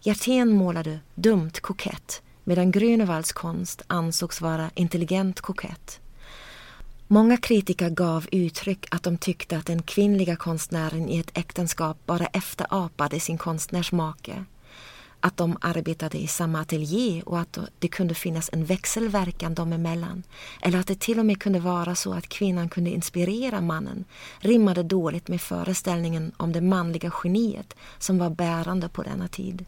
Hjertén 0.00 0.48
målade 0.48 1.00
dumt 1.14 1.52
kokett 1.60 2.22
medan 2.44 2.72
Grünewalds 2.72 3.32
konst 3.32 3.82
ansågs 3.86 4.40
vara 4.40 4.70
intelligent 4.74 5.40
kokett. 5.40 6.00
Många 7.12 7.36
kritiker 7.36 7.90
gav 7.90 8.26
uttryck 8.32 8.86
att 8.90 9.02
de 9.02 9.18
tyckte 9.18 9.56
att 9.56 9.66
den 9.66 9.82
kvinnliga 9.82 10.36
konstnären 10.36 11.08
i 11.08 11.18
ett 11.18 11.38
äktenskap 11.38 11.96
bara 12.06 12.26
efterapade 12.26 13.20
sin 13.20 13.38
konstnärsmake. 13.38 14.44
att 15.20 15.36
de 15.36 15.56
arbetade 15.60 16.18
i 16.18 16.26
samma 16.26 16.60
ateljé 16.60 17.22
och 17.26 17.38
att 17.38 17.58
det 17.78 17.88
kunde 17.88 18.14
finnas 18.14 18.50
en 18.52 18.64
växelverkan 18.64 19.54
dem 19.54 19.72
emellan. 19.72 20.22
Eller 20.60 20.78
att 20.78 20.86
det 20.86 21.00
till 21.00 21.18
och 21.18 21.26
med 21.26 21.40
kunde 21.40 21.60
vara 21.60 21.94
så 21.94 22.12
att 22.12 22.28
kvinnan 22.28 22.68
kunde 22.68 22.90
inspirera 22.90 23.60
mannen 23.60 24.04
rimmade 24.40 24.82
dåligt 24.82 25.28
med 25.28 25.40
föreställningen 25.40 26.32
om 26.36 26.52
det 26.52 26.60
manliga 26.60 27.12
geniet 27.22 27.74
som 27.98 28.18
var 28.18 28.30
bärande 28.30 28.88
på 28.88 29.02
denna 29.02 29.28
tid. 29.28 29.64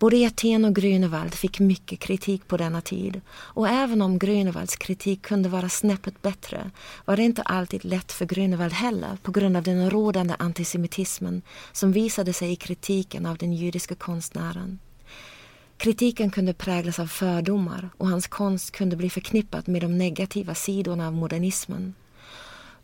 Både 0.00 0.26
Aten 0.26 0.64
och 0.64 0.76
Grünewald 0.76 1.34
fick 1.34 1.60
mycket 1.60 2.00
kritik 2.00 2.48
på 2.48 2.56
denna 2.56 2.80
tid 2.80 3.20
och 3.30 3.68
även 3.68 4.02
om 4.02 4.18
Grünewalds 4.18 4.76
kritik 4.76 5.22
kunde 5.22 5.48
vara 5.48 5.68
snäppet 5.68 6.22
bättre 6.22 6.70
var 7.04 7.16
det 7.16 7.22
inte 7.22 7.42
alltid 7.42 7.84
lätt 7.84 8.12
för 8.12 8.26
Grünewald 8.26 8.72
heller 8.72 9.18
på 9.22 9.32
grund 9.32 9.56
av 9.56 9.62
den 9.62 9.90
rådande 9.90 10.34
antisemitismen 10.38 11.42
som 11.72 11.92
visade 11.92 12.32
sig 12.32 12.52
i 12.52 12.56
kritiken 12.56 13.26
av 13.26 13.36
den 13.36 13.52
judiska 13.52 13.94
konstnären. 13.94 14.78
Kritiken 15.76 16.30
kunde 16.30 16.54
präglas 16.54 16.98
av 16.98 17.06
fördomar 17.06 17.90
och 17.96 18.08
hans 18.08 18.26
konst 18.26 18.70
kunde 18.70 18.96
bli 18.96 19.10
förknippad 19.10 19.68
med 19.68 19.82
de 19.82 19.98
negativa 19.98 20.54
sidorna 20.54 21.06
av 21.06 21.12
modernismen. 21.12 21.94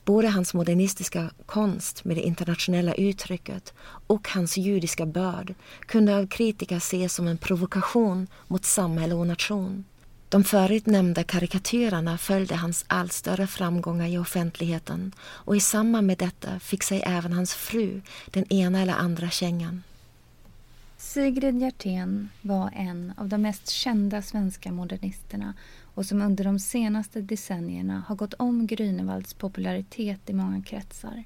Både 0.06 0.28
hans 0.28 0.54
modernistiska 0.54 1.30
konst 1.46 2.04
med 2.04 2.16
det 2.16 2.22
internationella 2.22 2.94
uttrycket 2.94 3.74
och 4.06 4.28
hans 4.28 4.56
judiska 4.56 5.06
börd 5.06 5.54
kunde 5.80 6.16
av 6.16 6.26
kritiker 6.26 6.76
ses 6.76 7.14
som 7.14 7.26
en 7.26 7.38
provokation 7.38 8.26
mot 8.46 8.64
samhälle 8.64 9.14
och 9.14 9.26
nation. 9.26 9.84
De 10.28 10.44
förut 10.44 10.86
nämnda 10.86 11.24
karikatyrerna 11.24 12.18
följde 12.18 12.56
hans 12.56 12.84
allt 12.88 13.12
större 13.12 13.46
framgångar 13.46 14.06
i 14.06 14.18
offentligheten 14.18 15.12
och 15.20 15.56
i 15.56 15.60
samband 15.60 16.06
med 16.06 16.18
detta 16.18 16.60
fick 16.60 16.82
sig 16.82 17.02
även 17.06 17.32
hans 17.32 17.54
fru 17.54 18.00
den 18.26 18.52
ena 18.52 18.82
eller 18.82 18.94
andra 18.94 19.30
kängan. 19.30 19.82
Sigrid 20.98 21.58
Hjertén 21.60 22.28
var 22.42 22.70
en 22.76 23.12
av 23.16 23.28
de 23.28 23.42
mest 23.42 23.68
kända 23.68 24.22
svenska 24.22 24.72
modernisterna 24.72 25.54
och 25.96 26.06
som 26.06 26.22
under 26.22 26.44
de 26.44 26.58
senaste 26.58 27.20
decennierna 27.20 28.04
har 28.08 28.16
gått 28.16 28.34
om 28.34 28.66
Grünewalds 28.66 29.34
popularitet 29.34 30.30
i 30.30 30.32
många 30.32 30.62
kretsar. 30.62 31.24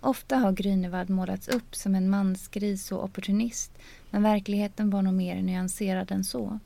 Ofta 0.00 0.36
har 0.36 0.52
Grünewald 0.52 1.10
målats 1.10 1.48
upp 1.48 1.74
som 1.76 1.94
en 1.94 2.10
mansgris 2.10 2.92
och 2.92 3.04
opportunist 3.04 3.78
men 4.10 4.22
verkligheten 4.22 4.90
var 4.90 5.02
nog 5.02 5.14
mer 5.14 5.42
nyanserad 5.42 6.12
än 6.12 6.24
så. 6.24 6.58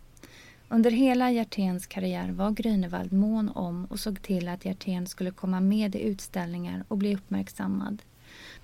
Under 0.69 0.91
hela 0.91 1.31
Hjerténs 1.31 1.87
karriär 1.87 2.31
var 2.31 2.51
Grünewald 2.51 3.13
mån 3.13 3.49
om 3.49 3.85
och 3.85 4.01
såg 4.01 4.23
till 4.23 4.49
att 4.49 4.65
Hjertén 4.65 5.07
skulle 5.07 5.31
komma 5.31 5.61
med 5.61 5.95
i 5.95 6.01
utställningar 6.01 6.85
och 6.89 6.99
bli 6.99 7.15
uppmärksammad. 7.15 8.03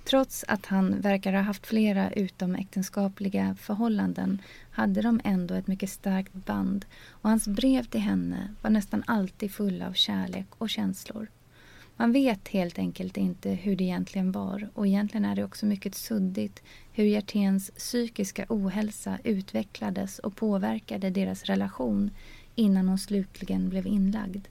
Trots 0.04 0.44
att 0.48 0.66
han 0.66 1.00
verkar 1.00 1.32
ha 1.32 1.40
haft 1.40 1.66
flera 1.66 2.10
utomäktenskapliga 2.10 3.56
förhållanden 3.60 4.42
hade 4.70 5.02
de 5.02 5.20
ändå 5.24 5.54
ett 5.54 5.66
mycket 5.66 5.90
starkt 5.90 6.32
band 6.34 6.84
och 7.08 7.30
hans 7.30 7.48
brev 7.48 7.84
till 7.84 8.00
henne 8.00 8.54
var 8.62 8.70
nästan 8.70 9.02
alltid 9.06 9.52
fulla 9.52 9.88
av 9.88 9.92
kärlek 9.92 10.46
och 10.58 10.70
känslor. 10.70 11.28
Man 11.96 12.12
vet 12.12 12.48
helt 12.48 12.78
enkelt 12.78 13.16
inte 13.16 13.50
hur 13.50 13.76
det 13.76 13.84
egentligen 13.84 14.32
var 14.32 14.68
och 14.74 14.86
egentligen 14.86 15.24
är 15.24 15.36
det 15.36 15.44
också 15.44 15.66
mycket 15.66 15.94
suddigt 15.94 16.62
hur 16.92 17.04
Hjerténs 17.04 17.70
psykiska 17.70 18.46
ohälsa 18.48 19.18
utvecklades 19.24 20.18
och 20.18 20.36
påverkade 20.36 21.10
deras 21.10 21.44
relation 21.44 22.10
innan 22.54 22.88
hon 22.88 22.98
slutligen 22.98 23.68
blev 23.68 23.86
inlagd. 23.86 24.46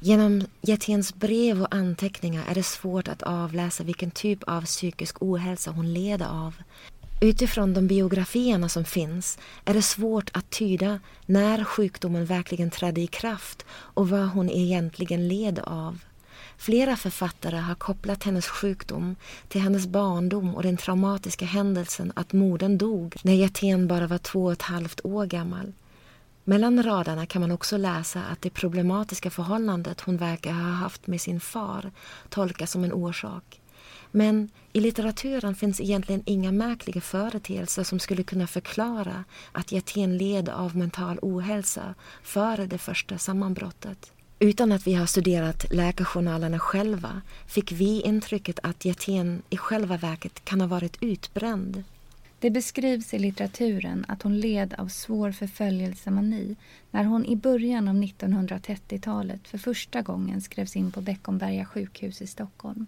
Genom 0.00 0.46
Hjerténs 0.62 1.14
brev 1.14 1.62
och 1.62 1.74
anteckningar 1.74 2.44
är 2.48 2.54
det 2.54 2.62
svårt 2.62 3.08
att 3.08 3.22
avläsa 3.22 3.84
vilken 3.84 4.10
typ 4.10 4.42
av 4.42 4.62
psykisk 4.62 5.16
ohälsa 5.22 5.70
hon 5.70 5.92
led 5.92 6.22
av. 6.22 6.54
Utifrån 7.20 7.74
de 7.74 7.86
biografierna 7.86 8.68
som 8.68 8.84
finns 8.84 9.38
är 9.64 9.74
det 9.74 9.82
svårt 9.82 10.30
att 10.34 10.50
tyda 10.50 11.00
när 11.26 11.64
sjukdomen 11.64 12.26
verkligen 12.26 12.70
trädde 12.70 13.00
i 13.00 13.06
kraft 13.06 13.64
och 13.70 14.08
vad 14.08 14.28
hon 14.28 14.50
egentligen 14.50 15.28
led 15.28 15.58
av. 15.58 15.98
Flera 16.58 16.96
författare 16.96 17.56
har 17.56 17.74
kopplat 17.74 18.22
hennes 18.22 18.46
sjukdom 18.46 19.16
till 19.48 19.60
hennes 19.60 19.86
barndom 19.86 20.54
och 20.54 20.62
den 20.62 20.76
traumatiska 20.76 21.44
händelsen 21.44 22.12
att 22.16 22.32
modern 22.32 22.78
dog 22.78 23.16
när 23.22 23.34
Hjertén 23.34 23.88
bara 23.88 24.06
var 24.06 24.18
två 24.18 24.44
och 24.44 24.52
ett 24.52 24.62
halvt 24.62 25.00
år 25.04 25.26
gammal. 25.26 25.72
Mellan 26.48 26.82
raderna 26.82 27.26
kan 27.26 27.40
man 27.40 27.50
också 27.50 27.76
läsa 27.76 28.22
att 28.24 28.42
det 28.42 28.50
problematiska 28.50 29.30
förhållandet 29.30 30.00
hon 30.00 30.16
verkar 30.16 30.52
ha 30.52 30.70
haft 30.70 31.06
med 31.06 31.20
sin 31.20 31.40
far 31.40 31.90
tolkas 32.28 32.70
som 32.70 32.84
en 32.84 32.92
orsak. 32.92 33.60
Men 34.10 34.50
i 34.72 34.80
litteraturen 34.80 35.54
finns 35.54 35.80
egentligen 35.80 36.22
inga 36.26 36.52
märkliga 36.52 37.00
företeelser 37.00 37.84
som 37.84 37.98
skulle 37.98 38.22
kunna 38.22 38.46
förklara 38.46 39.24
att 39.52 39.72
Jatén 39.72 40.18
led 40.18 40.48
av 40.48 40.76
mental 40.76 41.18
ohälsa 41.22 41.94
före 42.22 42.66
det 42.66 42.78
första 42.78 43.18
sammanbrottet. 43.18 44.12
Utan 44.38 44.72
att 44.72 44.86
vi 44.86 44.94
har 44.94 45.06
studerat 45.06 45.72
läkarjournalerna 45.72 46.58
själva 46.58 47.22
fick 47.46 47.72
vi 47.72 48.00
intrycket 48.00 48.58
att 48.62 48.84
Jatén 48.84 49.42
i 49.50 49.56
själva 49.56 49.96
verket 49.96 50.44
kan 50.44 50.60
ha 50.60 50.68
varit 50.68 50.96
utbränd 51.00 51.84
det 52.40 52.50
beskrivs 52.50 53.14
i 53.14 53.18
litteraturen 53.18 54.04
att 54.08 54.22
hon 54.22 54.40
led 54.40 54.74
av 54.78 54.88
svår 54.88 55.32
förföljelsemani 55.32 56.56
när 56.90 57.04
hon 57.04 57.24
i 57.24 57.36
början 57.36 57.88
av 57.88 57.94
1930-talet 57.94 59.48
för 59.48 59.58
första 59.58 60.02
gången 60.02 60.40
skrevs 60.40 60.76
in 60.76 60.92
på 60.92 61.00
Beckomberga 61.00 61.64
sjukhus 61.64 62.22
i 62.22 62.26
Stockholm. 62.26 62.86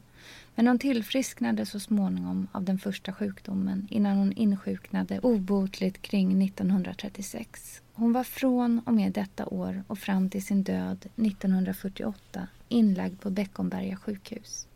Men 0.54 0.66
hon 0.66 0.78
tillfrisknade 0.78 1.66
så 1.66 1.80
småningom 1.80 2.48
av 2.52 2.64
den 2.64 2.78
första 2.78 3.12
sjukdomen 3.12 3.86
innan 3.90 4.16
hon 4.16 4.32
insjuknade 4.32 5.20
obotligt 5.20 6.02
kring 6.02 6.42
1936. 6.42 7.82
Hon 7.92 8.12
var 8.12 8.24
från 8.24 8.80
och 8.86 8.94
med 8.94 9.12
detta 9.12 9.46
år 9.46 9.82
och 9.86 9.98
fram 9.98 10.30
till 10.30 10.44
sin 10.44 10.62
död 10.62 10.98
1948 11.16 12.46
inlagd 12.68 13.20
på 13.20 13.30
Beckomberga 13.30 13.96
sjukhus. 13.96 14.66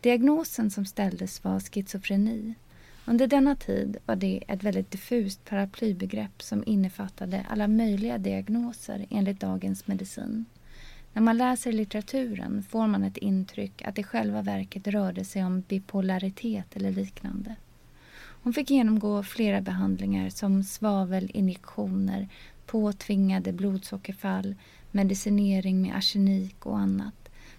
Diagnosen 0.00 0.70
som 0.70 0.86
ställdes 0.86 1.44
var 1.44 1.60
schizofreni 1.60 2.54
under 3.04 3.26
denna 3.26 3.56
tid 3.56 3.96
var 4.06 4.16
det 4.16 4.42
ett 4.48 4.64
väldigt 4.64 4.90
diffust 4.90 5.44
paraplybegrepp 5.44 6.42
som 6.42 6.64
innefattade 6.66 7.46
alla 7.48 7.68
möjliga 7.68 8.18
diagnoser 8.18 9.06
enligt 9.10 9.40
dagens 9.40 9.86
medicin. 9.86 10.44
När 11.12 11.22
man 11.22 11.38
läser 11.38 11.72
litteraturen 11.72 12.62
får 12.62 12.86
man 12.86 13.04
ett 13.04 13.16
intryck 13.16 13.82
att 13.82 13.94
det 13.94 14.00
i 14.00 14.04
själva 14.04 14.42
verket 14.42 14.86
rörde 14.86 15.24
sig 15.24 15.44
om 15.44 15.60
bipolaritet 15.60 16.76
eller 16.76 16.90
liknande. 16.90 17.56
Hon 18.42 18.52
fick 18.52 18.70
genomgå 18.70 19.22
flera 19.22 19.60
behandlingar 19.60 20.30
som 20.30 20.64
svavelinjektioner, 20.64 22.28
påtvingade 22.66 23.52
blodsockerfall, 23.52 24.54
medicinering 24.90 25.82
med 25.82 25.96
arsenik 25.96 26.66
och 26.66 26.78
annat. 26.78 27.14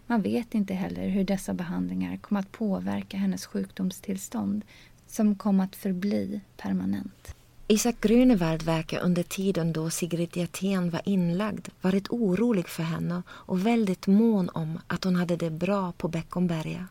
Man 0.08 0.22
vet 0.22 0.56
inte 0.56 0.74
heller 0.74 1.08
hur 1.08 1.24
dessa 1.24 1.54
behandlingar 1.54 2.18
kom 2.18 2.38
att 2.38 2.52
påverka 2.52 3.18
hennes 3.18 3.46
sjukdomstillstånd 3.46 4.66
som 5.12 5.36
kom 5.36 5.60
att 5.60 5.76
förbli 5.76 6.42
permanent. 6.58 7.36
Isak 7.68 7.96
Grünewald 8.02 8.64
verkar 8.64 9.00
under 9.00 9.24
tiden 9.24 9.74
då 9.74 9.90
Sigrid 9.90 10.38
Hjertén 10.38 10.90
var 10.90 11.02
inlagd 11.06 11.68
varit 11.82 12.10
orolig 12.10 12.68
för 12.68 12.84
henne 12.84 13.24
och 13.30 13.66
väldigt 13.66 14.08
mån 14.08 14.50
om 14.50 14.80
att 14.88 15.04
hon 15.04 15.16
hade 15.16 15.36
det 15.36 15.50
bra 15.50 15.92
på 15.98 16.08
Beckomberga. 16.08 16.88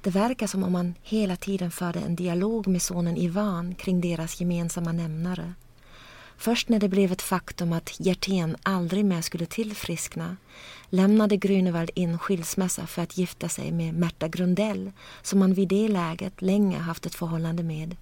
Det 0.00 0.10
verkar 0.10 0.46
som 0.46 0.64
om 0.64 0.74
han 0.74 0.94
hela 1.02 1.36
tiden 1.36 1.70
förde 1.70 2.00
en 2.00 2.16
dialog 2.16 2.66
med 2.66 2.82
sonen 2.82 3.16
Ivan 3.16 3.74
kring 3.74 4.00
deras 4.00 4.40
gemensamma 4.40 4.92
nämnare. 4.92 5.54
Först 6.42 6.68
när 6.68 6.78
det 6.78 6.88
blev 6.88 7.12
ett 7.12 7.22
faktum 7.22 7.72
att 7.72 8.00
Hjertén 8.00 8.56
aldrig 8.62 9.04
mer 9.04 9.20
skulle 9.20 9.46
tillfriskna 9.46 10.36
lämnade 10.88 11.36
Grünewald 11.36 11.90
in 11.94 12.18
skilsmässa 12.18 12.86
för 12.86 13.02
att 13.02 13.18
gifta 13.18 13.48
sig 13.48 13.72
med 13.72 13.94
Märta 13.94 14.28
Grundell 14.28 14.92
som 15.22 15.40
han 15.40 15.54
vid 15.54 15.68
det 15.68 15.88
läget 15.88 16.42
länge 16.42 16.78
haft 16.78 17.06
ett 17.06 17.14
förhållande 17.14 17.62
med. 17.62 17.96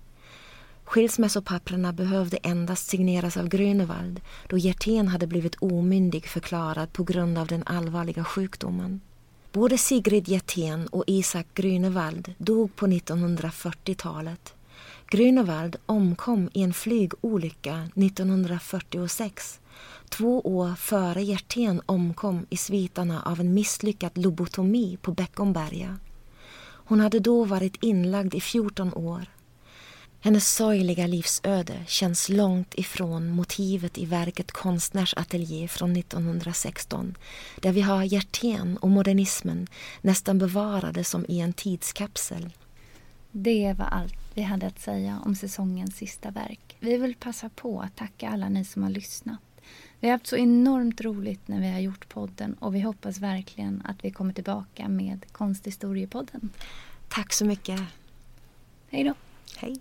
Skilsmässopapperna 0.84 1.92
behövde 1.92 2.36
endast 2.36 2.88
signeras 2.88 3.36
av 3.36 3.48
Grünewald 3.48 4.20
då 4.48 4.58
Hjertén 4.58 5.08
hade 5.08 5.26
blivit 5.26 5.56
omyndig 5.60 6.26
förklarad 6.26 6.92
på 6.92 7.04
grund 7.04 7.38
av 7.38 7.46
den 7.46 7.62
allvarliga 7.66 8.24
sjukdomen. 8.24 9.00
Både 9.52 9.78
Sigrid 9.78 10.28
Hjertén 10.28 10.86
och 10.86 11.04
Isak 11.06 11.46
Grünewald 11.54 12.34
dog 12.38 12.76
på 12.76 12.86
1940-talet 12.86 14.54
Grünewald 15.10 15.76
omkom 15.86 16.50
i 16.52 16.62
en 16.62 16.74
flygolycka 16.74 17.88
1946 17.94 19.60
två 20.08 20.40
år 20.40 20.74
före 20.74 21.22
Hjertén 21.22 21.80
omkom 21.86 22.46
i 22.50 22.56
svitarna 22.56 23.22
av 23.22 23.40
en 23.40 23.54
misslyckad 23.54 24.18
lobotomi 24.18 24.98
på 25.02 25.12
Beckomberga. 25.12 25.98
Hon 26.62 27.00
hade 27.00 27.18
då 27.18 27.44
varit 27.44 27.82
inlagd 27.82 28.34
i 28.34 28.40
14 28.40 28.94
år. 28.94 29.26
Hennes 30.20 30.54
sorgliga 30.54 31.06
livsöde 31.06 31.84
känns 31.86 32.28
långt 32.28 32.74
ifrån 32.74 33.30
motivet 33.30 33.98
i 33.98 34.04
verket 34.04 34.52
Konstnärsateljé 34.52 35.68
från 35.68 35.96
1916 35.96 37.16
där 37.60 37.72
vi 37.72 37.80
har 37.80 38.04
Hjertén 38.04 38.76
och 38.76 38.90
modernismen 38.90 39.66
nästan 40.00 40.38
bevarade 40.38 41.04
som 41.04 41.24
i 41.28 41.40
en 41.40 41.52
tidskapsel. 41.52 42.50
Det 43.32 43.74
var 43.78 43.86
allt 43.86 44.29
vi 44.40 44.44
hade 44.44 44.66
att 44.66 44.78
säga 44.78 45.20
om 45.24 45.34
säsongens 45.34 45.96
sista 45.96 46.30
verk. 46.30 46.76
Vi 46.78 46.96
vill 46.96 47.14
passa 47.14 47.48
på 47.48 47.80
att 47.80 47.96
tacka 47.96 48.28
alla 48.28 48.48
ni 48.48 48.64
som 48.64 48.82
har 48.82 48.90
lyssnat. 48.90 49.40
Vi 50.00 50.08
har 50.08 50.12
haft 50.12 50.26
så 50.26 50.36
enormt 50.36 51.00
roligt 51.00 51.48
när 51.48 51.60
vi 51.60 51.68
har 51.70 51.80
gjort 51.80 52.08
podden 52.08 52.54
och 52.54 52.74
vi 52.74 52.80
hoppas 52.80 53.18
verkligen 53.18 53.82
att 53.84 54.04
vi 54.04 54.10
kommer 54.10 54.32
tillbaka 54.32 54.88
med 54.88 55.32
Konsthistoriepodden. 55.32 56.50
Tack 57.08 57.32
så 57.32 57.44
mycket. 57.44 57.80
Hej 58.90 59.04
då. 59.04 59.14
Hej. 59.56 59.80